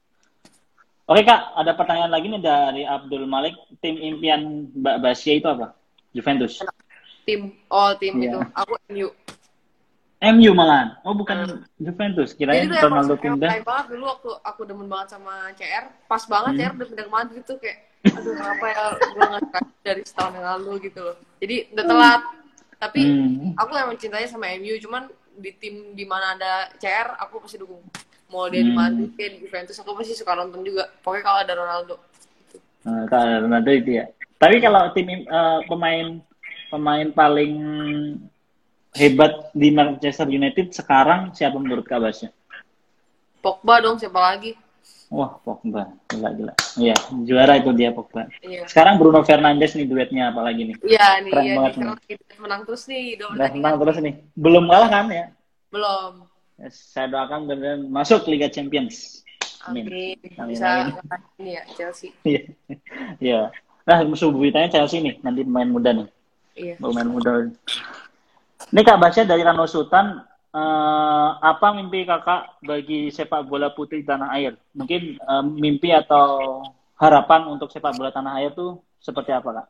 Oke 1.02 1.26
kak, 1.26 1.58
ada 1.58 1.74
pertanyaan 1.76 2.14
lagi 2.14 2.30
nih 2.30 2.40
dari 2.40 2.82
Abdul 2.88 3.28
Malik. 3.28 3.58
Tim 3.84 3.98
impian 4.00 4.70
Mbak 4.72 4.96
Basia 5.02 5.34
itu 5.36 5.44
apa? 5.50 5.76
Juventus. 6.14 6.62
Tim, 7.26 7.52
oh 7.68 7.90
tim 7.98 8.16
yeah. 8.22 8.28
itu. 8.30 8.38
Aku 8.54 8.72
MU. 8.88 9.08
MU 10.22 10.54
malah. 10.54 11.02
Oh 11.02 11.18
bukan 11.18 11.50
hmm. 11.50 11.82
Juventus. 11.82 12.30
Kirain 12.38 12.70
Jadi 12.70 12.78
Ronaldo 12.78 13.18
pindah. 13.18 13.50
Kayak 13.58 13.66
banget 13.66 13.86
dulu 13.90 14.04
waktu 14.06 14.30
aku 14.46 14.60
demen 14.62 14.86
banget 14.86 15.18
sama 15.18 15.50
CR. 15.58 15.90
Pas 16.06 16.22
banget 16.30 16.52
hmm. 16.54 16.60
CR 16.62 16.72
udah 16.78 16.86
pindah 16.86 17.04
ke 17.04 17.12
Madrid 17.12 17.42
tuh 17.42 17.58
kayak 17.58 17.78
aduh 18.02 18.34
kenapa 18.34 18.66
ya 18.66 18.84
gue 18.98 19.22
nggak 19.30 19.42
dari 19.86 20.02
setahun 20.06 20.32
yang 20.38 20.46
lalu 20.46 20.72
gitu 20.86 21.00
loh. 21.02 21.16
Jadi 21.42 21.56
udah 21.74 21.84
telat. 21.90 22.22
Tapi 22.78 23.00
hmm. 23.02 23.58
aku 23.58 23.70
emang 23.74 23.98
cintanya 23.98 24.28
sama 24.30 24.46
MU. 24.62 24.74
Cuman 24.78 25.10
di 25.34 25.50
tim 25.58 25.74
di 25.98 26.04
mana 26.06 26.38
ada 26.38 26.70
CR 26.78 27.18
aku 27.18 27.42
pasti 27.42 27.58
dukung. 27.58 27.82
Mau 28.30 28.46
dia 28.46 28.62
hmm. 28.62 28.68
di 28.70 28.72
Madrid 28.78 29.10
kayak 29.18 29.30
di 29.34 29.38
Juventus 29.42 29.76
aku 29.82 29.90
pasti 29.98 30.14
suka 30.14 30.38
nonton 30.38 30.62
juga. 30.62 30.86
Pokoknya 31.02 31.24
kalau 31.26 31.38
ada 31.42 31.52
Ronaldo. 31.58 31.94
Nah, 32.86 33.10
kalau 33.10 33.24
ada 33.26 33.38
Ronaldo 33.42 33.70
itu 33.74 33.90
ya. 33.98 34.06
Tapi 34.38 34.62
kalau 34.62 34.86
tim 34.94 35.26
uh, 35.26 35.66
pemain 35.66 36.22
pemain 36.70 37.10
paling 37.10 37.54
hebat 38.92 39.48
di 39.56 39.72
Manchester 39.72 40.28
United 40.28 40.72
sekarang 40.76 41.32
siapa 41.32 41.56
menurut 41.56 41.84
Kak 41.88 42.00
Basya? 42.00 42.28
Pogba 43.42 43.82
dong, 43.82 43.98
siapa 43.98 44.20
lagi? 44.20 44.54
Wah, 45.12 45.36
Pogba. 45.44 45.92
Gila, 46.08 46.30
gila. 46.32 46.54
Iya, 46.80 46.96
juara 47.26 47.60
itu 47.60 47.74
dia 47.76 47.92
Pogba. 47.92 48.30
Iya. 48.40 48.64
Sekarang 48.64 48.96
Bruno 48.96 49.20
Fernandes 49.26 49.76
nih 49.76 49.84
duetnya 49.84 50.32
apalagi 50.32 50.72
nih. 50.72 50.76
Iya, 50.86 51.08
nih. 51.26 51.32
Keren 51.32 51.44
iya, 51.44 51.54
banget 51.58 51.72
nih. 51.76 51.86
Menang 52.40 52.62
terus 52.64 52.82
nih. 52.88 53.02
Udah 53.18 53.50
menang 53.52 53.76
terus 53.82 53.96
nih. 54.00 54.14
Belum 54.32 54.64
kalah 54.70 54.88
kan 54.88 55.06
ya? 55.10 55.26
Belum. 55.68 56.12
Saya 56.70 57.10
doakan 57.10 57.50
benar 57.50 57.76
masuk 57.82 58.24
Liga 58.30 58.46
Champions. 58.48 59.26
Amin. 59.66 59.86
Amin. 60.38 60.54
Bisa 60.54 60.66
Amin. 60.90 60.94
ini 61.42 61.50
ya 61.58 61.62
Chelsea. 61.74 62.10
Iya. 62.28 62.42
Iya. 63.18 63.40
Nah, 63.82 63.98
musuh 64.06 64.30
bubuyutannya 64.30 64.70
Chelsea 64.70 65.02
nih, 65.02 65.18
nanti 65.26 65.42
pemain 65.42 65.66
muda 65.66 65.90
nih. 65.90 66.08
Iya. 66.54 66.74
Pemain 66.78 67.08
muda. 67.10 67.50
Ini 68.72 68.80
Kak 68.88 68.98
Basya 69.04 69.28
dari 69.28 69.44
Rano 69.44 69.68
Sultan, 69.68 70.16
eh, 70.56 71.30
apa 71.36 71.66
mimpi 71.76 72.08
kakak 72.08 72.56
bagi 72.64 73.12
sepak 73.12 73.44
bola 73.44 73.68
putri 73.76 74.00
tanah 74.00 74.32
air? 74.32 74.56
Mungkin 74.72 75.02
eh, 75.20 75.44
mimpi 75.44 75.92
atau 75.92 76.64
harapan 76.96 77.52
untuk 77.52 77.68
sepak 77.68 77.92
bola 77.92 78.08
tanah 78.08 78.40
air 78.40 78.56
tuh 78.56 78.80
seperti 78.96 79.28
apa 79.28 79.50
kak? 79.60 79.66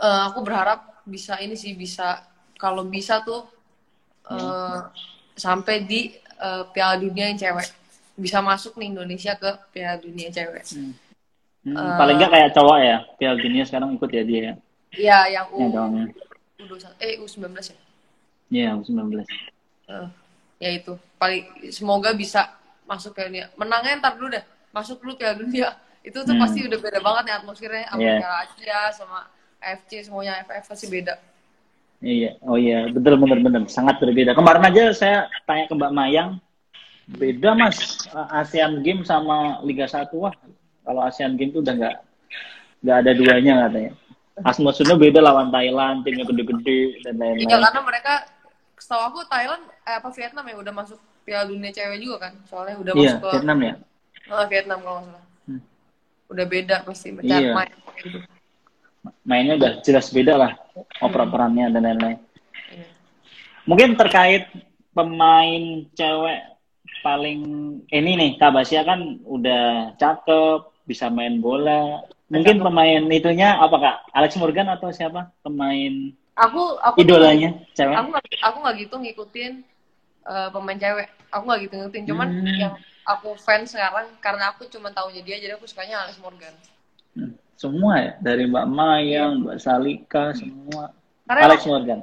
Eh, 0.00 0.20
aku 0.32 0.40
berharap 0.40 1.04
bisa 1.04 1.36
ini 1.44 1.52
sih 1.52 1.76
bisa 1.76 2.24
kalau 2.56 2.80
bisa 2.88 3.20
tuh 3.20 3.44
eh, 4.32 4.80
sampai 5.36 5.84
di 5.84 6.16
eh, 6.16 6.64
Piala 6.72 6.96
Dunia 6.96 7.28
yang 7.28 7.36
cewek 7.36 7.68
bisa 8.16 8.40
masuk 8.40 8.76
nih 8.80 8.88
Indonesia 8.96 9.36
ke 9.36 9.50
Piala 9.72 10.00
Dunia 10.00 10.32
cewek. 10.32 10.64
Hmm, 10.72 10.92
Eh, 11.60 11.92
paling 12.00 12.16
nggak 12.16 12.32
kayak 12.32 12.50
cowok 12.56 12.78
ya, 12.80 12.96
Piala 13.20 13.36
Dunia 13.36 13.64
sekarang 13.68 13.92
ikut 13.92 14.08
ya 14.08 14.24
dia 14.24 14.40
ya. 14.40 14.54
Iya 14.96 15.18
yang 15.28 15.46
U 15.52 15.60
Ya. 15.60 16.29
U21 16.60 16.92
eh 17.00 17.14
U19 17.18 17.46
ya. 17.56 17.76
Iya, 18.50 18.68
U19. 18.76 19.22
Eh, 19.88 20.06
ya 20.58 20.70
itu 20.70 20.92
paling 21.16 21.70
semoga 21.70 22.10
bisa 22.12 22.52
masuk 22.84 23.14
Piala 23.14 23.30
Dunia. 23.30 23.46
Menangnya 23.54 23.98
ntar 23.98 24.18
dulu 24.18 24.28
deh 24.30 24.42
masuk 24.70 25.00
dulu 25.00 25.16
Piala 25.16 25.38
Dunia. 25.38 25.72
Itu 26.00 26.24
tuh 26.24 26.32
Hmm. 26.32 26.42
pasti 26.42 26.64
udah 26.64 26.78
beda 26.80 26.98
banget 26.98 27.22
nih 27.28 27.34
atmosfernya 27.38 27.84
sama 27.88 28.00
Iya. 28.00 28.16
Asia 28.40 28.80
sama 28.96 29.18
AFC 29.60 29.90
semuanya 30.02 30.32
AFF 30.40 30.64
pasti 30.68 30.86
beda. 30.88 31.14
Iya, 32.00 32.40
oh 32.48 32.56
iya, 32.56 32.88
betul 32.88 33.20
bener 33.20 33.44
bener, 33.44 33.62
sangat 33.68 34.00
berbeda. 34.00 34.32
Kemarin 34.32 34.64
aja 34.64 34.84
saya 34.96 35.18
tanya 35.44 35.68
ke 35.68 35.74
Mbak 35.76 35.92
Mayang, 35.92 36.40
beda 37.04 37.52
mas 37.52 37.76
ASEAN 38.32 38.80
Games 38.80 39.04
sama 39.04 39.60
Liga 39.60 39.84
1 39.84 40.08
wah. 40.16 40.32
Kalau 40.80 41.04
ASEAN 41.04 41.36
Games 41.36 41.52
tuh 41.52 41.60
udah 41.60 41.76
nggak 41.76 41.96
nggak 42.80 42.96
ada 43.04 43.10
duanya 43.12 43.54
katanya. 43.68 43.92
Atmosfernya 44.42 44.96
beda 44.96 45.20
lawan 45.20 45.48
Thailand, 45.48 46.02
timnya 46.02 46.24
gede-gede 46.24 46.78
dan 47.02 47.14
Iya 47.14 47.20
lain-lain. 47.36 47.60
karena 47.60 47.80
mereka 47.82 48.12
setahu 48.74 49.02
aku 49.06 49.18
Thailand 49.26 49.62
eh, 49.82 49.96
apa 49.96 50.08
Vietnam 50.10 50.44
ya 50.44 50.56
udah 50.56 50.72
masuk 50.74 50.98
Piala 51.20 51.44
Dunia 51.46 51.68
cewek 51.68 51.98
juga 51.98 52.16
kan 52.18 52.32
soalnya 52.44 52.76
udah 52.76 52.92
Iya, 52.92 53.00
masuk 53.12 53.20
ke 53.20 53.28
Vietnam 53.36 53.58
ya. 53.60 53.74
Ah, 54.26 54.46
Vietnam 54.46 54.78
kalau 54.80 54.98
nggak 54.98 55.08
salah. 55.10 55.24
Hmm. 55.44 55.60
Udah 56.28 56.44
beda 56.46 56.76
pasti 56.82 57.08
Iya. 57.10 57.22
cara 57.22 57.48
main 57.54 57.70
gitu. 57.98 58.18
Mainnya 59.22 59.54
udah 59.56 59.72
jelas 59.80 60.06
beda 60.08 60.34
lah, 60.36 60.52
oper-operannya 60.98 61.70
dan 61.70 61.82
lain-lain. 61.82 62.18
Iya. 62.68 62.86
Mungkin 63.64 63.96
terkait 63.96 64.48
pemain 64.90 65.62
cewek 65.90 66.40
paling 67.00 67.40
ini 67.88 68.10
nih, 68.12 68.30
Kak 68.36 68.52
Basya 68.52 68.84
kan 68.84 69.00
udah 69.22 69.94
cakep, 69.96 70.60
bisa 70.84 71.08
main 71.08 71.40
bola. 71.40 72.04
Mungkin 72.30 72.62
pemain 72.62 73.02
itunya 73.10 73.58
apa 73.58 73.76
Kak? 73.76 73.96
Alex 74.14 74.38
Morgan 74.38 74.70
atau 74.70 74.94
siapa? 74.94 75.34
Pemain 75.42 76.14
Aku 76.38 76.78
aku 76.80 76.96
idolanya 77.02 77.52
cewek? 77.74 77.92
Aku 77.98 78.08
aku 78.40 78.56
nggak 78.62 78.76
gitu 78.80 78.94
ngikutin 78.96 79.52
eh, 80.24 80.48
pemain 80.54 80.78
cewek. 80.78 81.10
Aku 81.34 81.42
nggak 81.44 81.60
gitu 81.66 81.74
ngikutin. 81.76 82.04
Cuman 82.06 82.28
Hmm. 82.30 82.54
yang 82.54 82.74
aku 83.02 83.34
fans 83.34 83.74
sekarang 83.74 84.06
karena 84.22 84.54
aku 84.54 84.70
cuma 84.70 84.88
tahunya 84.88 85.20
dia 85.20 85.36
jadi 85.36 85.58
aku 85.58 85.66
sukanya 85.66 86.06
Alex 86.06 86.22
Morgan. 86.22 86.54
Hmm, 87.12 87.34
Semua 87.58 88.00
ya, 88.00 88.12
dari 88.22 88.48
Mbak 88.48 88.66
Mayang, 88.72 89.32
Mbak 89.44 89.58
Salika, 89.60 90.32
semua. 90.32 90.94
Karena 91.26 91.50
Alex 91.50 91.66
Morgan. 91.66 92.00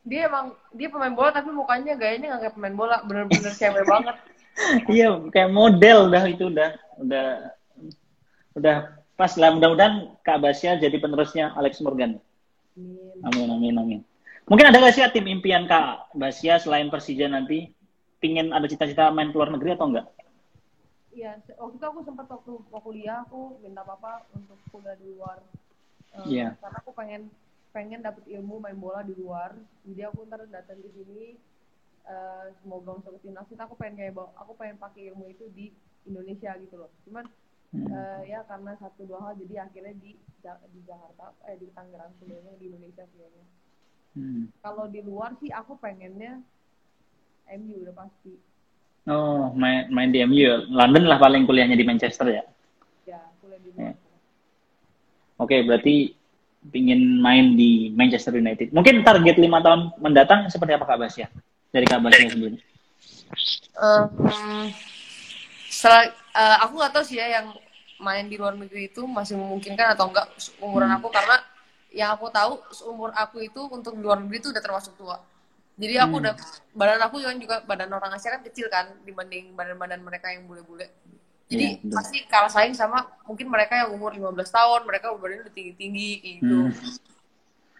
dia 0.00 0.26
emang 0.26 0.56
dia 0.72 0.88
pemain 0.88 1.12
bola 1.12 1.28
tapi 1.28 1.52
mukanya 1.52 1.92
gayanya 1.94 2.34
nggak 2.34 2.40
kayak 2.48 2.54
pemain 2.56 2.72
bola, 2.74 2.96
bener-bener 3.06 3.52
cewek 3.54 3.86
banget. 3.86 4.16
Iya, 4.90 5.08
kayak 5.30 5.50
model 5.54 6.10
dah 6.10 6.24
itu 6.26 6.52
udah 6.52 6.70
udah 7.00 7.28
udah 8.52 8.76
pas 9.20 9.36
lah 9.36 9.52
mudah-mudahan 9.52 10.16
Kak 10.24 10.40
Basya 10.40 10.80
jadi 10.80 10.96
penerusnya 10.96 11.52
Alex 11.52 11.84
Morgan. 11.84 12.16
Amin 13.20 13.48
amin 13.52 13.74
amin. 13.76 14.00
Mungkin 14.48 14.72
ada 14.72 14.80
gak 14.80 14.96
sih 14.96 15.04
tim 15.12 15.28
impian 15.28 15.68
Kak 15.68 16.16
Basya 16.16 16.56
selain 16.56 16.88
Persija 16.88 17.28
nanti 17.28 17.68
pingin 18.16 18.56
ada 18.56 18.64
cita-cita 18.64 19.12
main 19.12 19.28
ke 19.28 19.36
luar 19.36 19.52
negeri 19.52 19.76
atau 19.76 19.92
enggak? 19.92 20.08
Iya, 21.12 21.36
waktu 21.60 21.76
itu 21.76 21.84
aku 21.84 22.00
sempat 22.08 22.32
waktu 22.32 22.52
mau 22.72 22.80
kuliah 22.80 23.20
aku 23.28 23.60
minta 23.60 23.84
papa 23.84 24.24
untuk 24.32 24.56
kuliah 24.72 24.96
di 24.96 25.12
luar. 25.12 25.36
Eh, 26.16 26.40
Iya. 26.40 26.56
Karena 26.56 26.78
aku 26.80 26.96
pengen 26.96 27.28
pengen 27.76 28.00
dapet 28.00 28.24
ilmu 28.24 28.56
main 28.56 28.78
bola 28.80 29.04
di 29.04 29.12
luar. 29.20 29.52
Jadi 29.84 30.00
aku 30.00 30.24
ntar 30.32 30.48
datang 30.48 30.80
ke 30.80 30.88
sini 30.96 31.36
eh, 32.08 32.44
semoga 32.64 32.96
ke 33.04 33.20
timnas 33.20 33.44
kita 33.52 33.68
aku 33.68 33.76
pengen 33.76 34.00
kayak 34.00 34.16
aku 34.16 34.56
pengen 34.56 34.80
pakai 34.80 35.12
ilmu 35.12 35.28
itu 35.28 35.44
di 35.52 35.68
Indonesia 36.08 36.56
gitu 36.56 36.80
loh. 36.80 36.90
Cuman 37.04 37.28
Hmm. 37.70 37.86
eh, 37.86 38.34
ya 38.34 38.42
karena 38.50 38.74
satu 38.82 39.06
dua 39.06 39.30
hal 39.30 39.38
jadi 39.38 39.70
akhirnya 39.70 39.94
di 40.02 40.18
di 40.42 40.80
Jakarta 40.82 41.30
eh 41.46 41.54
di 41.54 41.70
Tangerang 41.70 42.10
kuliahnya 42.18 42.58
di 42.58 42.64
Indonesia 42.66 43.06
kuliahnya. 43.06 43.46
Hmm. 44.18 44.42
Kalau 44.58 44.90
di 44.90 45.00
luar 45.06 45.38
sih 45.38 45.54
aku 45.54 45.78
pengennya 45.78 46.42
MU 47.54 47.86
udah 47.86 47.94
pasti. 47.94 48.34
Oh, 49.06 49.54
main 49.54 49.86
main 49.94 50.10
di 50.10 50.18
MU. 50.26 50.34
ya. 50.34 50.66
London 50.66 51.06
lah 51.06 51.22
paling 51.22 51.46
kuliahnya 51.46 51.78
di 51.78 51.86
Manchester 51.86 52.26
ya. 52.26 52.42
Ya, 53.06 53.22
kuliah 53.38 53.60
di 53.62 53.70
luar. 53.70 53.82
Iya. 53.86 53.92
Oke, 55.40 55.56
berarti 55.62 55.94
pingin 56.68 57.22
main 57.22 57.56
di 57.56 57.88
Manchester 57.94 58.36
United. 58.36 58.74
Mungkin 58.76 59.00
target 59.00 59.40
lima 59.40 59.64
tahun 59.64 59.96
mendatang 59.96 60.52
seperti 60.52 60.76
apa 60.76 60.84
Kak 60.84 61.00
Basya? 61.00 61.26
Dari 61.72 61.86
Kak 61.88 62.04
Basya 62.04 62.28
sendiri. 62.28 62.60
Setelah, 65.70 66.12
eh, 66.32 66.56
aku 66.62 66.72
nggak 66.78 66.92
tahu 66.94 67.04
sih 67.04 67.18
ya 67.18 67.40
yang 67.40 67.46
main 68.00 68.26
di 68.26 68.40
luar 68.40 68.56
negeri 68.56 68.88
itu 68.88 69.04
masih 69.04 69.36
memungkinkan 69.36 69.92
atau 69.92 70.08
enggak 70.08 70.26
umuran 70.58 70.88
Hmm. 70.88 70.98
aku 70.98 71.08
karena 71.12 71.36
yang 71.92 72.16
aku 72.16 72.30
tahu 72.32 72.52
seumur 72.72 73.10
aku 73.12 73.44
itu 73.44 73.60
untuk 73.68 73.98
di 73.98 74.02
luar 74.02 74.22
negeri 74.22 74.38
itu 74.40 74.48
udah 74.54 74.62
termasuk 74.62 74.94
tua. 74.96 75.20
Jadi 75.76 75.94
aku 75.96 76.16
Hmm. 76.16 76.22
udah 76.24 76.34
badan 76.72 77.00
aku 77.02 77.16
kan 77.20 77.36
juga 77.36 77.56
badan 77.64 77.90
orang 77.92 78.12
Asia 78.16 78.32
kan 78.32 78.42
kecil 78.44 78.68
kan 78.72 78.88
dibanding 79.04 79.52
badan-badan 79.52 80.00
mereka 80.00 80.32
yang 80.32 80.48
bule-bule. 80.48 80.88
Jadi 81.50 81.66
Iya, 81.66 81.82
betul. 81.82 81.96
pasti 81.98 82.18
kalah 82.30 82.52
saing 82.52 82.78
sama 82.78 83.04
mungkin 83.26 83.50
mereka 83.50 83.74
yang 83.74 83.90
umur 83.90 84.14
15 84.14 84.54
tahun, 84.54 84.86
mereka 84.86 85.10
badannya 85.18 85.50
udah 85.50 85.54
tinggi-tinggi 85.56 86.10
gitu. 86.22 86.56
Hmm. 86.70 86.72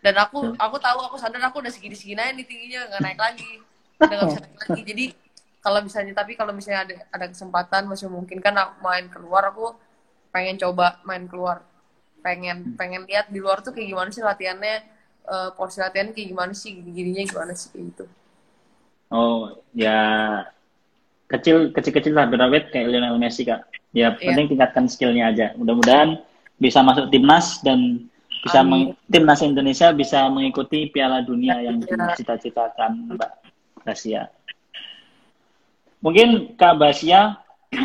Dan 0.01 0.16
aku 0.16 0.57
aku 0.57 0.76
tahu 0.80 0.98
aku 1.07 1.16
sadar 1.20 1.44
aku 1.44 1.61
udah 1.61 1.70
segini-segini 1.70 2.18
aja 2.18 2.32
nih 2.32 2.44
tingginya 2.48 2.80
nggak 2.88 3.01
naik 3.05 3.20
lagi. 3.20 3.51
Udah 4.01 4.16
nggak 4.16 4.28
bisa 4.32 4.40
naik 4.42 4.57
lagi. 4.59 4.80
Jadi 4.84 5.05
kalau 5.61 5.80
misalnya 5.80 6.12
tapi 6.12 6.32
kalau 6.34 6.52
misalnya 6.52 6.80
ada 6.88 6.94
ada 7.12 7.26
kesempatan 7.28 7.84
masih 7.84 8.08
memungkinkan 8.08 8.52
aku 8.52 8.72
main 8.80 9.06
keluar 9.08 9.44
aku 9.48 9.76
pengen 10.30 10.56
coba 10.56 11.00
main 11.04 11.24
keluar. 11.24 11.61
Pengen 12.20 12.76
pengen 12.76 13.04
lihat 13.04 13.28
di 13.28 13.40
luar 13.40 13.61
tuh 13.61 13.72
kayak 13.72 13.88
gimana 13.88 14.08
sih 14.08 14.20
latihannya 14.20 14.74
eh, 15.24 15.50
porsi 15.56 15.80
latihan 15.80 16.12
kayak 16.12 16.28
gimana 16.28 16.52
sih 16.52 16.76
gini-gininya 16.76 17.24
gimana 17.24 17.52
sih 17.52 17.68
kayak 17.72 17.84
gitu. 17.92 18.04
Oh, 19.11 19.58
ya 19.72 19.98
kecil 21.26 21.70
kecil 21.70 21.92
kecil 21.92 22.12
lah 22.14 22.26
berawet 22.26 22.70
kayak 22.70 22.88
Lionel 22.88 23.16
Messi 23.16 23.42
kak. 23.42 23.66
Ya 23.90 24.14
Iya. 24.14 24.18
penting 24.22 24.54
tingkatkan 24.54 24.84
skillnya 24.86 25.30
aja. 25.30 25.46
Mudah-mudahan 25.58 26.22
bisa 26.56 26.78
masuk 26.80 27.11
timnas 27.11 27.58
dan 27.61 28.06
bisa 28.40 28.62
Amin. 28.62 28.70
meng- 28.70 28.92
timnas 29.11 29.40
Indonesia 29.42 29.90
bisa 29.90 30.30
mengikuti 30.30 30.88
Piala 30.88 31.20
Dunia 31.20 31.58
yang 31.58 31.80
Iya. 31.80 32.14
dicita-citakan 32.14 33.18
Mbak 33.18 33.30
Basia. 33.82 34.30
Mungkin 36.01 36.57
Kak 36.57 36.80
Basia 36.80 37.36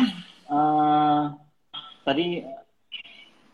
eh, 0.56 1.22
tadi 2.02 2.26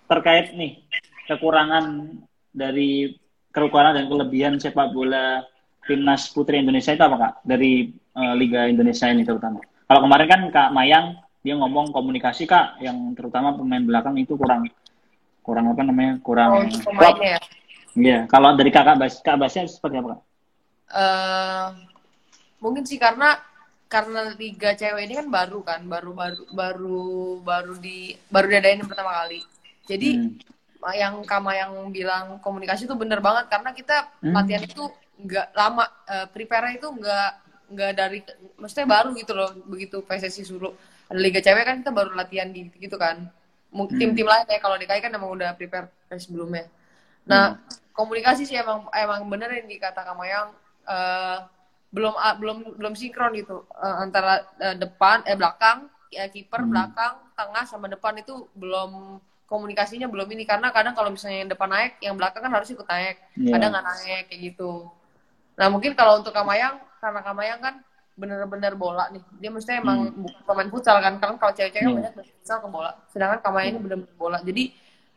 terkait 0.06 0.54
nih 0.54 0.78
kekurangan 1.26 2.14
dari 2.52 3.16
kekurangan 3.50 3.96
dan 3.98 4.06
kelebihan 4.06 4.54
sepak 4.60 4.92
bola 4.92 5.42
timnas 5.82 6.30
putri 6.30 6.62
Indonesia 6.62 6.94
itu 6.94 7.02
apa 7.02 7.16
kak 7.18 7.34
dari 7.42 7.90
eh, 7.90 8.34
Liga 8.38 8.70
Indonesia 8.70 9.10
ini 9.10 9.26
terutama? 9.26 9.58
Kalau 9.88 10.00
kemarin 10.06 10.28
kan 10.30 10.40
Kak 10.48 10.70
Mayang 10.72 11.06
dia 11.42 11.58
ngomong 11.58 11.90
komunikasi 11.90 12.46
kak 12.46 12.78
yang 12.78 13.12
terutama 13.18 13.50
pemain 13.52 13.82
belakang 13.82 14.14
itu 14.14 14.38
kurang 14.38 14.62
kurang 15.42 15.74
apa 15.74 15.82
namanya 15.82 16.22
kurang 16.22 16.54
Oh, 16.54 16.62
pemainnya 16.86 17.36
ya. 17.36 17.40
Iya. 17.92 18.18
Kalau 18.30 18.54
dari 18.54 18.70
kakak 18.70 18.94
Bas 18.96 19.18
Kak 19.20 19.36
Basya 19.42 19.66
seperti 19.66 19.98
apa 19.98 20.08
kak? 20.16 20.20
eh 20.92 21.66
mungkin 22.60 22.84
sih 22.84 23.00
karena 23.00 23.40
karena 23.92 24.20
liga 24.40 24.70
cewek 24.80 25.02
ini 25.04 25.14
kan 25.20 25.28
baru 25.28 25.60
kan 25.60 25.80
baru 25.84 26.10
baru 26.16 26.42
baru 26.60 27.04
baru 27.44 27.74
di 27.76 28.16
baru 28.32 28.46
diadain 28.48 28.80
yang 28.80 28.88
pertama 28.88 29.12
kali 29.20 29.40
jadi 29.90 30.10
Hmm. 30.82 30.96
yang 30.98 31.14
kama 31.22 31.52
yang 31.54 31.72
bilang 31.94 32.40
komunikasi 32.42 32.88
itu 32.90 32.96
bener 32.98 33.20
banget 33.22 33.46
karena 33.52 33.70
kita 33.76 33.96
Hmm. 34.24 34.34
latihan 34.34 34.62
itu 34.64 34.84
nggak 35.22 35.46
lama 35.54 35.84
eh, 36.08 36.26
prepare 36.34 36.74
itu 36.80 36.88
nggak 36.88 37.30
nggak 37.72 37.92
dari 37.94 38.18
maksudnya 38.58 38.86
baru 38.88 39.08
gitu 39.14 39.32
loh 39.36 39.50
begitu 39.68 39.96
PSSI 40.02 40.42
suruh 40.42 40.72
ada 41.06 41.20
liga 41.20 41.38
cewek 41.44 41.64
kan 41.68 41.76
kita 41.84 41.92
baru 41.92 42.10
latihan 42.16 42.48
gitu, 42.50 42.74
gitu 42.80 42.96
kan 42.96 43.28
Hmm. 43.72 43.88
tim-tim 44.00 44.26
lain 44.28 44.44
ya 44.48 44.58
kalau 44.60 44.76
DKI 44.76 45.00
kan 45.00 45.12
emang 45.14 45.30
udah 45.36 45.54
prepare 45.56 45.86
sebelumnya 46.18 46.66
nah 47.28 47.54
Hmm. 47.54 47.60
komunikasi 47.94 48.42
sih 48.48 48.56
emang 48.58 48.88
emang 48.92 49.22
bener 49.30 49.48
yang 49.52 49.68
dikata 49.70 50.02
Kamayang 50.02 50.48
eh 50.88 51.38
belum 51.92 52.14
ah, 52.16 52.34
belum 52.40 52.58
belum 52.80 52.94
sinkron 52.96 53.32
gitu. 53.36 53.56
Eh, 53.76 53.96
antara 54.04 54.32
eh, 54.60 54.76
depan 54.76 55.22
eh 55.28 55.36
belakang 55.36 55.78
ya 56.12 56.24
kiper 56.28 56.64
Hmm. 56.64 56.72
belakang 56.72 57.14
tengah 57.38 57.64
sama 57.68 57.86
depan 57.88 58.14
itu 58.20 58.48
belum 58.56 59.20
komunikasinya 59.50 60.08
belum 60.08 60.28
ini. 60.34 60.44
Karena 60.48 60.72
kadang 60.76 60.94
kalau 60.96 61.10
misalnya 61.12 61.44
yang 61.44 61.50
depan 61.52 61.68
naik 61.68 61.92
yang 62.00 62.14
belakang 62.16 62.42
kan 62.44 62.52
harus 62.52 62.68
ikut 62.72 62.86
naik. 62.88 63.16
Iya. 63.36 63.52
kadang 63.56 63.70
nggak 63.76 63.86
naik 63.86 64.22
kayak 64.32 64.40
gitu. 64.52 64.72
Nah 65.58 65.66
mungkin 65.68 65.92
kalau 65.98 66.20
untuk 66.20 66.32
Kamayang 66.32 66.80
karena 67.02 67.20
Kamayang 67.20 67.60
kan 67.60 67.74
bener-bener 68.16 68.72
bola 68.76 69.08
nih. 69.12 69.22
Dia 69.40 69.50
mestinya 69.52 69.78
emang 69.84 69.98
bukan 70.16 70.42
pemain 70.48 70.68
futsal 70.72 70.96
kan. 71.04 71.14
Karena 71.20 71.36
kalau 71.40 71.52
cewek-cewek 71.56 71.84
kan 71.88 71.92
Hmm. 71.92 71.98
banyak 72.00 72.12
futsal 72.16 72.58
ke 72.64 72.68
bola. 72.72 72.90
Sedangkan 73.12 73.40
Kamayang 73.44 73.70
ini 73.76 73.80
bener-bener 73.84 74.16
bola. 74.16 74.38
Jadi 74.44 74.64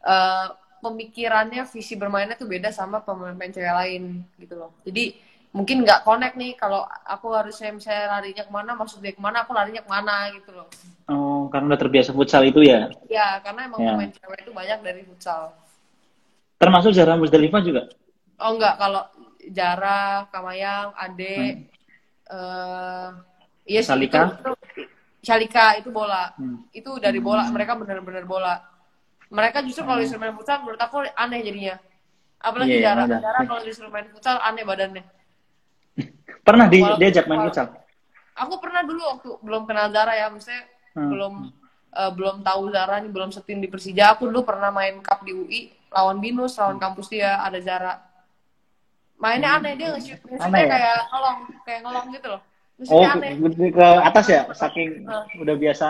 eh, 0.06 0.48
pemikirannya 0.84 1.66
visi 1.66 1.94
bermainnya 1.98 2.38
tuh 2.38 2.46
beda 2.46 2.70
sama 2.70 3.02
pemain-pemain 3.02 3.52
cewek 3.56 3.74
lain 3.74 4.04
gitu 4.38 4.54
loh. 4.60 4.72
Jadi 4.86 5.18
mungkin 5.56 5.88
nggak 5.88 6.04
connect 6.04 6.36
nih 6.36 6.52
kalau 6.54 6.84
aku 7.08 7.32
harusnya 7.32 7.72
misalnya 7.72 8.12
larinya 8.12 8.44
ke 8.44 8.52
mana 8.52 8.76
maksud 8.76 9.00
dia 9.00 9.16
ke 9.16 9.22
mana 9.24 9.42
aku 9.42 9.56
larinya 9.56 9.80
ke 9.80 9.88
mana 9.88 10.28
gitu 10.36 10.52
loh 10.52 10.68
Oh, 11.06 11.46
karena 11.48 11.70
udah 11.70 11.80
terbiasa 11.80 12.12
futsal 12.12 12.44
itu 12.44 12.60
ya. 12.60 12.90
ya 13.08 13.38
karena 13.40 13.70
emang 13.70 13.80
Ya. 13.80 13.94
pemain 13.94 14.12
cewek 14.12 14.40
itu 14.42 14.52
banyak 14.52 14.80
dari 14.82 15.02
futsal 15.02 15.54
Termasuk 16.56 16.92
Zara 16.92 17.16
Musdalifah 17.16 17.62
juga. 17.62 17.82
oh 18.36 18.52
enggak 18.52 18.76
kalau 18.76 19.04
Jara 19.48 20.28
Kamayang 20.28 20.92
Hmm. 20.92 21.04
Ade 21.06 21.38
eh 22.26 23.10
iya 23.64 23.80
sih 23.80 23.88
Salika? 23.88 24.34
itu, 24.34 24.52
itu- 24.52 24.90
Shalika 25.22 25.66
itu 25.80 25.90
bola 25.90 26.34
Hmm. 26.36 26.68
itu 26.70 26.92
dari 27.00 27.18
bola 27.18 27.48
mereka 27.48 27.74
bener-bener 27.74 28.26
bola 28.26 28.60
mereka 29.32 29.64
justru 29.64 29.82
kalau 29.82 29.98
Hmm. 29.98 30.06
disuruh 30.06 30.22
main 30.22 30.36
futsal 30.36 30.60
menurut 30.62 30.78
aku 30.78 31.06
aneh 31.08 31.40
jadinya 31.40 31.80
apalagi 32.38 32.76
Iya, 32.76 32.92
Jara 32.92 33.02
udah. 33.08 33.20
Jara 33.22 33.40
kalau 33.42 33.62
disuruh 33.64 33.90
main 33.90 34.06
futsal 34.06 34.38
aneh 34.38 34.62
badannya 34.62 35.06
Pernah 36.46 36.68
di, 36.68 36.78
Walaupun- 36.80 37.02
diajak 37.02 37.26
main 37.26 37.42
futsal? 37.44 37.68
aku 38.36 38.54
pernah 38.60 38.82
dulu 38.82 39.02
waktu 39.02 39.30
belum 39.40 39.64
kenal 39.64 39.88
Zara 39.90 40.14
ya 40.14 40.28
maksudnya 40.28 40.62
Hmm. 40.92 41.08
belum 41.10 41.34
eh, 41.90 42.12
belum 42.12 42.36
tahu 42.42 42.64
Zara 42.70 43.00
nih 43.00 43.08
belum 43.08 43.30
setim 43.30 43.58
di 43.58 43.66
Persija 43.66 44.12
aku 44.12 44.28
dulu 44.28 44.44
pernah 44.44 44.68
main 44.70 45.00
cup 45.00 45.24
di 45.24 45.32
UI 45.32 45.62
lawan 45.90 46.20
Binus 46.20 46.54
lawan 46.56 46.76
kampus 46.76 47.08
dia 47.08 47.40
ada 47.40 47.56
Zara 47.58 47.96
mainnya 49.18 49.56
aneh 49.56 49.74
dia 49.74 49.90
nge-shoot 49.90 50.20
nge-shootnya 50.22 50.44
Hmm. 50.46 50.60
Ya? 50.60 50.68
kayak 50.70 51.00
ngelong 51.08 51.40
kayak 51.62 51.80
ngelong 51.82 52.08
gitu 52.12 52.28
loh 52.30 52.42
Oh, 52.86 53.00
aneh 53.02 53.40
ke, 53.72 53.88
atas 54.04 54.26
ya, 54.28 54.42
saking 54.52 55.08
Ah. 55.08 55.24
udah 55.34 55.56
biasa 55.56 55.88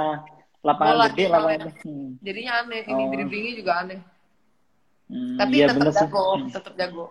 lapangan 0.62 0.94
Bola, 0.94 1.06
gede, 1.10 1.24
bola. 1.26 1.38
lapangan. 1.42 1.60
Hmm. 1.82 2.10
jadinya 2.22 2.54
aneh 2.60 2.82
ini 2.84 2.94
Oh. 2.96 3.10
dribblingnya 3.10 3.54
juga 3.58 3.74
aneh 3.80 4.00
Hmm, 5.06 5.34
tapi 5.36 5.54
iya 5.56 5.66
tetap 5.68 5.82
sih. 5.88 5.98
jago 6.00 6.26
Hmm. 6.32 6.50
tetap 6.52 6.74
jago 6.76 7.06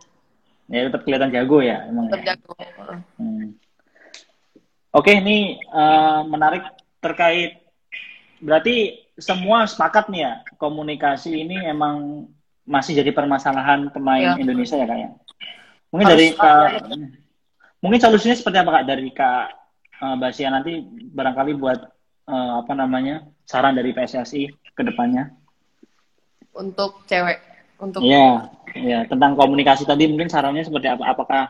Ya 0.68 0.88
tetap 0.88 1.04
kelihatan 1.04 1.28
jago 1.28 1.60
ya, 1.60 1.84
emang. 1.88 2.08
tetap 2.08 2.24
ya. 2.24 2.26
jago. 2.34 2.52
Hmm. 3.20 3.52
Oke, 4.94 5.12
ini 5.18 5.58
eh, 5.58 6.20
menarik 6.30 6.64
terkait 7.02 7.60
berarti 8.40 9.04
semua 9.18 9.64
sepakat 9.68 10.10
nih 10.10 10.20
ya 10.26 10.32
komunikasi 10.58 11.46
ini 11.46 11.64
emang 11.64 12.26
masih 12.64 12.96
jadi 12.96 13.12
permasalahan 13.12 13.92
pemain 13.92 14.34
Ya. 14.34 14.40
Indonesia 14.40 14.76
ya 14.80 14.86
kak 14.88 14.98
ya. 14.98 15.10
Mungkin 15.92 16.06
Harus 16.10 16.18
dari 16.18 16.26
kak, 16.34 16.70
mungkin 17.84 18.00
solusinya 18.00 18.34
seperti 18.34 18.58
apa 18.58 18.70
kak 18.80 18.86
dari 18.88 19.08
kak 19.12 19.46
eh, 20.00 20.16
Basia 20.16 20.48
nanti 20.48 20.80
barangkali 21.12 21.52
buat 21.60 21.80
eh, 22.30 22.52
apa 22.64 22.72
namanya 22.72 23.28
saran 23.44 23.76
dari 23.76 23.92
PSSI 23.92 24.48
ke 24.74 24.82
depannya. 24.82 25.30
untuk 26.54 27.02
cewek 27.10 27.53
untuk 27.80 28.02
Iya, 28.04 28.50
ya 28.74 28.98
tentang 29.10 29.32
komunikasi 29.38 29.82
tadi 29.86 30.04
mungkin 30.10 30.28
sarannya 30.30 30.64
seperti 30.66 30.88
apa? 30.90 31.04
Apakah 31.14 31.42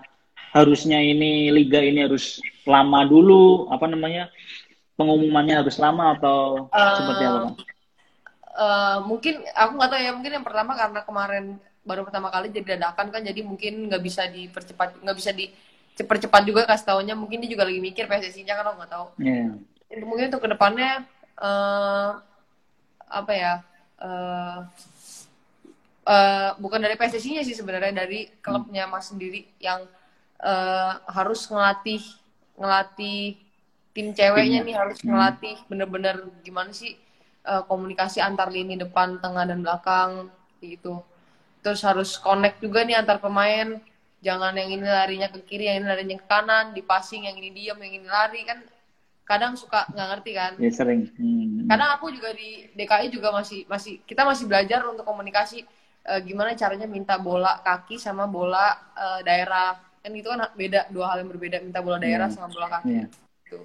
harusnya 0.55 0.99
ini 1.03 1.51
liga 1.51 1.81
ini 1.83 2.05
harus 2.07 2.39
lama 2.69 3.01
dulu, 3.09 3.67
apa 3.75 3.87
namanya 3.91 4.31
pengumumannya 4.99 5.55
harus 5.65 5.77
lama 5.81 6.15
atau 6.17 6.69
Eh, 6.75 6.95
seperti 6.97 7.23
apa? 7.27 7.41
Eh, 8.55 8.97
mungkin 9.11 9.43
aku 9.51 9.71
nggak 9.75 9.91
tahu 9.91 10.01
ya 10.07 10.11
mungkin 10.15 10.33
yang 10.39 10.47
pertama 10.47 10.73
karena 10.79 11.01
kemarin 11.03 11.45
baru 11.83 12.07
pertama 12.07 12.31
kali 12.31 12.55
jadi 12.55 12.79
dadakan 12.79 13.11
kan 13.11 13.21
jadi 13.27 13.41
mungkin 13.43 13.91
nggak 13.91 14.03
bisa 14.03 14.31
dipercepat 14.31 15.03
nggak 15.03 15.17
bisa 15.19 15.31
dicepat-cepat 15.35 16.43
juga 16.47 16.63
kasih 16.63 16.87
taunya 16.87 17.15
mungkin 17.19 17.43
dia 17.43 17.51
juga 17.51 17.67
lagi 17.67 17.83
mikir 17.83 18.07
PSSI-nya 18.07 18.55
kan 18.55 18.65
aku 18.71 18.77
nggak 18.79 18.93
tahu. 18.95 19.07
Untuk- 19.91 20.09
mungkin 20.11 20.25
untuk 20.31 20.43
ke 20.47 20.51
depannya 20.55 20.91
eh 21.43 22.11
apa 23.11 23.33
ya 23.35 23.53
eh 24.03 24.59
eh, 26.07 26.51
bukan 26.63 26.81
dari 26.85 26.95
PSSI-nya 26.99 27.43
sih 27.49 27.57
sebenarnya 27.57 27.93
dari 28.05 28.21
klubnya 28.45 28.85
mas 28.93 29.11
sendiri 29.11 29.41
yang 29.63 29.81
eh, 30.43 30.93
harus 31.17 31.41
ngelatih 31.51 32.03
ngelatih 32.61 33.21
tim 33.95 34.07
ceweknya 34.19 34.61
nih 34.67 34.75
harus 34.81 34.99
Hmm. 35.03 35.11
ngelatih 35.11 35.57
bener-bener 35.71 36.17
gimana 36.47 36.71
sih 36.75 36.93
eh, 37.51 37.63
komunikasi 37.71 38.19
antar 38.29 38.49
lini 38.57 38.75
depan 38.85 39.09
tengah 39.23 39.45
dan 39.51 39.59
belakang 39.65 40.13
gitu 40.63 41.03
terus 41.65 41.81
harus 41.89 42.11
connect 42.21 42.59
juga 42.65 42.81
nih 42.89 42.97
antar 43.01 43.19
pemain 43.25 43.69
jangan 44.27 44.53
yang 44.61 44.71
ini 44.77 44.87
larinya 44.89 45.29
ke 45.35 45.41
kiri 45.49 45.65
yang 45.69 45.77
ini 45.85 45.87
larinya 45.93 46.17
ke 46.23 46.27
kanan 46.29 46.67
di 46.77 46.83
passing 46.91 47.23
yang 47.29 47.37
ini 47.41 47.51
diam 47.53 47.79
yang 47.85 47.95
ini 48.01 48.09
lari 48.09 48.41
kan 48.49 48.59
kadang 49.25 49.55
suka 49.57 49.89
nggak 49.93 50.09
ngerti 50.13 50.33
kan 50.37 50.55
Ya 50.59 50.71
sering. 50.71 51.11
Hmm. 51.19 51.67
kadang 51.71 51.91
aku 51.97 52.13
juga 52.13 52.31
di 52.37 52.69
DKI 52.77 53.09
juga 53.09 53.33
masih 53.33 53.65
masih 53.67 54.01
kita 54.05 54.23
masih 54.29 54.45
belajar 54.51 54.85
untuk 54.85 55.05
komunikasi 55.09 55.65
eh, 56.05 56.21
gimana 56.23 56.53
caranya 56.55 56.87
minta 56.87 57.17
bola 57.17 57.61
kaki 57.61 57.97
sama 57.97 58.25
bola 58.27 58.67
eh, 58.95 59.21
daerah 59.25 59.75
kan 60.01 60.13
itu 60.13 60.29
kan 60.29 60.53
beda 60.53 60.93
dua 60.93 61.05
hal 61.09 61.25
yang 61.25 61.31
berbeda 61.33 61.65
minta 61.65 61.81
bola 61.81 61.97
daerah 61.97 62.29
Hmm. 62.29 62.37
sama 62.37 62.49
bola 62.53 62.67
kaki 62.71 62.89
Iya. 62.93 63.07
gitu. 63.09 63.59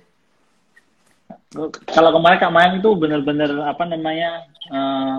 Kalau 1.90 2.10
kemarin 2.14 2.38
Kak 2.38 2.54
Mayang 2.54 2.76
itu 2.80 2.90
benar-benar 2.96 3.52
apa 3.66 3.84
namanya 3.84 4.30
eh, 4.70 5.18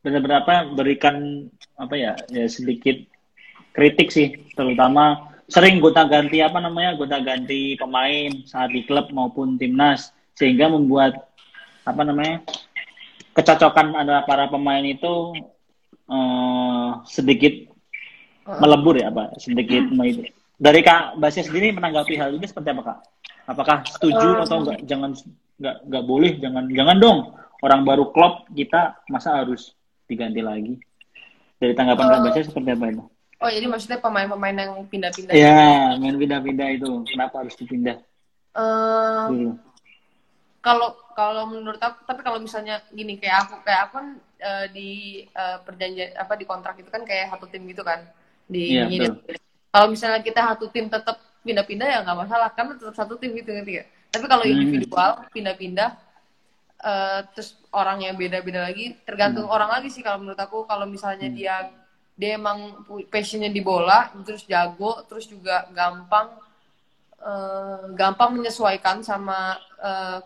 benar-benar 0.00 0.44
apa 0.44 0.54
berikan 0.70 1.48
apa 1.74 1.94
ya 1.96 2.12
ya 2.30 2.46
sedikit 2.46 2.94
kritik 3.74 4.08
sih 4.08 4.32
terutama 4.54 5.18
sering 5.46 5.82
gonta 5.82 6.06
ganti 6.06 6.38
apa 6.40 6.58
namanya 6.58 6.94
gonta 6.94 7.18
ganti 7.18 7.74
pemain 7.74 8.30
saat 8.46 8.70
di 8.70 8.86
klub 8.86 9.10
maupun 9.10 9.58
timnas 9.58 10.10
sehingga 10.34 10.70
membuat 10.70 11.26
apa 11.82 12.02
namanya 12.02 12.42
kecocokan 13.34 13.94
antara 13.94 14.22
para 14.24 14.46
pemain 14.46 14.82
itu 14.82 15.34
eh, 16.10 16.90
sedikit 17.06 17.54
melebur 18.46 18.94
ya 18.98 19.10
pak? 19.10 19.38
Sedikit 19.42 19.82
itu 19.90 20.22
dari 20.56 20.80
kak 20.80 21.20
Basia 21.20 21.44
sendiri 21.44 21.74
menanggapi 21.76 22.16
hal 22.16 22.32
ini 22.32 22.46
seperti 22.48 22.72
apa 22.72 22.82
kak? 22.82 22.98
Apakah 23.46 23.76
setuju 23.86 24.40
Eh, 24.40 24.42
atau 24.42 24.64
enggak 24.64 24.78
jangan 24.88 25.10
enggak 25.60 25.76
enggak 25.86 26.04
boleh. 26.06 26.32
Jangan 26.40 26.64
jangan 26.72 26.96
dong. 26.98 27.18
Orang 27.64 27.88
baru 27.88 28.12
klub 28.12 28.46
kita 28.52 29.00
masa 29.08 29.42
harus 29.42 29.72
diganti 30.08 30.40
lagi? 30.40 30.74
Dari 31.56 31.72
tanggapan 31.76 32.04
kak 32.08 32.18
Eh, 32.18 32.24
Basia 32.30 32.42
seperti 32.48 32.70
apa 32.72 32.86
itu 32.90 33.04
oh 33.36 33.50
jadi 33.52 33.66
maksudnya 33.68 33.98
pemain-pemain 34.00 34.56
yang 34.56 34.72
pindah-pindah 34.88 35.34
ya? 35.36 35.92
main 36.00 36.16
pindah-pindah 36.16 36.68
itu. 36.72 37.04
Kenapa 37.04 37.44
harus 37.44 37.54
dipindah? 37.56 38.00
Eh, 38.56 39.24
dulu. 39.28 39.52
kalau 40.64 40.96
kalau 41.12 41.44
menurut 41.46 41.78
aku 41.78 42.02
tapi 42.08 42.24
kalau 42.24 42.40
misalnya 42.40 42.80
gini 42.90 43.20
kayak 43.20 43.44
aku 43.46 43.60
kayak 43.62 43.86
aku 43.86 43.92
kan 44.00 44.06
eh, 44.40 44.66
di 44.72 44.88
eh, 45.26 45.58
perjanjian 45.64 46.16
apa 46.16 46.34
di 46.36 46.44
kontrak 46.44 46.76
itu 46.80 46.90
kan 46.92 47.02
kayak 47.04 47.32
satu 47.32 47.46
tim 47.48 47.62
gitu 47.68 47.82
kan 47.84 48.04
di 48.46 48.78
Iya, 48.78 48.84
ini- 48.88 49.10
betul. 49.10 49.36
kalau 49.72 49.86
misalnya 49.92 50.20
kita 50.22 50.40
satu 50.54 50.66
tim 50.70 50.86
tetap 50.88 51.16
pindah-pindah 51.46 51.86
ya 51.88 51.98
nggak 52.02 52.18
masalah 52.26 52.48
karena 52.54 52.72
tetap 52.78 52.94
satu 52.96 53.14
tim 53.20 53.30
gitu 53.38 53.50
ngerti 53.54 53.72
gak? 53.82 53.86
tapi 54.10 54.24
kalau 54.26 54.44
Hmm. 54.46 54.52
individual 54.54 55.10
pindah-pindah 55.30 55.90
eh, 56.84 57.20
terus 57.34 57.56
orang 57.72 57.98
yang 58.04 58.14
beda-beda 58.20 58.60
lagi 58.68 58.92
Hmm. 58.92 58.98
tergantung 59.08 59.46
orang 59.48 59.70
lagi 59.72 59.88
sih 59.90 60.02
kalau 60.04 60.20
menurut 60.22 60.38
aku 60.38 60.68
kalau 60.68 60.84
misalnya 60.86 61.28
dia 61.32 61.72
dia 62.16 62.36
emang 62.40 62.84
passionnya 63.12 63.52
di 63.52 63.60
bola 63.60 64.08
terus 64.24 64.44
jago 64.48 65.04
terus 65.08 65.28
juga 65.28 65.68
gampang 65.72 66.28
eh, 67.20 67.82
gampang 67.96 68.30
menyesuaikan 68.36 69.00
sama 69.02 69.56
eh, 69.80 70.18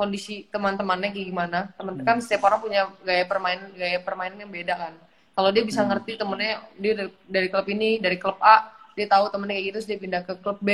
kondisi 0.00 0.48
teman-temannya 0.48 1.12
kayak 1.12 1.28
gimana. 1.28 1.58
Teman 1.76 2.00
kan 2.08 2.16
setiap 2.24 2.48
orang 2.48 2.60
punya 2.64 2.80
gaya 3.04 3.24
permainan 3.28 3.68
gaya 3.76 3.98
permainan 4.00 4.38
yang 4.40 4.52
beda 4.52 4.74
kan. 4.80 4.94
Kalau 5.36 5.50
dia 5.54 5.64
bisa 5.68 5.80
ngerti 5.84 6.12
temennya 6.20 6.64
dia 6.80 6.92
dari, 6.98 7.10
dari 7.28 7.48
klub 7.52 7.66
ini 7.68 7.90
dari 8.00 8.16
klub 8.16 8.40
A 8.40 8.56
dia 8.96 9.06
tahu 9.06 9.28
temennya 9.32 9.54
kayak 9.60 9.66
gitu 9.68 9.76
terus 9.76 9.88
dia 9.92 9.98
pindah 10.00 10.22
ke 10.24 10.32
klub 10.40 10.58
B. 10.64 10.70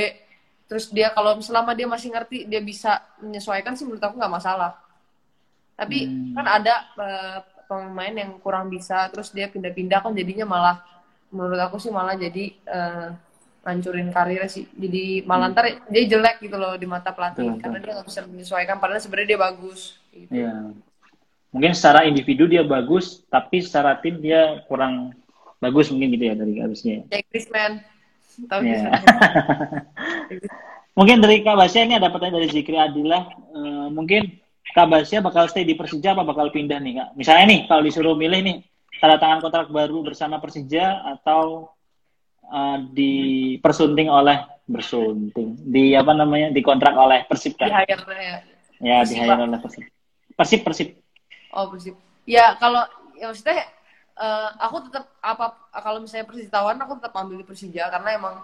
Terus 0.71 0.85
dia 0.91 1.09
kalau 1.11 1.39
selama 1.43 1.75
dia 1.79 1.87
masih 1.87 2.09
ngerti 2.15 2.47
dia 2.47 2.63
bisa 2.63 3.03
menyesuaikan 3.23 3.75
sih 3.75 3.85
menurut 3.87 4.03
aku 4.07 4.15
nggak 4.19 4.35
masalah. 4.39 4.73
Tapi 5.77 5.99
Hmm. 6.09 6.33
kan 6.35 6.47
ada 6.63 6.75
eh, 6.97 7.39
pemain 7.69 8.15
yang 8.15 8.33
kurang 8.41 8.71
bisa 8.71 9.11
terus 9.13 9.35
dia 9.35 9.51
pindah-pindah 9.51 9.99
kan 10.01 10.15
jadinya 10.15 10.47
malah 10.47 10.77
menurut 11.35 11.59
aku 11.59 11.77
sih 11.83 11.91
malah 11.91 12.15
jadi 12.15 12.45
eh, 12.55 13.09
ngancurin 13.67 14.15
karirnya 14.15 14.47
sih 14.47 14.71
jadi 14.71 15.27
malah 15.27 15.51
ntar 15.51 15.67
dia 15.91 16.07
jelek 16.07 16.39
gitu 16.39 16.55
loh 16.55 16.79
di 16.79 16.87
mata 16.87 17.11
pelatih 17.11 17.43
Hmm. 17.43 17.59
Betul, 17.59 17.63
karena 17.67 17.79
dia 17.83 17.93
nggak 17.99 18.07
bisa 18.07 18.21
menyesuaikan 18.23 18.77
padahal 18.79 19.03
sebenarnya 19.03 19.29
dia 19.35 19.41
bagus 19.43 19.81
gitu. 20.15 20.31
ya 20.31 20.53
mungkin 21.51 21.73
secara 21.75 22.07
individu 22.07 22.47
dia 22.47 22.63
bagus 22.63 23.27
tapi 23.27 23.59
secara 23.59 23.99
tim 23.99 24.23
dia 24.23 24.63
kurang 24.71 25.11
bagus 25.59 25.91
mungkin 25.91 26.15
gitu 26.15 26.25
ya 26.31 26.35
dari 26.39 26.55
harusnya 26.63 27.03
Kayak 27.11 27.27
Griezmann 27.29 27.73
tahu. 28.47 28.61
Griezmann? 28.63 29.03
Mungkin 30.97 31.21
dari 31.21 31.45
Kak 31.45 31.61
Basya 31.61 31.85
ini 31.85 32.01
ada 32.01 32.09
pertanyaan 32.09 32.41
dari 32.41 32.49
Zikri 32.49 32.73
Adillah. 32.81 33.29
Uh, 33.53 33.93
mungkin 33.93 34.41
Kak 34.73 34.89
Basya 34.89 35.21
bakal 35.21 35.45
stay 35.45 35.69
di 35.69 35.77
Persija 35.77 36.17
apa 36.17 36.25
bakal 36.25 36.49
pindah 36.49 36.81
nih 36.81 36.97
Kak? 36.97 37.09
Misalnya 37.21 37.45
nih 37.53 37.61
kalau 37.69 37.85
disuruh 37.85 38.17
milih 38.17 38.41
nih 38.41 38.57
tanda 38.97 39.21
tangan 39.21 39.45
kontrak 39.45 39.69
baru 39.69 40.01
bersama 40.01 40.41
Persija 40.41 41.05
atau 41.05 41.69
uh, 42.51 42.79
dipersunting 42.93 44.11
oleh 44.11 44.43
bersunting 44.67 45.55
di 45.63 45.95
apa 45.95 46.11
namanya 46.11 46.51
dikontrak 46.51 46.95
oleh 46.95 47.23
Persib 47.31 47.55
kan? 47.55 47.71
Di 47.71 47.75
hire 47.87 48.05
ya. 48.19 48.37
Ya, 48.83 48.97
di 49.07 49.15
hire 49.15 49.35
oleh 49.39 49.59
Persib. 49.63 49.85
Persib 50.35 50.61
Persib. 50.67 50.89
Oh, 51.55 51.71
Persib. 51.71 51.95
Ya, 52.27 52.59
kalau 52.59 52.83
ya 53.17 53.31
maksudnya 53.31 53.65
uh, 54.21 54.51
aku 54.61 54.89
tetap 54.89 55.05
apa 55.21 55.57
kalau 55.81 55.99
misalnya 56.03 56.27
Persija 56.29 56.51
tawaran 56.51 56.81
aku 56.81 56.93
tetap 57.01 57.15
ambil 57.17 57.41
di 57.41 57.47
Persija 57.47 57.89
karena 57.93 58.11
emang 58.17 58.35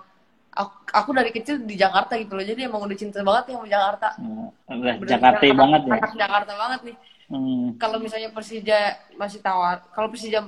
aku, 0.52 0.72
aku 0.92 1.10
dari 1.16 1.30
kecil 1.32 1.64
di 1.64 1.74
Jakarta 1.76 2.16
gitu 2.20 2.36
loh 2.36 2.44
jadi 2.44 2.68
emang 2.68 2.84
udah 2.84 2.96
cinta 2.96 3.24
banget 3.24 3.52
ya 3.52 3.54
sama 3.56 3.68
Jakarta 3.68 4.08
hmm, 4.20 4.48
udah 4.68 4.94
Jakarta 5.08 5.42
banget 5.42 5.80
ya 5.82 5.98
Jakarta 6.28 6.52
banget 6.56 6.80
nih 6.92 6.96
hmm. 7.32 7.66
kalau 7.80 7.96
misalnya 8.00 8.30
Persija 8.32 8.78
masih 9.16 9.40
tawar 9.40 9.84
kalau 9.96 10.08
Persija 10.12 10.44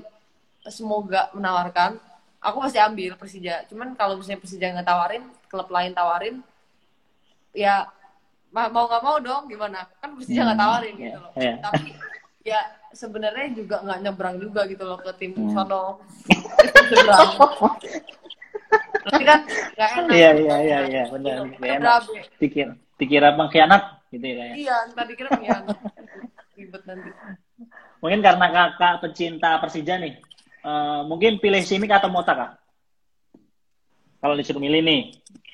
semoga 0.69 1.29
menawarkan 1.37 2.01
aku 2.45 2.57
pasti 2.61 2.77
ambil 2.77 3.17
Persija 3.17 3.65
cuman 3.73 3.97
kalau 3.97 4.21
misalnya 4.21 4.45
Persija 4.45 4.67
nggak 4.77 4.89
tawarin 4.89 5.25
klub 5.49 5.69
lain 5.73 5.93
tawarin 5.97 6.37
ya 7.57 7.89
mau 8.53 8.85
nggak 8.87 9.03
mau 9.03 9.17
dong 9.19 9.49
gimana 9.49 9.89
kan 9.99 10.13
Persija 10.13 10.45
nggak 10.45 10.59
hmm, 10.61 10.65
tawarin 10.69 10.95
gitu 11.01 11.19
loh 11.19 11.33
yeah. 11.41 11.57
tapi 11.65 11.97
ya 12.45 12.61
sebenarnya 12.93 13.57
juga 13.57 13.81
nggak 13.81 14.01
nyebrang 14.05 14.37
juga 14.37 14.69
gitu 14.69 14.85
loh 14.85 15.01
ke 15.01 15.11
tim 15.17 15.33
hmm. 15.33 15.57
sono 15.57 15.99
Berarti 19.05 19.25
kan 19.29 19.41
gak 19.77 19.91
enak. 20.01 20.15
Iya, 20.17 20.31
iya, 20.41 20.57
iya, 20.65 20.79
iya, 20.89 21.03
benar. 21.13 21.45
Gak 21.61 21.73
enak. 21.77 22.03
Dikira, 22.41 22.73
dikira 22.97 23.29
pengkhianat 23.37 23.83
gitu 24.09 24.25
ya. 24.25 24.45
Iya, 24.57 24.77
entah 24.89 25.05
dikira 25.05 25.29
pengkhianat. 25.29 25.77
Ribet 26.57 26.83
nanti. 26.89 27.11
Mungkin 28.01 28.21
karena 28.25 28.47
kakak 28.49 28.95
pecinta 29.05 29.61
Persija 29.61 30.01
nih, 30.01 30.17
uh, 30.65 31.05
mungkin 31.05 31.39
pilih 31.39 31.61
Simic 31.63 31.93
atau 31.93 32.09
Mota 32.09 32.33
kak? 32.35 32.51
Kalau 34.19 34.35
disuruh 34.35 34.59
milih 34.59 34.81
nih, 34.81 35.03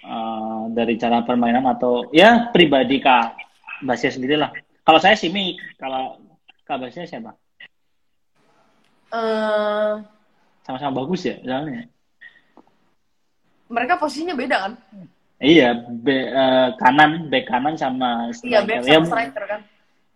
uh, 0.06 0.70
dari 0.70 0.94
cara 0.94 1.26
permainan 1.26 1.66
atau 1.66 2.06
ya 2.14 2.48
pribadi 2.54 3.02
kak 3.02 3.34
Basya 3.82 4.14
sendiri 4.14 4.38
lah. 4.38 4.54
Kalau 4.86 5.02
saya 5.02 5.18
Simic, 5.18 5.58
kalau 5.76 6.16
kak 6.64 6.78
Basya 6.78 7.04
siapa? 7.04 7.34
Uh... 9.10 10.00
Sama-sama 10.62 11.02
bagus 11.02 11.26
ya, 11.26 11.34
soalnya 11.42 11.90
mereka 13.70 13.94
posisinya 13.96 14.34
beda 14.34 14.56
kan? 14.66 14.72
Iya, 15.40 15.72
be, 15.88 16.28
uh, 16.28 16.76
kanan, 16.76 17.32
back 17.32 17.48
kanan 17.48 17.78
sama 17.78 18.28
striker. 18.34 18.50
Iya, 18.50 18.60
back 18.66 18.80
sama 18.84 18.90
ya, 18.92 18.98
striker 19.06 19.44
kan. 19.46 19.60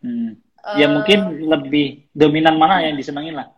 Hmm. 0.04 0.30
Uh, 0.60 0.76
ya 0.76 0.86
mungkin 0.90 1.18
lebih 1.48 1.86
dominan 2.12 2.60
mana 2.60 2.84
yang 2.84 2.98
disenangin 2.98 3.40
lah? 3.40 3.48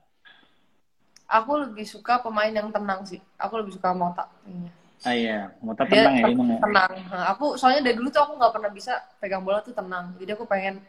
Aku 1.27 1.53
lebih 1.59 1.87
suka 1.87 2.22
pemain 2.22 2.51
yang 2.51 2.70
tenang 2.70 3.03
sih. 3.03 3.18
Aku 3.39 3.59
lebih 3.59 3.74
suka 3.74 3.91
Mota. 3.91 4.31
Iya. 4.47 4.70
Ah 5.05 5.14
iya, 5.14 5.39
Mota 5.61 5.85
tenang 5.85 6.14
Dia, 6.16 6.22
ya 6.22 6.33
emang 6.33 6.49
ya. 6.55 6.59
Tenang. 6.62 6.93
Nah, 7.12 7.24
aku 7.35 7.47
soalnya 7.61 7.81
dari 7.85 7.97
dulu 7.99 8.09
tuh 8.09 8.22
aku 8.22 8.33
nggak 8.39 8.53
pernah 8.55 8.70
bisa 8.72 8.93
pegang 9.18 9.43
bola 9.43 9.61
tuh 9.61 9.74
tenang. 9.74 10.14
Jadi 10.16 10.31
aku 10.33 10.45
pengen 10.47 10.81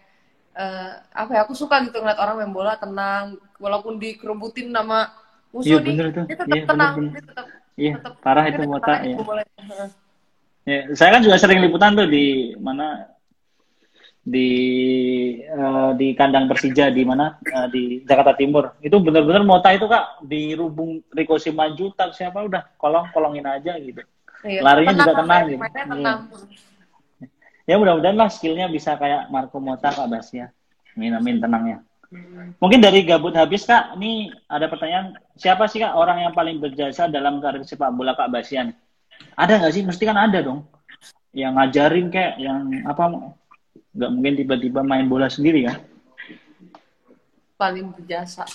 uh, 0.55 0.91
apa 1.11 1.31
ya? 1.35 1.39
Aku 1.43 1.57
suka 1.57 1.81
gitu 1.83 1.99
ngeliat 1.99 2.21
orang 2.21 2.39
main 2.39 2.53
bola 2.53 2.77
tenang, 2.77 3.35
walaupun 3.57 3.97
dikerubutin 3.99 4.71
sama 4.71 5.11
musuh 5.49 5.79
iya, 5.79 5.85
nih, 5.85 5.95
bener 5.95 6.07
tuh. 6.13 6.25
dia 6.27 6.37
tetap 6.37 6.55
iya, 6.55 6.63
tenang, 6.67 6.93
bener, 6.93 7.07
bener. 7.07 7.15
dia 7.15 7.23
tetap 7.25 7.45
Iya, 7.77 7.93
parah 8.25 8.45
itu 8.49 8.61
Mota 8.65 8.93
ya. 9.05 9.17
ya. 10.65 10.79
Saya 10.97 11.09
kan 11.13 11.21
juga 11.21 11.37
sering 11.37 11.61
liputan 11.61 11.93
tuh 11.93 12.09
di 12.09 12.57
mana 12.57 13.05
di 14.27 14.51
uh, 15.47 15.95
di 15.95 16.11
kandang 16.11 16.51
Persija 16.51 16.91
di 16.91 17.07
mana 17.07 17.39
uh, 17.39 17.67
di 17.71 18.03
Jakarta 18.03 18.35
Timur. 18.35 18.75
Itu 18.83 18.99
benar-benar 18.99 19.47
Mota 19.47 19.71
itu 19.71 19.87
Kak 19.87 20.27
di 20.27 20.51
rubung 20.51 20.99
Riko 21.15 21.39
Simanjutak 21.39 22.11
siapa 22.11 22.43
udah 22.43 22.75
kolong-kolongin 22.75 23.47
aja 23.47 23.79
gitu. 23.79 24.03
Iya, 24.43 24.59
Larinya 24.67 24.91
tenang, 24.91 25.07
juga 25.07 25.13
tenang 25.23 25.43
gitu. 25.47 25.59
Tenang. 25.63 26.19
Ya, 27.63 27.73
ya 27.73 27.75
mudah-mudahan 27.79 28.17
lah 28.19 28.27
skillnya 28.27 28.67
bisa 28.67 28.99
kayak 28.99 29.31
Marco 29.31 29.63
Mota 29.63 29.95
Kak 29.95 30.11
Basya. 30.11 30.51
Amin 30.99 31.15
amin 31.15 31.39
tenangnya. 31.39 31.87
Mungkin 32.59 32.79
dari 32.79 33.03
gabut 33.03 33.35
habis 33.35 33.67
kak, 33.67 33.99
ini 33.99 34.31
ada 34.47 34.71
pertanyaan 34.71 35.19
siapa 35.35 35.67
sih 35.67 35.83
kak 35.83 35.91
orang 35.91 36.23
yang 36.23 36.31
paling 36.31 36.55
berjasa 36.63 37.11
dalam 37.11 37.43
karir 37.43 37.67
sepak 37.67 37.91
bola 37.91 38.15
kak 38.15 38.31
Basian? 38.31 38.71
Ada 39.35 39.59
nggak 39.59 39.73
sih? 39.75 39.83
Mesti 39.83 40.03
kan 40.07 40.15
ada 40.15 40.39
dong. 40.39 40.63
Yang 41.35 41.51
ngajarin 41.59 42.07
kayak, 42.07 42.33
yang 42.39 42.59
apa? 42.87 43.35
Nggak 43.97 44.11
mungkin 44.13 44.33
tiba-tiba 44.37 44.79
main 44.85 45.09
bola 45.09 45.25
sendiri 45.25 45.65
kan? 45.65 45.81
Paling 47.57 47.89
berjasa. 47.97 48.45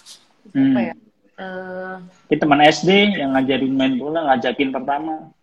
Hmm. 0.55 0.71
Apa 0.71 0.81
ya? 0.81 0.95
Uh... 1.35 1.97
Kita 2.31 2.47
teman 2.47 2.63
SD 2.63 3.19
yang 3.19 3.35
ngajarin 3.35 3.75
main 3.75 3.95
bola, 3.99 4.31
ngajakin 4.31 4.71
pertama. 4.71 5.35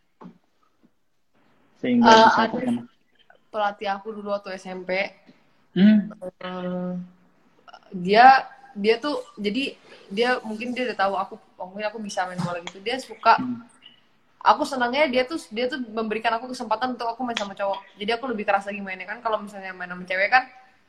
Sehingga 1.84 2.08
uh, 2.08 2.24
bisa 2.32 2.42
ada 2.48 2.88
pelatih 3.50 3.90
aku 3.92 4.16
dulu 4.16 4.32
waktu 4.32 4.56
SMP. 4.56 5.12
Hmm. 5.76 6.16
Uh, 6.40 6.96
dia 7.92 8.48
dia 8.78 8.96
tuh 9.02 9.20
jadi 9.36 9.76
dia 10.10 10.38
mungkin 10.46 10.74
dia 10.74 10.90
udah 10.90 10.98
tahu 10.98 11.14
aku 11.18 11.34
mungkin 11.74 11.86
aku 11.90 11.98
bisa 12.02 12.26
main 12.30 12.40
bola 12.42 12.62
gitu 12.62 12.80
dia 12.82 13.02
suka 13.02 13.38
hmm. 13.42 13.66
Aku 14.40 14.64
senangnya 14.64 15.08
dia 15.12 15.28
tuh 15.28 15.40
dia 15.52 15.68
tuh 15.68 15.84
memberikan 15.92 16.32
aku 16.40 16.52
kesempatan 16.52 16.96
untuk 16.96 17.12
aku 17.12 17.22
main 17.28 17.36
sama 17.36 17.52
cowok 17.52 17.80
jadi 18.00 18.16
aku 18.16 18.32
lebih 18.32 18.48
keras 18.48 18.66
lagi 18.68 18.80
mainnya 18.80 19.08
kan 19.08 19.20
kalau 19.20 19.44
misalnya 19.44 19.76
main 19.76 19.92
sama 19.92 20.04
cewek 20.08 20.30
kan 20.32 20.44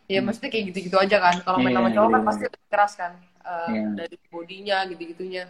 ya 0.07 0.23
hmm. 0.23 0.27
mesti 0.31 0.47
kayak 0.47 0.65
gitu-gitu 0.71 0.97
aja 0.99 1.17
kan 1.19 1.35
kalau 1.43 1.59
main 1.59 1.75
yeah, 1.75 1.79
sama 1.83 1.91
cowok 1.91 2.07
yeah, 2.07 2.15
kan 2.15 2.21
yeah. 2.23 2.29
pasti 2.31 2.43
lebih 2.47 2.69
keras 2.71 2.93
kan 2.95 3.13
uh, 3.43 3.51
eh, 3.51 3.75
yeah. 3.75 3.91
dari 3.99 4.17
bodinya 4.31 4.79
gitu-gitunya 4.87 5.45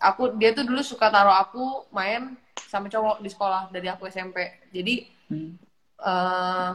aku 0.00 0.22
dia 0.40 0.50
tuh 0.56 0.64
dulu 0.64 0.80
suka 0.80 1.12
taruh 1.12 1.36
aku 1.36 1.88
main 1.92 2.36
sama 2.56 2.88
cowok 2.88 3.20
di 3.20 3.28
sekolah 3.28 3.68
dari 3.70 3.88
aku 3.92 4.08
SMP 4.08 4.64
jadi 4.72 4.94
hmm. 5.28 5.50
uh, 6.00 6.72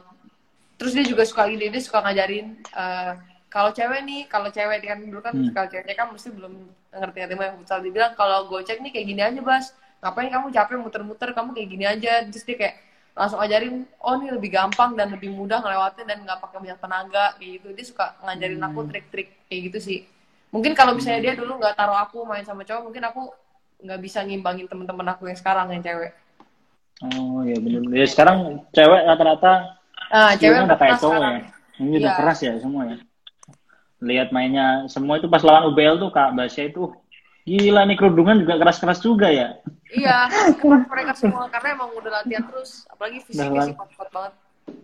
terus 0.78 0.94
dia 0.96 1.06
juga 1.06 1.26
suka 1.26 1.50
ini 1.50 1.68
dia 1.68 1.82
suka 1.82 2.00
ngajarin 2.06 2.62
uh, 2.78 3.18
kalau 3.50 3.74
cewek 3.74 4.06
nih 4.06 4.22
kalau 4.30 4.54
cewek 4.54 4.86
kan 4.86 5.02
dulu 5.02 5.20
kan 5.20 5.34
hmm. 5.34 5.52
kalau 5.52 5.68
cewek 5.68 5.98
kan 5.98 6.08
mesti 6.14 6.30
belum 6.30 6.54
ngerti 6.94 7.18
ngerti 7.26 7.36
yang 7.42 7.58
futsal 7.58 7.80
dibilang 7.82 8.14
kalau 8.14 8.46
gocek 8.46 8.78
nih 8.82 8.94
kayak 8.94 9.08
gini 9.10 9.22
aja 9.22 9.42
bas 9.42 9.74
ngapain 10.00 10.30
kamu 10.32 10.48
capek 10.52 10.78
muter-muter? 10.80 11.30
Kamu 11.32 11.56
kayak 11.56 11.68
gini 11.70 11.86
aja. 11.86 12.24
Terus 12.28 12.44
dia 12.44 12.58
kayak 12.58 12.76
langsung 13.20 13.40
ajarin 13.44 13.84
oh 14.00 14.14
ini 14.16 14.32
lebih 14.32 14.50
gampang 14.54 14.96
dan 14.96 15.12
lebih 15.12 15.34
mudah 15.36 15.60
ngelewatin 15.60 16.08
dan 16.08 16.24
nggak 16.24 16.40
pakai 16.40 16.58
banyak 16.64 16.80
tenaga 16.80 17.26
kayak 17.36 17.52
gitu. 17.60 17.68
Dia 17.76 17.86
suka 17.86 18.06
ngajarin 18.24 18.62
aku 18.64 18.80
hmm. 18.84 18.90
trik-trik 18.90 19.28
kayak 19.52 19.62
gitu 19.72 19.80
sih. 19.80 20.00
Mungkin 20.50 20.74
kalau 20.74 20.98
misalnya 20.98 21.22
dia 21.22 21.34
dulu 21.38 21.62
nggak 21.62 21.78
taruh 21.78 21.98
aku 22.00 22.26
main 22.26 22.42
sama 22.42 22.66
cowok 22.66 22.90
mungkin 22.90 23.04
aku 23.06 23.30
nggak 23.80 24.00
bisa 24.02 24.26
ngimbangin 24.26 24.68
temen-temen 24.68 25.08
aku 25.14 25.30
yang 25.30 25.38
sekarang 25.38 25.72
yang 25.72 25.84
cewek. 25.84 26.12
Oh 27.00 27.48
ya 27.48 27.56
benar 27.64 27.84
ya 27.96 28.08
sekarang 28.10 28.60
cewek 28.76 29.02
rata-rata 29.08 29.80
ah, 30.12 30.36
cewek 30.36 30.68
udah 30.68 30.78
kayak 30.80 31.00
cowok 31.00 31.22
ya. 31.22 31.32
ini 31.80 31.96
udah 32.04 32.12
iya. 32.12 32.18
keras 32.20 32.40
ya 32.44 32.54
semua 32.60 32.84
ya. 32.92 32.98
Lihat 34.00 34.32
mainnya 34.36 34.88
semua 34.92 35.20
itu 35.20 35.32
pas 35.32 35.44
lawan 35.44 35.72
UBL 35.72 35.96
tuh 36.00 36.12
Kak 36.12 36.36
Basya 36.36 36.72
itu 36.72 36.92
gila 37.50 37.82
nih 37.90 37.98
kerudungan 37.98 38.38
juga 38.46 38.62
keras-keras 38.62 39.02
juga 39.02 39.34
ya. 39.34 39.58
Iya, 39.90 40.30
mereka 40.94 41.18
semua 41.18 41.50
karena 41.50 41.82
emang 41.82 41.90
udah 41.98 42.22
latihan 42.22 42.46
terus, 42.46 42.86
apalagi 42.86 43.26
fisiknya 43.26 43.74
sih 43.74 43.76
kuat 43.76 44.10
banget. 44.14 44.34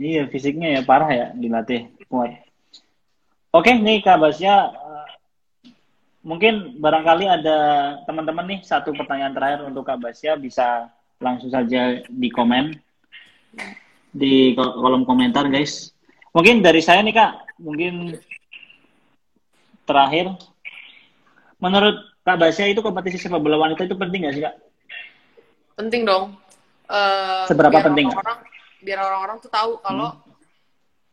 Iya, 0.01 0.23
fisiknya 0.33 0.67
ya 0.73 0.81
parah 0.81 1.11
ya 1.13 1.27
dilatih 1.37 1.93
kuat. 2.09 2.41
Oke, 3.53 3.71
nih 3.71 4.01
Kak 4.01 4.17
Basya 4.17 4.73
uh, 4.73 5.07
mungkin 6.25 6.81
barangkali 6.81 7.29
ada 7.29 7.57
teman-teman 8.09 8.57
nih 8.57 8.59
satu 8.65 8.91
pertanyaan 8.97 9.37
terakhir 9.37 9.59
untuk 9.69 9.85
Kak 9.85 10.01
Basya 10.01 10.33
bisa 10.35 10.89
langsung 11.21 11.53
saja 11.53 12.01
di 12.01 12.29
komen 12.33 12.73
di 14.09 14.57
kolom 14.57 15.05
komentar 15.05 15.47
guys. 15.47 15.93
Mungkin 16.35 16.59
dari 16.59 16.83
saya 16.83 16.99
nih 16.99 17.15
Kak, 17.15 17.61
mungkin 17.61 18.17
terakhir, 19.87 20.35
menurut 21.61 22.14
Kak 22.25 22.41
Basya 22.41 22.65
itu 22.73 22.81
kompetisi 22.81 23.21
sepak 23.21 23.37
bola 23.37 23.61
wanita 23.61 23.85
itu 23.85 23.93
penting 23.93 24.25
nggak 24.25 24.33
sih 24.33 24.43
Kak? 24.43 24.55
Penting 25.77 26.01
dong. 26.09 26.33
Uh, 26.89 27.45
Seberapa 27.45 27.77
biar 27.77 27.85
penting? 27.85 28.09
Orang, 28.09 28.39
biar 28.81 28.99
orang-orang 29.05 29.37
tuh 29.37 29.51
tahu 29.53 29.77
kalau 29.85 30.09
hmm. 30.09 30.33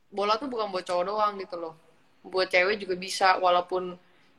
bola 0.08 0.40
tuh 0.40 0.48
bukan 0.48 0.72
buat 0.72 0.88
cowok 0.88 1.04
doang 1.04 1.36
gitu 1.36 1.56
loh. 1.60 1.74
Buat 2.24 2.48
cewek 2.48 2.80
juga 2.80 2.96
bisa, 2.96 3.36
walaupun 3.36 3.92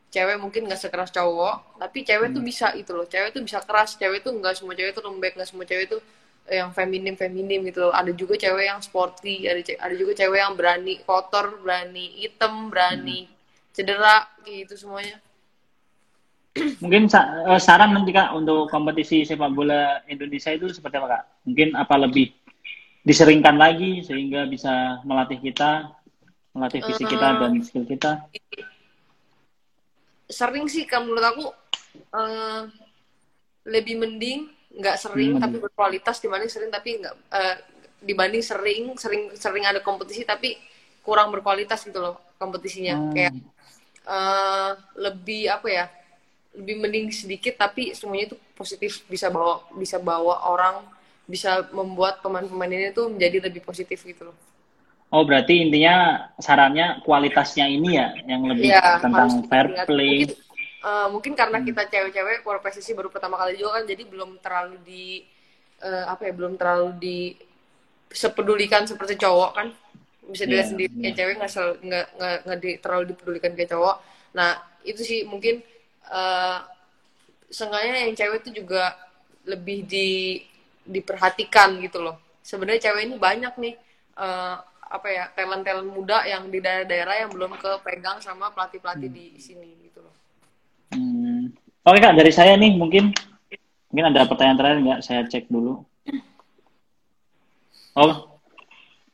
cewek 0.10 0.42
mungkin 0.42 0.66
nggak 0.66 0.82
sekeras 0.82 1.14
cowok, 1.14 1.78
tapi 1.78 2.02
cewek 2.02 2.34
hmm. 2.34 2.36
tuh 2.42 2.44
bisa 2.46 2.68
itu 2.74 2.92
loh. 2.98 3.06
Cewek 3.06 3.38
tuh 3.38 3.46
bisa 3.46 3.62
keras, 3.62 3.94
cewek 3.94 4.26
tuh 4.26 4.34
nggak 4.34 4.58
semua 4.58 4.74
cewek 4.74 4.98
tuh 4.98 5.06
lembek, 5.06 5.38
nggak 5.38 5.50
semua 5.50 5.66
cewek 5.70 5.86
tuh 5.94 6.02
yang 6.50 6.74
feminim 6.74 7.14
feminim 7.14 7.62
gitu 7.70 7.86
loh. 7.86 7.94
Ada 7.94 8.18
juga 8.18 8.34
cewek 8.34 8.66
yang 8.66 8.82
sporty, 8.82 9.46
ada 9.46 9.62
ada 9.62 9.94
juga 9.94 10.18
cewek 10.18 10.40
yang 10.42 10.58
berani 10.58 10.98
kotor, 11.06 11.62
berani 11.62 12.18
hitam, 12.18 12.74
berani 12.74 13.30
hmm 13.30 13.34
cedera 13.74 14.30
gitu 14.46 14.78
semuanya 14.78 15.18
mungkin 16.84 17.10
uh, 17.10 17.58
saran 17.58 17.98
nanti 17.98 18.14
kak 18.14 18.30
untuk 18.38 18.70
kompetisi 18.70 19.26
sepak 19.26 19.50
bola 19.54 20.06
Indonesia 20.06 20.54
itu 20.54 20.70
seperti 20.70 21.02
apa 21.02 21.08
kak 21.10 21.24
mungkin 21.50 21.74
apa 21.74 21.96
lebih 21.98 22.30
diseringkan 23.04 23.60
lagi 23.60 24.00
sehingga 24.00 24.48
bisa 24.48 25.04
melatih 25.04 25.38
kita, 25.44 25.92
melatih 26.56 26.80
fisik 26.88 27.12
kita 27.12 27.28
dan 27.36 27.60
skill 27.60 27.84
kita? 27.84 28.32
Sering 30.32 30.72
sih 30.72 30.88
kalau 30.88 31.12
menurut 31.12 31.26
aku 31.28 31.46
uh, 32.16 32.64
lebih 33.68 34.00
mending 34.00 34.48
nggak 34.74 34.98
sering 34.98 35.38
hmm. 35.38 35.42
tapi 35.44 35.56
berkualitas 35.62 36.18
dibanding 36.18 36.50
sering 36.50 36.72
tapi 36.74 36.98
nggak 36.98 37.16
uh, 37.30 37.56
dibanding 38.02 38.42
sering 38.42 38.98
sering 38.98 39.30
sering 39.38 39.64
ada 39.70 39.84
kompetisi 39.86 40.26
tapi 40.26 40.58
kurang 41.06 41.30
berkualitas 41.30 41.86
gitu 41.86 42.02
loh 42.02 42.16
kompetisinya 42.42 42.98
hmm. 42.98 43.12
kayak 43.14 43.34
uh, 44.10 44.74
lebih 44.98 45.54
apa 45.54 45.68
ya 45.70 45.86
lebih 46.54 46.76
mending 46.86 47.08
sedikit 47.10 47.58
tapi 47.58 47.98
semuanya 47.98 48.34
itu 48.34 48.38
positif 48.54 49.02
bisa 49.10 49.28
bawa 49.34 49.66
bisa 49.74 49.98
bawa 49.98 50.46
orang 50.50 50.86
bisa 51.26 51.66
membuat 51.72 52.20
pemain-pemain 52.22 52.70
ini 52.70 52.94
tuh 52.94 53.10
menjadi 53.10 53.50
lebih 53.50 53.64
positif 53.64 54.04
gitu 54.04 54.30
loh. 54.30 54.38
Oh 55.14 55.22
berarti 55.24 55.62
intinya 55.62 56.28
sarannya 56.42 57.06
kualitasnya 57.06 57.70
ini 57.70 58.02
ya 58.02 58.12
yang 58.26 58.50
lebih 58.50 58.70
ya, 58.74 58.98
tentang 58.98 59.46
fair 59.46 59.86
play. 59.86 60.26
Mungkin, 60.26 60.38
uh, 60.84 61.08
mungkin 61.14 61.34
karena 61.38 61.58
hmm. 61.62 61.68
kita 61.70 61.82
cewek-cewek 61.90 62.38
profesi 62.42 62.92
baru 62.98 63.10
pertama 63.14 63.38
kali 63.38 63.58
juga 63.62 63.82
kan 63.82 63.84
jadi 63.86 64.04
belum 64.10 64.42
terlalu 64.42 64.78
di 64.82 65.06
uh, 65.86 66.06
apa 66.10 66.28
ya 66.30 66.34
belum 66.34 66.54
terlalu 66.58 66.90
di 66.98 67.18
sepedulikan 68.14 68.86
seperti 68.86 69.18
cowok 69.18 69.52
kan 69.54 69.68
bisa 70.30 70.44
dilihat 70.46 70.66
yeah, 70.66 70.72
sendiri 70.72 70.94
yeah. 70.94 71.02
kayak 71.02 71.16
cewek 71.18 71.36
nggak 71.40 72.08
nggak 72.18 72.38
nggak 72.46 72.58
terlalu 72.82 73.04
dipedulikan 73.16 73.52
kayak 73.54 73.70
cowok. 73.70 73.96
Nah 74.34 74.50
itu 74.84 75.02
sih 75.06 75.20
mungkin 75.24 75.64
uh, 76.10 76.66
seenggaknya 77.54 78.10
yang 78.10 78.16
cewek 78.18 78.44
itu 78.44 78.64
juga 78.66 78.98
lebih 79.46 79.86
di 79.86 80.42
diperhatikan 80.84 81.80
gitu 81.80 82.04
loh. 82.04 82.20
Sebenarnya 82.44 82.92
cewek 82.92 83.08
ini 83.08 83.16
banyak 83.16 83.54
nih 83.60 83.76
uh, 84.20 84.60
apa 84.94 85.08
ya 85.10 85.26
talent-talent 85.34 85.90
muda 85.90 86.22
yang 86.28 86.54
di 86.54 86.62
daerah-daerah 86.62 87.26
yang 87.26 87.30
belum 87.34 87.58
kepegang 87.58 88.22
sama 88.22 88.54
pelatih-pelatih 88.54 89.10
hmm. 89.10 89.18
di 89.18 89.26
sini 89.42 89.70
gitu 89.90 90.00
loh. 90.04 90.16
Hmm. 90.94 91.50
Oke 91.84 92.00
kak 92.00 92.16
dari 92.16 92.32
saya 92.32 92.54
nih 92.56 92.78
mungkin 92.78 93.10
mungkin 93.90 94.06
ada 94.14 94.30
pertanyaan 94.30 94.58
terakhir 94.60 94.80
nggak 94.86 95.02
saya 95.02 95.22
cek 95.26 95.50
dulu. 95.50 95.82
Oh, 97.94 98.42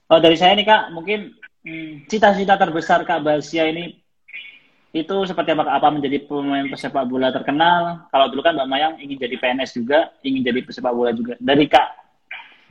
oh 0.07 0.19
dari 0.19 0.39
saya 0.39 0.55
nih 0.55 0.67
kak 0.67 0.95
mungkin 0.95 1.35
hmm, 1.67 2.07
cita-cita 2.07 2.55
hmm, 2.55 2.63
terbesar 2.63 3.03
kak 3.03 3.23
Basia 3.23 3.67
ini 3.67 3.98
itu 4.89 5.15
seperti 5.29 5.53
apa 5.53 5.69
apa 5.69 5.87
menjadi 5.93 6.25
pemain 6.25 6.65
pesepak 6.65 7.05
bola 7.05 7.29
terkenal 7.29 8.09
kalau 8.09 8.25
dulu 8.33 8.41
kan 8.41 8.57
Mbak 8.57 8.69
Mayang 8.69 8.93
ingin 8.97 9.21
jadi 9.21 9.35
PNS 9.37 9.77
juga 9.77 10.09
ingin 10.25 10.41
jadi 10.41 10.65
pesepak 10.65 10.89
bola 10.89 11.13
juga 11.13 11.37
dari 11.37 11.69
Kak 11.69 11.87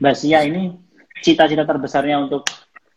Basia 0.03 0.43
ini 0.43 0.75
cita-cita 1.23 1.63
terbesarnya 1.63 2.19
untuk 2.19 2.43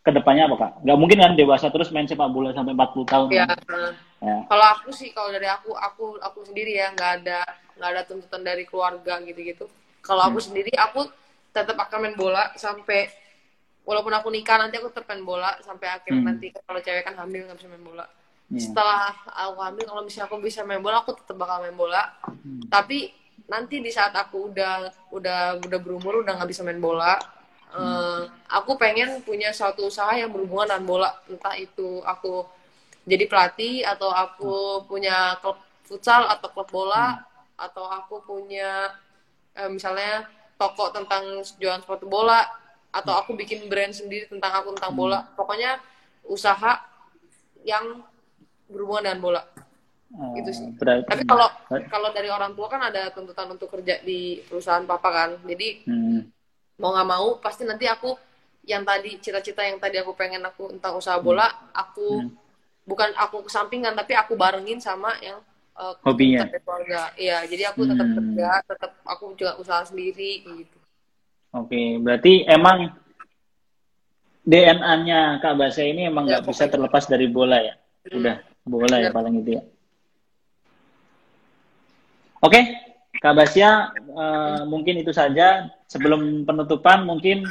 ke 0.03 0.11
depannya 0.11 0.51
apa 0.51 0.57
Kak? 0.59 0.73
Gak 0.83 0.99
mungkin 0.99 1.19
kan 1.23 1.39
dewasa 1.39 1.71
terus 1.71 1.95
main 1.95 2.11
sepak 2.11 2.27
bola 2.35 2.51
sampai 2.51 2.75
40 2.75 3.07
tahun. 3.07 3.29
Ya. 3.31 3.47
Kan? 3.47 3.95
ya. 4.19 4.37
Kalau 4.51 4.67
aku 4.75 4.91
sih 4.91 5.15
kalau 5.15 5.31
dari 5.31 5.47
aku 5.47 5.71
aku 5.79 6.19
aku 6.19 6.39
sendiri 6.43 6.75
ya 6.75 6.91
nggak 6.91 7.23
ada 7.23 7.47
nggak 7.79 7.91
ada 7.95 8.03
tuntutan 8.03 8.43
dari 8.43 8.67
keluarga 8.67 9.23
gitu-gitu. 9.23 9.71
Kalau 10.03 10.27
aku 10.27 10.43
hmm. 10.43 10.47
sendiri 10.51 10.73
aku 10.75 11.07
tetap 11.55 11.79
akan 11.79 11.99
main 12.03 12.17
bola 12.19 12.51
sampai 12.59 13.07
walaupun 13.87 14.11
aku 14.11 14.35
nikah 14.35 14.59
nanti 14.59 14.83
aku 14.83 14.91
tetap 14.91 15.07
main 15.11 15.23
bola 15.23 15.55
sampai 15.63 15.87
akhir 15.95 16.11
hmm. 16.11 16.25
nanti 16.27 16.51
kalau 16.51 16.83
cewek 16.83 17.07
kan 17.07 17.15
hamil 17.19 17.47
nggak 17.47 17.59
bisa 17.63 17.71
main 17.71 17.87
bola 17.87 18.05
yeah. 18.53 18.61
setelah 18.61 19.11
aku 19.33 19.59
hamil 19.65 19.85
kalau 19.89 20.03
misalnya 20.05 20.29
aku 20.29 20.37
bisa 20.45 20.61
main 20.63 20.85
bola 20.85 21.01
aku 21.01 21.17
tetap 21.17 21.37
bakal 21.41 21.65
main 21.65 21.77
bola 21.77 22.13
hmm. 22.25 22.69
tapi 22.69 23.13
nanti 23.49 23.81
di 23.81 23.91
saat 23.93 24.13
aku 24.13 24.53
udah 24.53 24.93
udah 25.13 25.61
udah 25.61 25.79
berumur 25.81 26.21
udah 26.23 26.37
nggak 26.37 26.51
bisa 26.53 26.63
main 26.63 26.81
bola 26.81 27.17
hmm. 27.73 27.81
uh, 27.81 28.23
aku 28.53 28.77
pengen 28.77 29.25
punya 29.25 29.51
suatu 29.51 29.89
usaha 29.89 30.13
yang 30.13 30.31
berhubungan 30.31 30.77
dengan 30.77 30.85
bola 30.85 31.11
entah 31.29 31.57
itu 31.57 32.05
aku 32.05 32.45
jadi 33.03 33.27
pelatih 33.27 33.83
atau 33.83 34.13
aku 34.13 34.53
hmm. 34.53 34.85
punya 34.87 35.17
klub 35.41 35.59
futsal 35.83 36.29
atau 36.29 36.49
klub 36.53 36.69
bola 36.71 37.19
hmm. 37.19 37.65
atau 37.67 37.85
aku 37.89 38.23
punya 38.23 38.93
uh, 39.59 39.69
misalnya 39.73 40.29
toko 40.61 40.95
tentang 40.95 41.43
jualan 41.59 41.83
sepatu 41.83 42.07
bola 42.07 42.47
atau 42.93 43.17
aku 43.17 43.33
bikin 43.35 43.67
brand 43.73 43.91
sendiri 43.91 44.29
tentang 44.29 44.53
aku 44.63 44.77
tentang 44.77 44.95
bola 44.95 45.19
hmm. 45.25 45.29
pokoknya 45.35 45.81
usaha 46.29 46.79
yang 47.67 48.05
berhubungan 48.73 49.05
dengan 49.05 49.21
bola 49.21 49.43
oh, 50.17 50.33
gitu 50.37 50.51
sih 50.53 50.69
berarti, 50.77 51.09
tapi 51.09 51.25
kalau 51.25 51.49
kalau 51.89 52.09
dari 52.13 52.29
orang 52.29 52.53
tua 52.53 52.69
kan 52.69 52.83
ada 52.85 53.09
tuntutan 53.13 53.49
untuk 53.53 53.73
kerja 53.73 54.01
di 54.05 54.41
perusahaan 54.45 54.85
papa 54.85 55.09
kan 55.13 55.31
jadi 55.45 55.85
hmm. 55.89 56.21
mau 56.81 56.93
nggak 56.93 57.09
mau 57.09 57.29
pasti 57.41 57.65
nanti 57.65 57.89
aku 57.89 58.13
yang 58.63 58.87
tadi 58.87 59.19
cita-cita 59.19 59.67
yang 59.67 59.83
tadi 59.83 59.99
aku 59.99 60.15
pengen 60.15 60.45
aku 60.47 60.71
tentang 60.79 60.95
usaha 60.99 61.19
bola 61.19 61.49
hmm. 61.49 61.59
aku 61.75 62.07
hmm. 62.23 62.31
bukan 62.87 63.11
aku 63.17 63.47
kesampingkan 63.49 63.97
tapi 63.97 64.15
aku 64.15 64.37
barengin 64.37 64.79
sama 64.79 65.17
yang 65.25 65.41
uh, 65.77 65.97
hobinya 66.05 66.47
keluarga 66.47 67.11
iya 67.17 67.43
jadi 67.49 67.73
aku 67.73 67.89
tetap 67.89 68.07
hmm. 68.07 68.17
kerja 68.19 68.49
tetap 68.69 68.93
aku 69.09 69.35
juga 69.35 69.59
usaha 69.59 69.83
sendiri 69.83 70.45
gitu 70.47 70.79
oke 71.57 71.69
okay, 71.69 71.99
berarti 71.99 72.45
emang 72.47 73.01
DNA-nya 74.43 75.39
Kak 75.39 75.55
Basa 75.55 75.87
ini 75.87 76.11
emang 76.11 76.27
ya, 76.27 76.43
nggak 76.43 76.43
ya, 76.43 76.49
bisa 76.51 76.67
terlepas 76.67 77.07
dari 77.07 77.31
bola 77.31 77.63
ya? 77.63 77.79
Hmm. 78.11 78.19
Udah 78.19 78.37
boleh 78.63 78.99
ya 79.07 79.11
paling 79.11 79.43
itu 79.43 79.59
ya. 79.59 79.63
Oke, 82.43 82.59
Kak 83.23 83.39
Basya, 83.39 83.95
uh, 84.19 84.67
mungkin 84.67 84.99
itu 84.99 85.15
saja. 85.15 85.71
Sebelum 85.87 86.43
penutupan, 86.43 87.07
mungkin 87.07 87.47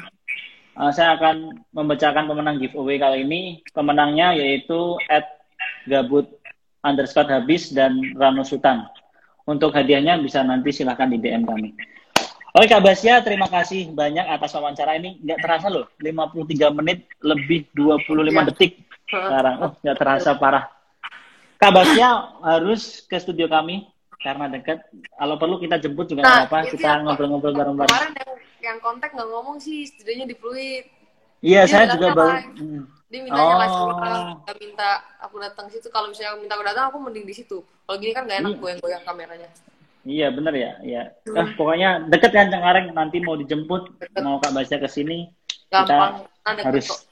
uh, 0.75 0.91
saya 0.91 1.15
akan 1.15 1.63
membacakan 1.71 2.27
pemenang 2.27 2.59
giveaway 2.59 2.99
kali 2.99 3.23
ini. 3.23 3.41
Pemenangnya 3.71 4.35
yaitu 4.35 4.99
at 5.07 5.39
gabut 5.87 6.27
underscore 6.83 7.31
habis 7.31 7.71
dan 7.71 7.95
Rano 8.19 8.43
Sultan. 8.43 8.83
Untuk 9.47 9.71
hadiahnya 9.71 10.19
bisa 10.19 10.43
nanti 10.43 10.75
silahkan 10.75 11.07
di 11.07 11.23
DM 11.23 11.47
kami. 11.47 11.71
Oke 12.51 12.67
Kak 12.67 12.83
Basya, 12.83 13.23
terima 13.23 13.47
kasih 13.47 13.95
banyak 13.95 14.27
atas 14.27 14.51
wawancara 14.51 14.99
ini. 14.99 15.23
Nggak 15.23 15.39
terasa 15.39 15.71
loh, 15.71 15.87
53 16.03 16.67
menit 16.75 17.07
lebih 17.23 17.63
25 17.71 18.27
ya. 18.27 18.43
detik 18.51 18.71
sekarang. 19.07 19.55
Oh, 19.63 19.71
nggak 19.79 19.97
terasa 19.97 20.35
parah. 20.35 20.80
Kabarnya 21.61 22.41
harus 22.41 23.05
ke 23.05 23.21
studio 23.21 23.45
kami 23.45 23.85
karena 24.17 24.49
dekat. 24.49 24.81
Kalau 25.13 25.37
perlu 25.37 25.61
kita 25.61 25.77
jemput 25.77 26.09
juga 26.09 26.25
nah, 26.25 26.49
apa-apa. 26.49 26.73
Kita 26.73 27.05
ngobrol-ngobrol 27.05 27.53
bareng-bareng. 27.53 27.93
Kemarin 27.93 28.11
yang, 28.17 28.33
yang 28.65 28.77
kontak 28.81 29.13
nggak 29.13 29.29
ngomong 29.29 29.61
sih 29.61 29.85
studionya 29.85 30.25
di 30.25 30.33
Pluit. 30.33 30.89
Iya, 31.45 31.69
saya 31.69 31.93
juga 31.93 32.17
baru. 32.17 32.37
Hmm. 32.57 32.81
Dia 33.13 33.21
minta 33.27 33.41
oh. 33.43 33.59
live 33.61 34.57
minta 34.57 34.89
aku 35.21 35.37
datang 35.37 35.69
situ. 35.69 35.85
Kalau 35.93 36.09
misalnya 36.09 36.41
minta 36.41 36.57
aku 36.57 36.65
datang, 36.65 36.89
aku 36.89 36.97
mending 36.97 37.29
di 37.29 37.35
situ. 37.37 37.61
Kalau 37.61 37.97
gini 38.01 38.13
kan 38.17 38.25
nggak 38.25 38.39
enak 38.41 38.51
iya. 38.57 38.61
goyang-goyang 38.61 39.03
kameranya. 39.05 39.49
Iya 40.01 40.27
bener 40.33 40.53
ya, 40.57 40.71
iya. 40.81 41.03
Hmm. 41.29 41.37
Eh, 41.37 41.47
pokoknya 41.53 42.09
deket 42.09 42.33
kan 42.33 42.49
Cengkareng 42.49 42.89
nanti 42.97 43.21
mau 43.21 43.37
dijemput, 43.37 44.01
deket. 44.01 44.21
mau 44.25 44.41
Kak 44.41 44.49
Basya 44.57 44.81
ke 44.81 44.89
sini. 44.89 45.29
Gampang, 45.69 46.25
kita 46.41 46.61
harus. 46.65 47.05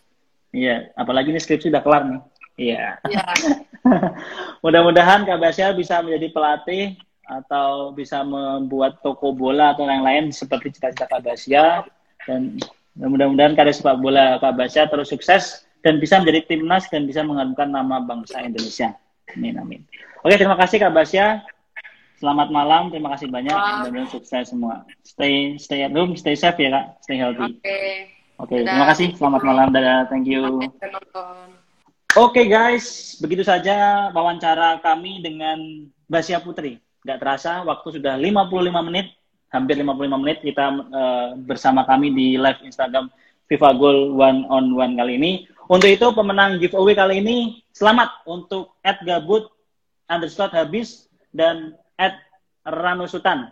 Iya, 0.50 0.90
apalagi 0.98 1.30
ini 1.30 1.38
skripsi 1.38 1.70
udah 1.70 1.86
kelar 1.86 2.04
nih. 2.10 2.22
Iya. 2.58 2.98
Ya. 3.06 3.22
Mudah-mudahan 4.64 5.24
Kak 5.24 5.40
Basya 5.40 5.72
bisa 5.76 6.04
menjadi 6.04 6.28
pelatih 6.32 7.00
atau 7.30 7.94
bisa 7.94 8.26
membuat 8.26 9.00
toko 9.06 9.32
bola 9.32 9.78
atau 9.78 9.86
yang 9.86 10.02
lain 10.02 10.34
seperti 10.34 10.74
cita-cita 10.74 11.06
Kak 11.06 11.22
Basya 11.22 11.86
dan 12.26 12.58
mudah-mudahan 12.98 13.54
karya 13.54 13.74
sepak 13.74 14.02
bola 14.02 14.42
Kak 14.42 14.58
Basya 14.58 14.90
terus 14.90 15.14
sukses 15.14 15.64
dan 15.86 16.02
bisa 16.02 16.20
menjadi 16.20 16.50
timnas 16.50 16.90
dan 16.92 17.06
bisa 17.06 17.24
mengharumkan 17.24 17.70
nama 17.70 18.02
bangsa 18.04 18.44
Indonesia. 18.44 18.98
Amin 19.38 19.56
amin. 19.62 19.82
Oke, 20.26 20.36
terima 20.36 20.58
kasih 20.58 20.82
Kak 20.82 20.92
Basya. 20.92 21.46
Selamat 22.20 22.52
malam, 22.52 22.92
terima 22.92 23.16
kasih 23.16 23.32
banyak. 23.32 23.56
Mudah-mudahan 23.56 24.12
sukses 24.12 24.52
semua. 24.52 24.84
Stay 25.08 25.56
stay 25.56 25.88
at 25.88 25.96
home, 25.96 26.20
stay 26.20 26.36
safe 26.36 26.60
ya 26.60 26.74
Kak, 26.74 26.86
stay 27.06 27.16
healthy. 27.16 27.56
Oke. 27.56 27.64
Okay. 27.64 28.20
Oke, 28.40 28.56
okay, 28.56 28.64
terima 28.64 28.88
kasih. 28.88 29.08
Selamat 29.20 29.42
malam. 29.44 29.68
Dadah. 29.76 30.08
Thank 30.08 30.32
you. 30.32 30.64
Oke 32.20 32.44
okay, 32.44 32.52
guys, 32.52 33.16
begitu 33.24 33.48
saja 33.48 34.12
wawancara 34.12 34.84
kami 34.84 35.24
dengan 35.24 35.56
Basia 36.04 36.44
Putri. 36.44 36.76
Gak 37.08 37.24
terasa, 37.24 37.64
waktu 37.64 37.96
sudah 37.96 38.20
55 38.20 38.60
menit, 38.92 39.16
hampir 39.48 39.80
55 39.80 40.20
menit 40.20 40.44
kita 40.44 40.68
uh, 40.68 41.40
bersama 41.40 41.88
kami 41.88 42.12
di 42.12 42.36
live 42.36 42.60
Instagram 42.68 43.08
FIFA 43.48 43.70
Goal 43.80 44.20
One 44.20 44.44
on 44.52 44.76
One 44.76 45.00
kali 45.00 45.16
ini. 45.16 45.48
Untuk 45.72 45.88
itu 45.88 46.12
pemenang 46.12 46.60
giveaway 46.60 46.92
kali 46.92 47.24
ini 47.24 47.64
selamat 47.72 48.28
untuk 48.28 48.76
Ed 48.84 49.00
Gabut 49.08 49.48
underscore 50.12 50.52
habis 50.52 51.08
dan 51.32 51.80
Ed 51.96 52.20
Rano 52.68 53.08
Sultan. 53.08 53.48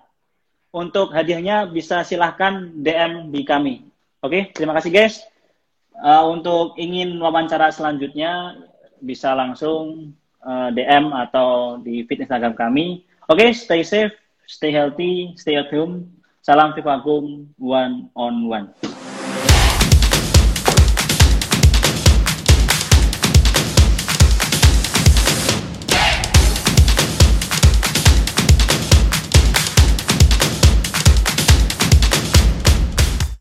Untuk 0.76 1.16
hadiahnya 1.16 1.72
bisa 1.72 2.04
silahkan 2.04 2.68
DM 2.76 3.32
di 3.32 3.48
kami. 3.48 3.88
Oke, 4.20 4.52
terima 4.52 4.76
kasih 4.76 4.92
guys. 4.92 5.24
Uh, 5.98 6.30
untuk 6.30 6.78
ingin 6.78 7.18
wawancara 7.18 7.74
selanjutnya 7.74 8.54
bisa 9.02 9.34
langsung 9.34 10.14
uh, 10.46 10.70
eh, 10.70 10.78
DM 10.78 11.10
atau 11.10 11.82
di 11.82 12.06
feed 12.06 12.22
Instagram 12.22 12.54
kami. 12.54 13.02
Oke, 13.26 13.50
okay, 13.50 13.50
stay 13.54 13.82
safe, 13.82 14.14
stay 14.46 14.70
healthy, 14.70 15.34
stay 15.42 15.58
at 15.58 15.74
home. 15.74 16.06
Salam 16.46 16.72
Vivakum 16.78 17.50
one 17.60 18.08
on 18.16 18.46
one. 18.48 18.72